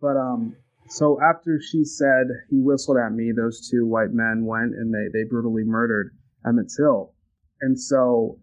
[0.00, 0.56] But um,
[0.88, 5.08] so after she said he whistled at me, those two white men went and they
[5.12, 6.10] they brutally murdered
[6.46, 7.14] Emmett Till.
[7.60, 8.38] And so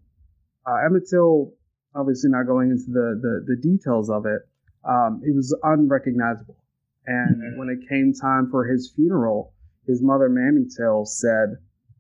[0.66, 1.54] uh, Emmett Till,
[1.96, 4.42] obviously not going into the the, the details of it,
[4.88, 6.58] um, it was unrecognizable.
[7.06, 7.60] And mm-hmm.
[7.60, 9.54] when it came time for his funeral,
[9.88, 11.58] his mother, Mamie Till, said,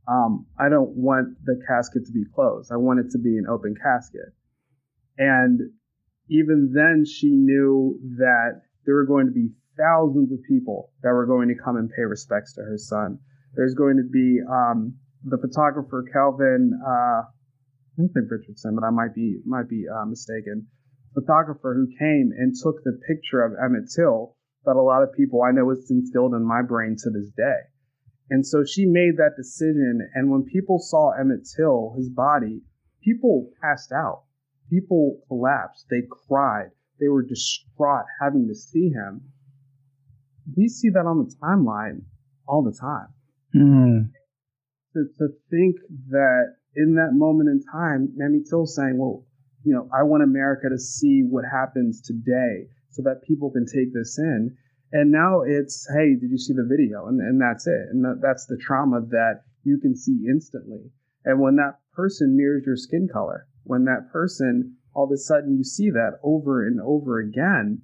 [0.08, 2.72] um, I don't want the casket to be closed.
[2.72, 4.34] I want it to be an open casket.
[5.18, 5.72] And
[6.32, 11.26] even then she knew that there were going to be thousands of people that were
[11.26, 13.20] going to come and pay respects to her son.
[13.54, 14.96] There's going to be um,
[15.26, 16.72] the photographer Kelvin.
[16.80, 17.28] Uh,
[18.00, 20.68] I think Richardson, but I might be might be uh, mistaken.
[21.14, 25.44] Photographer who came and took the picture of Emmett Till that a lot of people
[25.44, 27.68] I know is instilled in my brain to this day.
[28.30, 30.00] And so she made that decision.
[30.14, 32.62] And when people saw Emmett Till, his body,
[33.04, 34.24] people passed out.
[34.72, 35.86] People collapsed.
[35.90, 36.70] They cried.
[37.00, 39.22] They were distraught having to see him.
[40.56, 42.04] We see that on the timeline
[42.48, 43.08] all the time.
[43.56, 44.12] Mm.
[44.94, 45.76] To, to think
[46.10, 49.26] that in that moment in time, Mamie Till saying, well,
[49.64, 53.94] you know, I want America to see what happens today so that people can take
[53.94, 54.56] this in.
[54.94, 57.08] And now it's, hey, did you see the video?
[57.08, 57.88] And, and that's it.
[57.92, 60.92] And that, that's the trauma that you can see instantly.
[61.24, 65.58] And when that person mirrors your skin color, when that person, all of a sudden
[65.58, 67.82] you see that over and over again,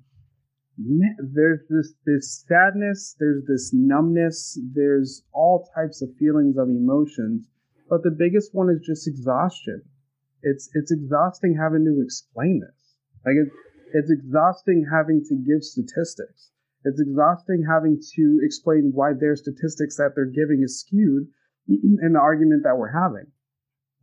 [0.78, 7.48] there's this, this sadness, there's this numbness, there's all types of feelings of emotions.
[7.90, 9.82] But the biggest one is just exhaustion.
[10.44, 12.95] It's, it's exhausting having to explain this.
[13.26, 13.49] Like it,
[13.94, 16.52] it's exhausting having to give statistics.
[16.84, 21.28] It's exhausting having to explain why their statistics that they're giving is skewed
[21.68, 23.28] in the argument that we're having.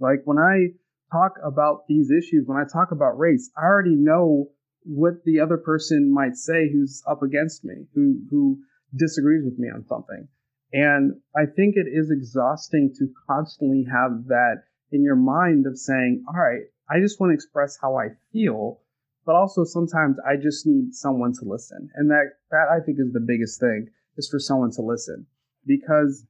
[0.01, 0.75] Like when I
[1.15, 4.51] talk about these issues, when I talk about race, I already know
[4.83, 8.59] what the other person might say who's up against me, who who
[8.95, 10.29] disagrees with me on something.
[10.73, 16.25] And I think it is exhausting to constantly have that in your mind of saying,
[16.29, 18.81] all right, I just want to express how I feel
[19.27, 21.89] but also sometimes I just need someone to listen.
[21.95, 25.27] And that, that I think is the biggest thing is for someone to listen
[25.67, 26.25] because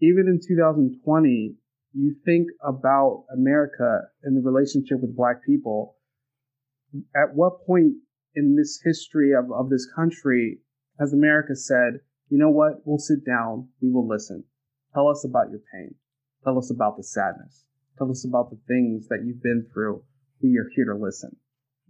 [0.00, 1.54] even in 2020,
[1.92, 5.96] you think about America and the relationship with black people.
[7.14, 7.94] At what point
[8.34, 10.60] in this history of, of this country
[10.98, 12.82] has America said, you know what?
[12.84, 13.68] We'll sit down.
[13.80, 14.44] We will listen.
[14.94, 15.94] Tell us about your pain.
[16.44, 17.64] Tell us about the sadness.
[17.98, 20.02] Tell us about the things that you've been through.
[20.42, 21.36] We are here to listen.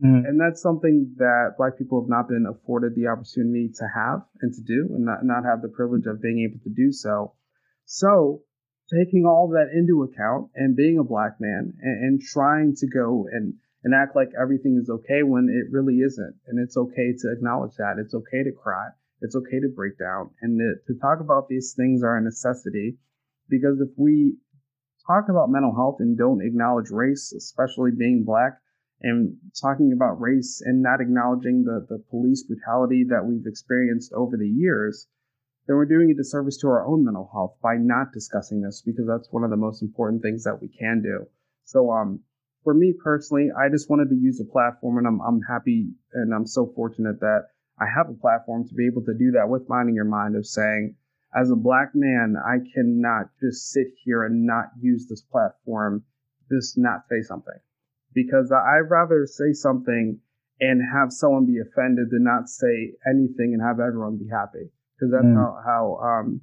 [0.02, 0.27] Mm.
[0.27, 4.52] And that's something that Black people have not been afforded the opportunity to have and
[4.52, 7.35] to do, and not, not have the privilege of being able to do so.
[7.85, 8.43] So,
[8.92, 13.26] taking all that into account and being a Black man and, and trying to go
[13.30, 13.54] and,
[13.84, 16.34] and act like everything is okay when it really isn't.
[16.48, 17.96] And it's okay to acknowledge that.
[17.98, 18.88] It's okay to cry.
[19.20, 20.30] It's okay to break down.
[20.42, 22.98] And to, to talk about these things are a necessity
[23.48, 24.36] because if we
[25.06, 28.58] talk about mental health and don't acknowledge race, especially being Black,
[29.02, 34.36] and talking about race and not acknowledging the, the police brutality that we've experienced over
[34.36, 35.06] the years,
[35.66, 39.07] then we're doing a disservice to our own mental health by not discussing this because
[39.07, 41.27] that's one of the most important things that we can do.
[41.65, 42.20] So, um,
[42.65, 46.35] for me personally, I just wanted to use a platform and I'm, I'm happy and
[46.35, 47.47] I'm so fortunate that
[47.78, 50.47] I have a platform to be able to do that with minding your mind of
[50.47, 50.97] saying,
[51.35, 56.05] as a black man, I cannot just sit here and not use this platform,
[56.51, 57.59] just not say something
[58.15, 60.19] because I'd rather say something
[60.61, 64.70] and have someone be offended than not say anything and have everyone be happy.
[65.01, 65.40] Because that's mm.
[65.40, 66.43] how, how um,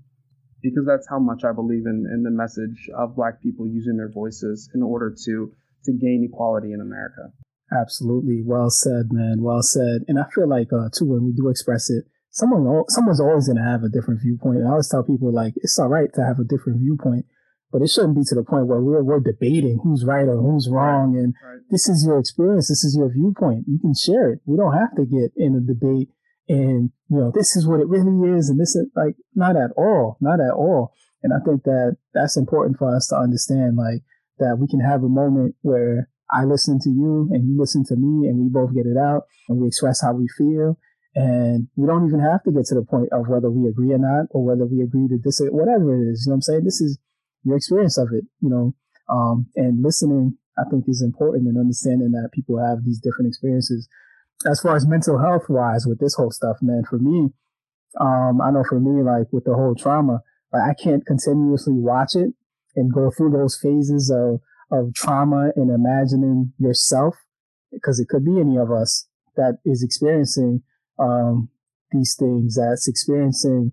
[0.63, 4.09] because that's how much I believe in, in the message of black people using their
[4.09, 5.51] voices in order to,
[5.85, 7.29] to gain equality in America.
[7.71, 8.41] Absolutely.
[8.43, 9.43] Well said, man.
[9.43, 10.01] Well said.
[10.07, 13.61] And I feel like, uh, too, when we do express it, someone, someone's always going
[13.61, 14.57] to have a different viewpoint.
[14.57, 17.25] And I always tell people like, it's all right to have a different viewpoint
[17.71, 20.69] but it shouldn't be to the point where we're, we're debating who's right or who's
[20.71, 21.17] wrong.
[21.17, 21.59] And right.
[21.69, 22.69] this is your experience.
[22.69, 23.65] This is your viewpoint.
[23.67, 24.39] You can share it.
[24.45, 26.09] We don't have to get in a debate
[26.49, 28.49] and, you know, this is what it really is.
[28.49, 30.93] And this is like, not at all, not at all.
[31.23, 34.03] And I think that that's important for us to understand, like
[34.39, 37.95] that we can have a moment where I listen to you and you listen to
[37.95, 40.77] me and we both get it out and we express how we feel.
[41.15, 43.97] And we don't even have to get to the point of whether we agree or
[43.97, 46.25] not, or whether we agree to disagree, whatever it is.
[46.25, 46.63] You know what I'm saying?
[46.63, 46.99] This is,
[47.43, 48.75] your experience of it, you know,
[49.09, 53.87] um, and listening, I think is important and understanding that people have these different experiences.
[54.45, 57.29] As far as mental health wise with this whole stuff, man, for me,
[57.99, 60.21] um, I know for me, like with the whole trauma,
[60.53, 62.33] like I can't continuously watch it
[62.75, 64.39] and go through those phases of,
[64.71, 67.15] of trauma and imagining yourself
[67.71, 70.61] because it could be any of us that is experiencing,
[70.99, 71.49] um,
[71.91, 73.71] these things that's experiencing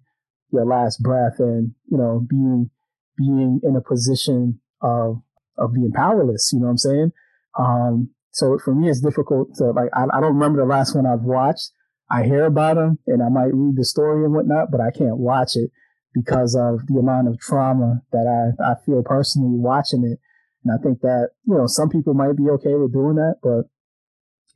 [0.50, 2.70] your last breath and, you know, being
[3.16, 5.22] being in a position of
[5.58, 6.50] of being powerless.
[6.52, 7.12] You know what I'm saying?
[7.58, 9.90] Um, so for me, it's difficult to like.
[9.94, 11.70] I, I don't remember the last one I've watched.
[12.10, 15.18] I hear about them and I might read the story and whatnot, but I can't
[15.18, 15.70] watch it
[16.12, 20.18] because of the amount of trauma that I, I feel personally watching it.
[20.64, 23.70] And I think that, you know, some people might be okay with doing that, but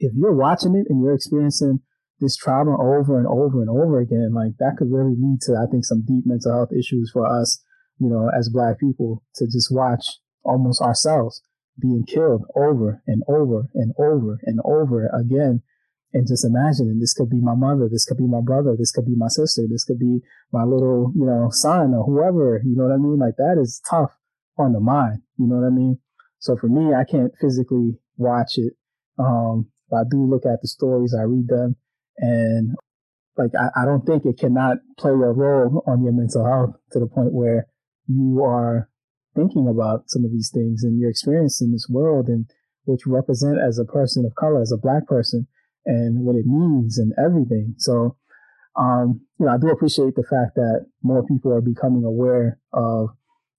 [0.00, 1.80] if you're watching it and you're experiencing
[2.20, 5.70] this trauma over and over and over again, like that could really lead to, I
[5.70, 7.62] think, some deep mental health issues for us,
[7.98, 11.42] you know, as black people to just watch almost ourselves
[11.80, 15.62] being killed over and over and over and over again.
[16.12, 19.05] And just imagining this could be my mother, this could be my brother, this could
[19.05, 20.20] be my sister, this could be
[20.52, 23.18] my little, you know, son or whoever, you know what I mean?
[23.18, 24.12] Like that is tough
[24.56, 25.98] on the mind, you know what I mean?
[26.38, 28.72] So for me, I can't physically watch it.
[29.18, 31.76] Um, but I do look at the stories, I read them,
[32.16, 32.74] and
[33.36, 37.00] like I, I don't think it cannot play a role on your mental health to
[37.00, 37.66] the point where
[38.06, 38.88] you are
[39.39, 42.47] thinking about some of these things and your experience in this world and
[42.85, 45.47] what you represent as a person of color, as a black person,
[45.86, 47.74] and what it means and everything.
[47.78, 48.16] So,
[48.77, 53.10] um, you know, I do appreciate the fact that more people are becoming aware of,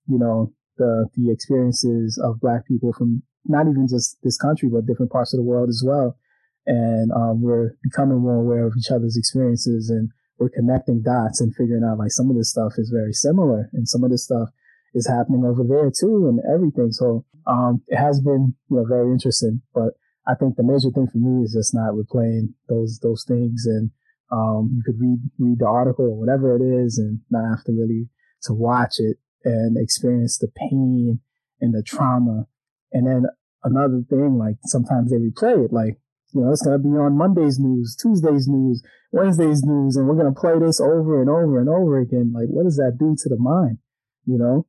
[0.08, 4.86] you know, the the experiences of black people from not even just this country, but
[4.86, 6.18] different parts of the world as well.
[6.66, 11.56] And um, we're becoming more aware of each other's experiences and we're connecting dots and
[11.56, 14.50] figuring out like some of this stuff is very similar and some of this stuff
[14.94, 16.92] is happening over there too and everything.
[16.92, 19.62] So um, it has been you know very interesting.
[19.74, 19.94] But
[20.28, 23.92] I think the major thing for me is just not replaying those those things and
[24.32, 27.72] um, you could read read the article or whatever it is and not have to
[27.72, 28.08] really
[28.44, 31.20] to watch it and experience the pain
[31.62, 32.46] and the trauma.
[32.92, 33.26] And then
[33.64, 35.98] another thing, like sometimes they replay it, like
[36.34, 40.32] you know, it's gonna be on Monday's news, Tuesday's news, Wednesday's news, and we're gonna
[40.32, 42.32] play this over and over and over again.
[42.34, 43.80] Like, what does that do to the mind?
[44.26, 44.68] You know?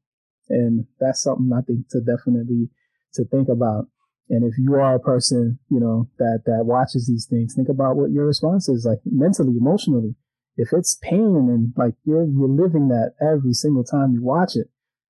[0.51, 2.68] And that's something I think to definitely
[3.14, 3.86] to think about.
[4.28, 7.97] And if you are a person, you know, that that watches these things, think about
[7.97, 10.14] what your response is like mentally, emotionally.
[10.56, 14.68] If it's pain and like you're you're living that every single time you watch it,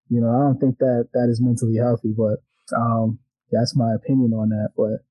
[0.08, 2.14] you know, I don't think that that is mentally healthy.
[2.16, 2.38] But
[2.76, 3.18] um,
[3.50, 4.70] that's my opinion on that.
[4.76, 5.04] But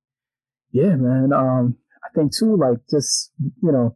[0.71, 3.95] yeah, man, um, I think too, like just you know,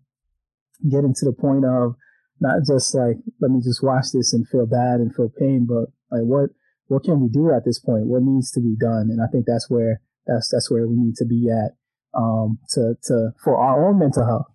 [0.89, 1.95] getting to the point of
[2.39, 5.89] not just like let me just watch this and feel bad and feel pain, but
[6.13, 6.53] like what
[6.87, 8.05] what can we do at this point?
[8.05, 9.09] What needs to be done?
[9.09, 11.73] And I think that's where that's that's where we need to be at
[12.13, 14.47] um, to to for our own mental health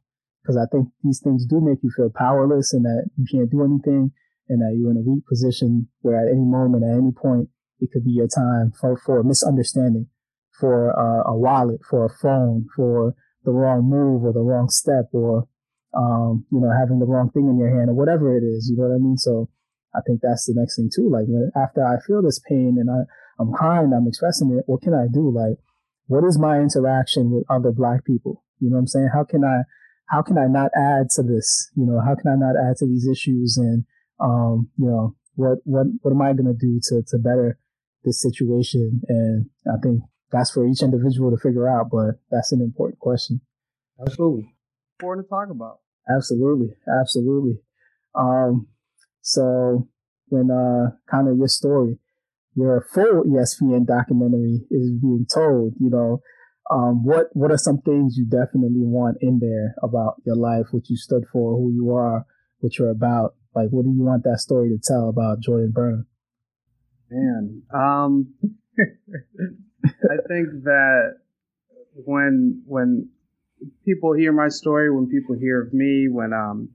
[0.42, 3.64] because I think these things do make you feel powerless and that you can't do
[3.64, 4.12] anything
[4.48, 7.48] and that you're in a weak position where at any moment at any point
[7.80, 10.06] it could be your time for for a misunderstanding
[10.58, 13.14] for a, a wallet for a phone for
[13.44, 15.46] the wrong move or the wrong step or
[15.96, 18.76] um, you know having the wrong thing in your hand or whatever it is you
[18.76, 19.48] know what I mean so
[19.98, 21.10] I think that's the next thing too.
[21.10, 23.02] Like when, after I feel this pain and I,
[23.42, 25.30] I'm crying, I'm expressing it, what can I do?
[25.30, 25.58] Like,
[26.06, 28.44] what is my interaction with other black people?
[28.60, 29.10] You know what I'm saying?
[29.12, 29.62] How can I,
[30.06, 31.70] how can I not add to this?
[31.76, 33.58] You know, how can I not add to these issues?
[33.58, 33.84] And,
[34.20, 37.58] um, you know, what, what, what am I going to do to, to better
[38.04, 39.02] this situation?
[39.08, 40.00] And I think
[40.32, 43.40] that's for each individual to figure out, but that's an important question.
[44.00, 44.54] Absolutely.
[44.98, 45.80] Important to talk about.
[46.08, 46.74] Absolutely.
[47.00, 47.60] Absolutely.
[48.14, 48.66] Um,
[49.28, 49.86] so
[50.28, 51.98] when uh, kind of your story,
[52.54, 56.22] your full ESPN documentary is being told, you know,
[56.70, 60.88] um, what what are some things you definitely want in there about your life, what
[60.88, 62.24] you stood for, who you are,
[62.60, 63.34] what you're about?
[63.54, 66.06] Like, what do you want that story to tell about Jordan Burnham?
[67.10, 68.32] Man, um,
[69.84, 71.18] I think that
[71.92, 73.10] when when
[73.84, 76.70] people hear my story, when people hear of me, when um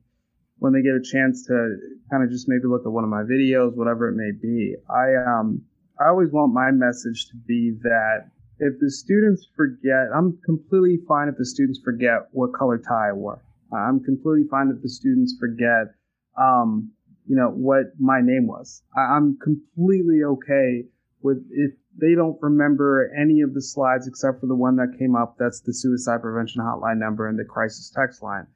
[0.63, 1.75] when they get a chance to
[2.09, 4.73] kind of just maybe look at one of my videos, whatever it may be.
[4.89, 5.61] I um
[5.99, 11.27] I always want my message to be that if the students forget, I'm completely fine
[11.27, 13.43] if the students forget what color tie I wore.
[13.75, 15.95] I'm completely fine if the students forget,
[16.39, 16.91] um,
[17.27, 18.83] you know, what my name was.
[18.95, 20.85] I'm completely okay
[21.21, 25.17] with if they don't remember any of the slides except for the one that came
[25.17, 25.35] up.
[25.37, 28.47] That's the suicide prevention hotline number and the crisis text line.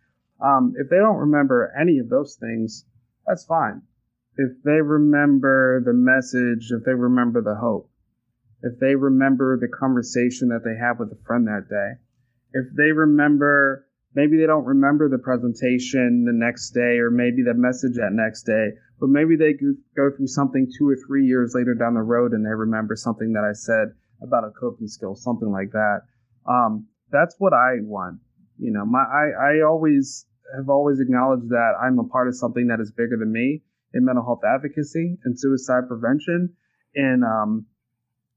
[0.44, 2.86] Um, if they don't remember any of those things,
[3.26, 3.82] that's fine.
[4.36, 7.90] If they remember the message, if they remember the hope,
[8.62, 12.02] if they remember the conversation that they had with a friend that day,
[12.54, 17.54] if they remember, maybe they don't remember the presentation the next day or maybe the
[17.54, 21.74] message that next day, but maybe they go through something two or three years later
[21.74, 25.52] down the road and they remember something that I said about a coping skill, something
[25.52, 26.02] like that.
[26.48, 28.20] Um, that's what I want.
[28.60, 30.26] You know, my I, I always
[30.56, 33.64] have always acknowledged that I'm a part of something that is bigger than me
[33.94, 36.56] in mental health advocacy and suicide prevention.
[36.96, 37.66] And um,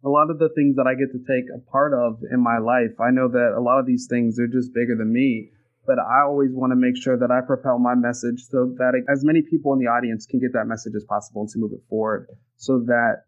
[0.05, 2.59] a lot of the things that I get to take a part of in my
[2.59, 5.51] life, I know that a lot of these things are just bigger than me.
[5.87, 9.25] But I always want to make sure that I propel my message so that as
[9.25, 11.83] many people in the audience can get that message as possible and to move it
[11.89, 13.25] forward so that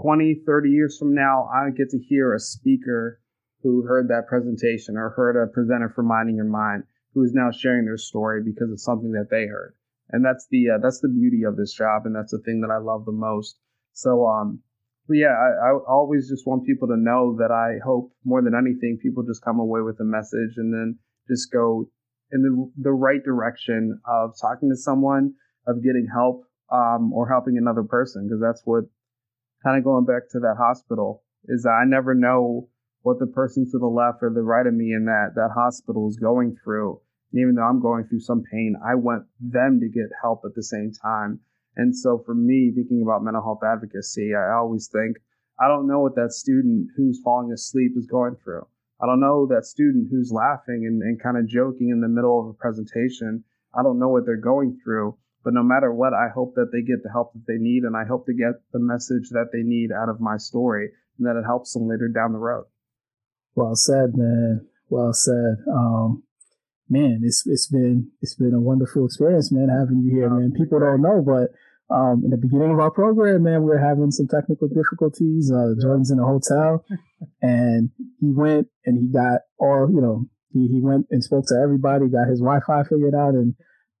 [0.00, 3.20] 20, 30 years from now, I get to hear a speaker
[3.62, 6.84] who heard that presentation or heard a presenter from Minding Your Mind
[7.14, 9.74] who is now sharing their story because of something that they heard.
[10.10, 12.72] And that's the uh, that's the beauty of this job, and that's the thing that
[12.72, 13.56] I love the most.
[13.92, 14.60] So um,
[15.08, 18.98] yeah, I, I always just want people to know that I hope more than anything,
[19.02, 20.98] people just come away with a message and then
[21.28, 21.88] just go
[22.30, 25.34] in the the right direction of talking to someone,
[25.66, 28.84] of getting help, um, or helping another person, because that's what
[29.64, 32.68] kind of going back to that hospital is that I never know
[33.02, 36.08] what the person to the left or the right of me in that that hospital
[36.08, 37.00] is going through.
[37.32, 40.54] And even though I'm going through some pain, I want them to get help at
[40.54, 41.40] the same time.
[41.76, 45.16] And so for me, thinking about mental health advocacy, I always think,
[45.58, 48.66] I don't know what that student who's falling asleep is going through.
[49.00, 52.38] I don't know that student who's laughing and, and kind of joking in the middle
[52.40, 53.44] of a presentation.
[53.74, 55.16] I don't know what they're going through.
[55.44, 57.96] But no matter what, I hope that they get the help that they need and
[57.96, 61.36] I hope to get the message that they need out of my story and that
[61.36, 62.66] it helps them later down the road.
[63.54, 64.66] Well said, man.
[64.88, 65.56] Well said.
[65.70, 66.22] Um,
[66.88, 70.52] man, it's it's been it's been a wonderful experience, man, having you here, man.
[70.52, 71.50] People don't know, but
[71.94, 75.52] um, in the beginning of our program, man, we are having some technical difficulties.
[75.52, 76.84] Uh, Jordan's in a hotel,
[77.42, 80.26] and he went and he got all you know.
[80.52, 83.54] He he went and spoke to everybody, got his Wi-Fi figured out, and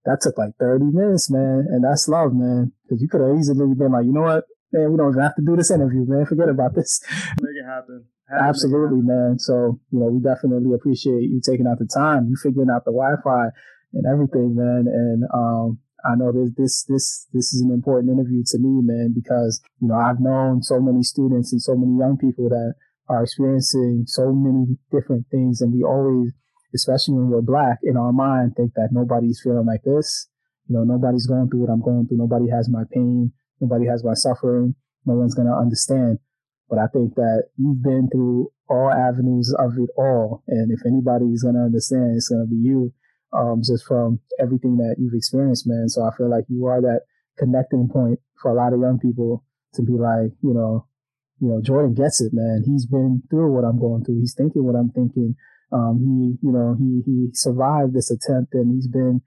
[0.04, 1.66] that took like 30 minutes, man.
[1.70, 2.72] And that's love, man.
[2.82, 5.36] Because you could have easily been like, you know what, man, we don't even have
[5.36, 6.26] to do this interview, man.
[6.26, 7.00] Forget about this.
[7.40, 8.04] Make it happen.
[8.32, 9.38] Absolutely, man.
[9.38, 12.92] So, you know, we definitely appreciate you taking out the time, you figuring out the
[12.92, 13.48] Wi-Fi
[13.92, 14.88] and everything, man.
[14.88, 19.12] And um, I know this this this this is an important interview to me, man,
[19.14, 22.74] because you know I've known so many students and so many young people that
[23.08, 26.32] are experiencing so many different things, and we always,
[26.74, 30.28] especially when we're black, in our mind think that nobody's feeling like this.
[30.68, 32.18] You know, nobody's going through what I'm going through.
[32.18, 33.32] Nobody has my pain.
[33.60, 34.74] Nobody has my suffering.
[35.04, 36.18] No one's gonna understand.
[36.72, 40.42] But I think that you've been through all avenues of it all.
[40.48, 42.94] And if anybody's going to understand, it's going to be you,
[43.36, 45.90] um, just from everything that you've experienced, man.
[45.90, 47.02] So I feel like you are that
[47.36, 49.44] connecting point for a lot of young people
[49.74, 50.86] to be like, you know,
[51.40, 52.64] you know, Jordan gets it, man.
[52.64, 54.20] He's been through what I'm going through.
[54.20, 55.36] He's thinking what I'm thinking.
[55.72, 59.20] Um, he, you know, he, he survived this attempt and he's been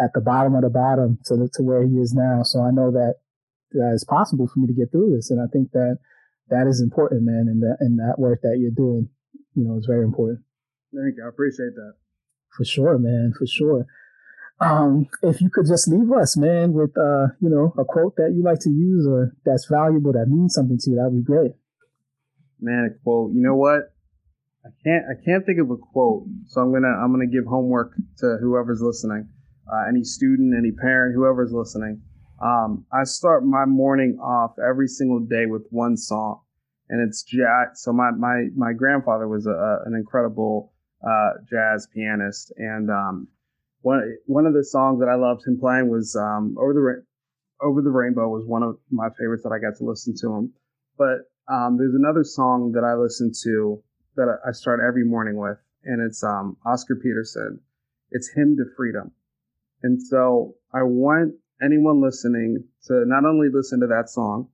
[0.00, 2.44] at the bottom of the bottom to, to where he is now.
[2.44, 3.16] So I know that
[3.72, 5.30] that it's possible for me to get through this.
[5.30, 5.98] And I think that
[6.50, 7.46] that is important, man.
[7.48, 9.08] And that, and that work that you're doing,
[9.54, 10.40] you know, is very important.
[10.94, 11.24] Thank you.
[11.24, 11.94] I appreciate that.
[12.56, 13.32] For sure, man.
[13.38, 13.86] For sure.
[14.60, 18.34] Um, if you could just leave us, man, with, uh, you know, a quote that
[18.34, 21.52] you like to use or that's valuable, that means something to you, that'd be great.
[22.60, 23.32] Man, a quote.
[23.34, 23.94] You know what?
[24.64, 26.26] I can't, I can't think of a quote.
[26.48, 29.28] So I'm going to, I'm to give homework to whoever's listening.
[29.70, 32.02] Uh, any student, any parent, whoever's listening.
[32.40, 36.40] Um, I start my morning off every single day with one song,
[36.88, 37.82] and it's jazz.
[37.82, 43.28] So my my my grandfather was a, an incredible uh, jazz pianist, and um,
[43.82, 47.68] one one of the songs that I loved him playing was um, "Over the Ra-
[47.68, 50.52] Over the Rainbow" was one of my favorites that I got to listen to him.
[50.96, 53.82] But um, there's another song that I listen to
[54.14, 57.60] that I start every morning with, and it's um, Oscar Peterson.
[58.12, 59.10] It's "Hymn to Freedom,"
[59.82, 64.48] and so I want anyone listening to not only listen to that song,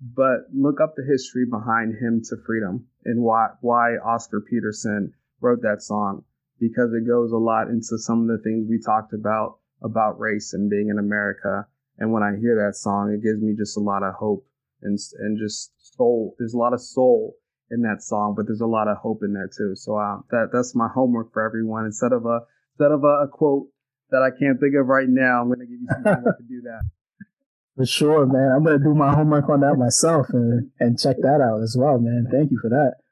[0.00, 5.62] but look up the history behind Hymn to Freedom and why why Oscar Peterson wrote
[5.62, 6.24] that song
[6.58, 10.52] because it goes a lot into some of the things we talked about about race
[10.52, 11.66] and being in America.
[11.98, 14.46] And when I hear that song, it gives me just a lot of hope
[14.82, 16.34] and and just soul.
[16.38, 17.36] There's a lot of soul
[17.70, 19.74] in that song, but there's a lot of hope in there too.
[19.76, 21.86] So uh, that that's my homework for everyone.
[21.86, 22.40] Instead of a
[22.74, 23.68] instead of a, a quote
[24.10, 25.42] that I can't think of right now.
[25.42, 26.82] I'm going to give you some homework to do that.
[27.76, 28.52] For sure, man.
[28.54, 31.76] I'm going to do my homework on that myself and, and check that out as
[31.78, 32.26] well, man.
[32.30, 32.94] Thank you for that.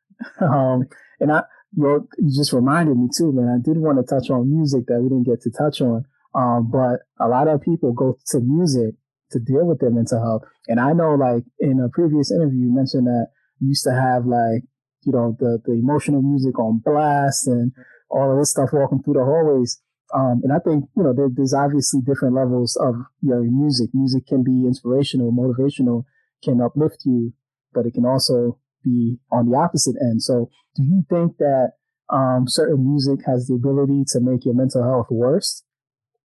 [0.41, 0.87] Um,
[1.21, 1.43] and I,
[1.77, 3.49] you you just reminded me too, man.
[3.49, 6.05] I did want to touch on music that we didn't get to touch on.
[6.35, 8.95] Um, but a lot of people go to music
[9.33, 10.43] to deal with their mental health.
[10.69, 13.29] And I know, like in a previous interview, you mentioned that
[13.61, 14.63] you used to have like,
[15.03, 17.73] you know, the, the emotional music on blast and
[18.09, 19.81] all of this stuff walking through the hallways.
[20.15, 23.91] Um, and I think, you know, there, there's obviously different levels of you know, music.
[23.93, 26.05] Music can be inspirational, motivational,
[26.43, 27.33] can uplift you,
[27.73, 30.23] but it can also be on the opposite end.
[30.23, 31.73] So do you think that
[32.13, 35.65] um, certain music has the ability to make your mental health worse?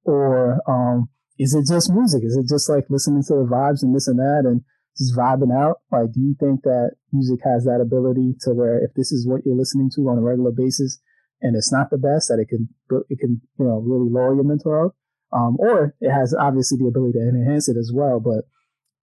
[0.04, 1.10] Or um,
[1.40, 2.24] is it just music?
[2.24, 4.62] Is it just like listening to the vibes and this and that and
[4.98, 5.78] just vibing out?
[5.92, 9.42] Like, do you think that music has that ability to where if this is what
[9.46, 11.00] you're listening to on a regular basis,
[11.42, 12.70] and it's not the best, that it can
[13.10, 14.94] it can you know really lower your mental health,
[15.32, 18.20] um, or it has obviously the ability to enhance it as well.
[18.20, 18.46] But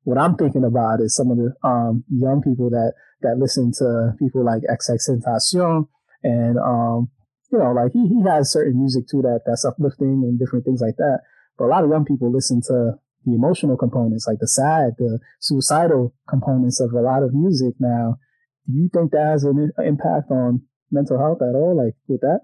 [0.04, 4.12] what I'm thinking about is some of the um, young people that that listen to
[4.18, 5.88] people like XXXTentacion
[6.22, 7.08] and um,
[7.52, 10.80] you know, like he, he has certain music too that that's uplifting and different things
[10.80, 11.20] like that.
[11.58, 12.94] But a lot of young people listen to
[13.24, 18.18] the emotional components, like the sad, the suicidal components of a lot of music now.
[18.66, 22.40] Do you think that has an impact on mental health at all, like with that?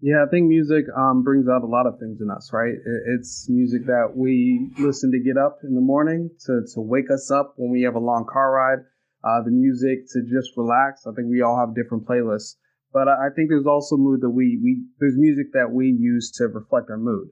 [0.00, 2.74] Yeah, I think music um, brings out a lot of things in us, right?
[3.16, 7.30] It's music that we listen to get up in the morning, to, to wake us
[7.30, 8.84] up when we have a long car ride,
[9.24, 11.06] uh, the music to just relax.
[11.06, 12.56] I think we all have different playlists.
[12.92, 16.44] But I think there's also mood that we, we there's music that we use to
[16.44, 17.28] reflect our mood.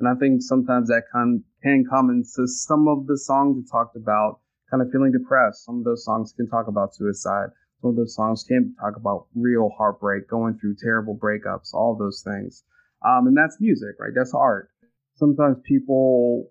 [0.00, 3.96] And I think sometimes that can, can come into some of the songs we talked
[3.96, 4.40] about
[4.70, 5.64] kind of feeling depressed.
[5.64, 7.48] Some of those songs can talk about suicide.
[7.88, 12.64] Of those songs can talk about real heartbreak, going through terrible breakups, all those things.
[13.04, 14.12] Um, and that's music, right?
[14.14, 14.70] That's art.
[15.14, 16.48] Sometimes people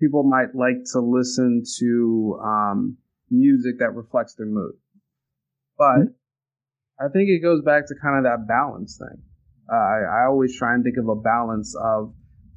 [0.00, 2.96] people might like to listen to um,
[3.30, 4.74] music that reflects their mood,
[5.78, 7.04] but mm-hmm.
[7.04, 9.22] I think it goes back to kind of that balance thing.
[9.72, 12.12] Uh, I, I always try and think of a balance of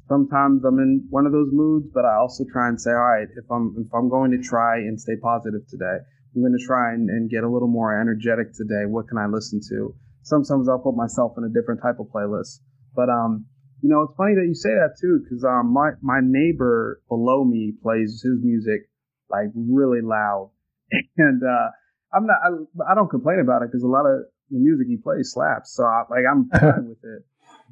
[0.08, 3.28] sometimes I'm in one of those moods, but I also try and say, all right,
[3.36, 5.98] if I'm if I'm going to try and stay positive today,
[6.36, 8.84] I'm going to try and, and get a little more energetic today.
[8.84, 9.96] What can I listen to?
[10.22, 12.60] Sometimes I'll put myself in a different type of playlist.
[12.94, 13.46] But um,
[13.80, 17.44] you know, it's funny that you say that too, because um, my my neighbor below
[17.44, 18.88] me plays his music
[19.30, 20.50] like really loud,
[21.16, 21.68] and uh,
[22.12, 24.96] I'm not I, I don't complain about it because a lot of the music he
[24.96, 27.24] plays slaps, so I, like I'm fine with it.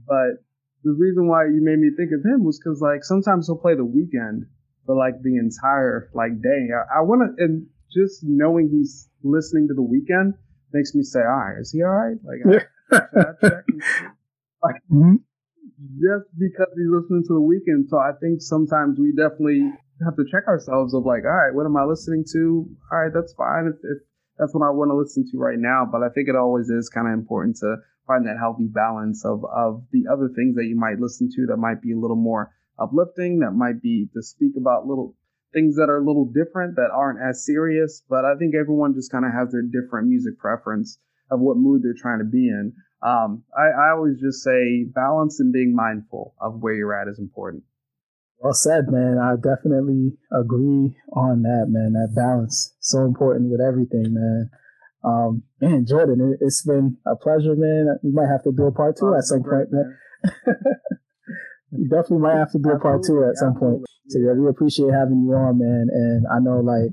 [0.08, 0.44] But
[0.84, 3.74] the reason why you made me think of him was because like sometimes he'll play
[3.74, 4.48] the Weeknd
[4.86, 6.68] for like the entire like day.
[6.72, 10.32] I, I want to, and just knowing he's listening to the Weeknd
[10.72, 12.16] makes me say, all right, is he all right?
[12.24, 12.52] Like, I,
[13.40, 13.64] check
[14.62, 15.16] like mm-hmm.
[15.98, 17.88] just because he's listening to the Weeknd.
[17.88, 19.70] So I think sometimes we definitely
[20.04, 22.66] have to check ourselves of like, all right, what am I listening to?
[22.90, 24.02] All right, that's fine if, if
[24.38, 25.86] that's what I want to listen to right now.
[25.90, 29.44] But I think it always is kind of important to find that healthy balance of,
[29.44, 32.52] of the other things that you might listen to that might be a little more
[32.78, 35.14] uplifting, that might be to speak about little
[35.54, 38.02] things that are a little different that aren't as serious.
[38.08, 40.98] But I think everyone just kind of has their different music preference
[41.30, 42.74] of what mood they're trying to be in.
[43.02, 47.18] Um, I, I always just say balance and being mindful of where you're at is
[47.18, 47.64] important.
[48.38, 49.18] Well said, man.
[49.18, 51.92] I definitely agree on that, man.
[51.94, 54.50] That balance so important with everything, man.
[55.04, 57.96] Um, man, Jordan, it, has been a pleasure, man.
[58.02, 59.96] We might have to do a part two at some point, man.
[61.70, 63.84] we definitely might have to do a part two at some point.
[64.08, 65.88] So yeah, we appreciate having you on, man.
[65.90, 66.92] And I know like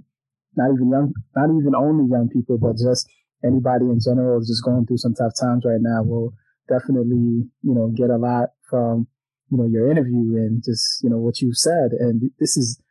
[0.55, 3.07] not even young, not even only young people, but just
[3.43, 6.03] anybody in general is just going through some tough times right now.
[6.03, 6.33] Will
[6.69, 9.07] definitely, you know, get a lot from,
[9.49, 11.91] you know, your interview and just, you know, what you said.
[11.99, 12.81] And this is,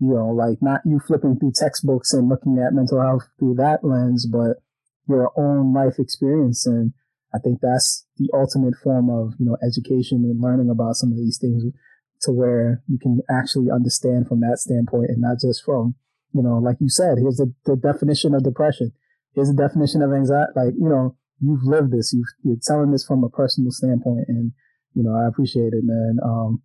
[0.00, 3.84] you know, like not you flipping through textbooks and looking at mental health through that
[3.84, 4.62] lens, but
[5.08, 6.66] your own life experience.
[6.66, 6.92] And
[7.34, 11.18] I think that's the ultimate form of, you know, education and learning about some of
[11.18, 11.62] these things
[12.22, 15.94] to where you can actually understand from that standpoint and not just from,
[16.32, 18.92] you know, like you said, here's the, the definition of depression.
[19.34, 20.52] Here's the definition of anxiety.
[20.56, 22.14] Like, you know, you've lived this.
[22.14, 24.24] you are telling this from a personal standpoint.
[24.28, 24.52] And,
[24.94, 26.18] you know, I appreciate it, man.
[26.24, 26.62] Um,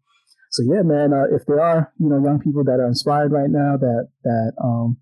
[0.52, 3.50] so yeah, man, uh, if there are, you know, young people that are inspired right
[3.50, 4.98] now that, that, um,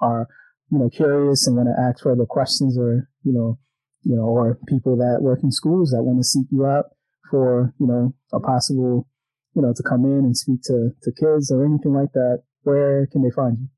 [0.00, 0.28] are,
[0.70, 3.58] you know, curious and want to ask further questions or, you know,
[4.02, 6.86] you know, or people that work in schools that want to seek you out
[7.30, 9.08] for, you know, a possible,
[9.54, 13.06] you know, to come in and speak to, to kids or anything like that, where
[13.06, 13.68] can they find you?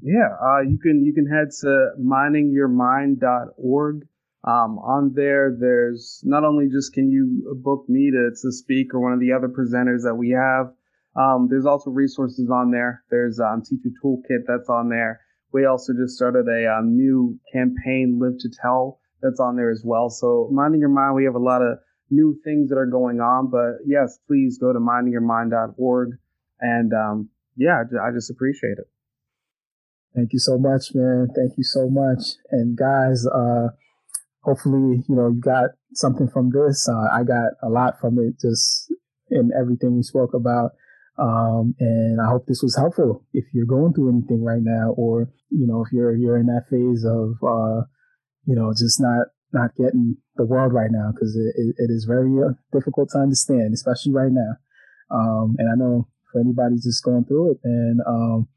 [0.00, 4.06] Yeah, uh, you can you can head to mindingyourmind.org.
[4.44, 9.00] Um, on there, there's not only just can you book me to, to speak or
[9.00, 10.72] one of the other presenters that we have.
[11.16, 13.02] Um, there's also resources on there.
[13.10, 15.20] There's um, teacher toolkit that's on there.
[15.52, 19.82] We also just started a um, new campaign, Live to Tell, that's on there as
[19.84, 20.10] well.
[20.10, 21.80] So minding your mind, we have a lot of
[22.10, 23.50] new things that are going on.
[23.50, 26.10] But yes, please go to mindingyourmind.org.
[26.60, 28.88] And um, yeah, I just appreciate it.
[30.14, 31.28] Thank you so much, man.
[31.36, 32.34] Thank you so much.
[32.50, 33.68] And guys, uh,
[34.40, 36.88] hopefully, you know, you got something from this.
[36.88, 38.92] Uh, I got a lot from it just
[39.30, 40.72] in everything we spoke about.
[41.18, 45.28] Um, and I hope this was helpful if you're going through anything right now, or,
[45.50, 47.82] you know, if you're, you're in that phase of, uh,
[48.46, 52.04] you know, just not, not getting the world right now, because it, it, it is
[52.04, 54.56] very uh, difficult to understand, especially right now.
[55.10, 58.48] Um, and I know for anybody just going through it, and, um,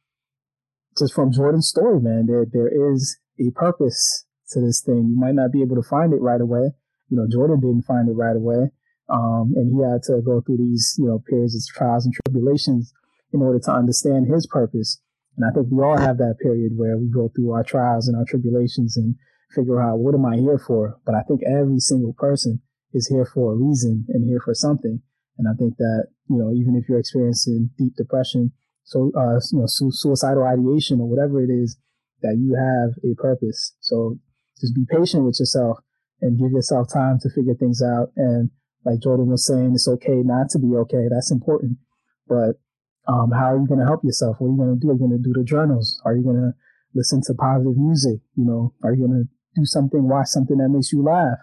[0.98, 5.08] just from Jordan's story, man, there, there is a purpose to this thing.
[5.08, 6.76] You might not be able to find it right away.
[7.08, 8.72] You know, Jordan didn't find it right away.
[9.08, 12.94] Um, and he had to go through these, you know, periods of trials and tribulations
[13.34, 15.02] in order to understand his purpose.
[15.38, 18.18] And I think we all have that period where we go through our trials and
[18.18, 19.16] our tribulations and
[19.54, 20.98] figure out what am I here for?
[21.06, 22.62] But I think every single person
[22.94, 25.02] is here for a reason and here for something.
[25.38, 28.52] And I think that, you know, even if you're experiencing deep depression,
[28.84, 31.78] so, uh, you know, su- suicidal ideation or whatever it is,
[32.22, 33.76] that you have a purpose.
[33.80, 34.18] So
[34.60, 35.80] just be patient with yourself
[36.22, 38.12] and give yourself time to figure things out.
[38.16, 38.52] And
[38.86, 41.08] like Jordan was saying, it's okay not to be okay.
[41.10, 41.78] That's important.
[42.28, 42.62] But
[43.08, 44.38] um, how are you going to help yourself?
[44.40, 44.90] What are you going to do?
[44.90, 46.00] Are you going to do the journals?
[46.06, 46.54] Are you going to
[46.94, 48.22] listen to positive music?
[48.36, 51.38] You know, are you going to do something, watch something that makes you laugh?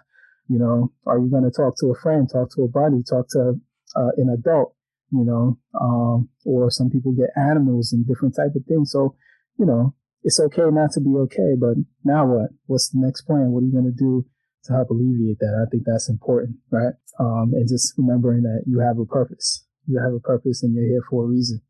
[0.49, 3.29] You know, are you going to talk to a friend, talk to a buddy, talk
[3.31, 3.61] to
[3.97, 4.75] uh, an adult?
[5.11, 8.93] You know, um, or some people get animals and different type of things.
[8.93, 9.17] So,
[9.59, 12.51] you know, it's okay not to be okay, but now what?
[12.67, 13.53] What's the next plan?
[13.53, 14.27] What are you going to do
[14.65, 15.65] to help alleviate that?
[15.65, 16.93] I think that's important, right?
[17.19, 19.65] Um, and just remembering that you have a purpose.
[19.87, 21.63] You have a purpose and you're here for a reason.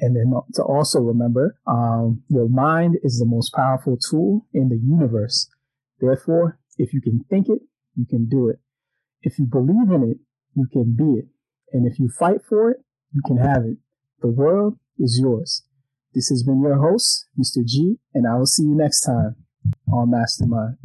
[0.00, 4.76] And then to also remember, um, your mind is the most powerful tool in the
[4.76, 5.48] universe.
[6.00, 7.62] Therefore, if you can think it,
[7.94, 8.58] you can do it.
[9.22, 10.18] If you believe in it,
[10.54, 11.26] you can be it.
[11.72, 12.78] And if you fight for it,
[13.12, 13.78] you can have it.
[14.20, 15.62] The world is yours.
[16.14, 17.64] This has been your host, Mr.
[17.64, 19.36] G, and I will see you next time
[19.92, 20.76] on Mastermind.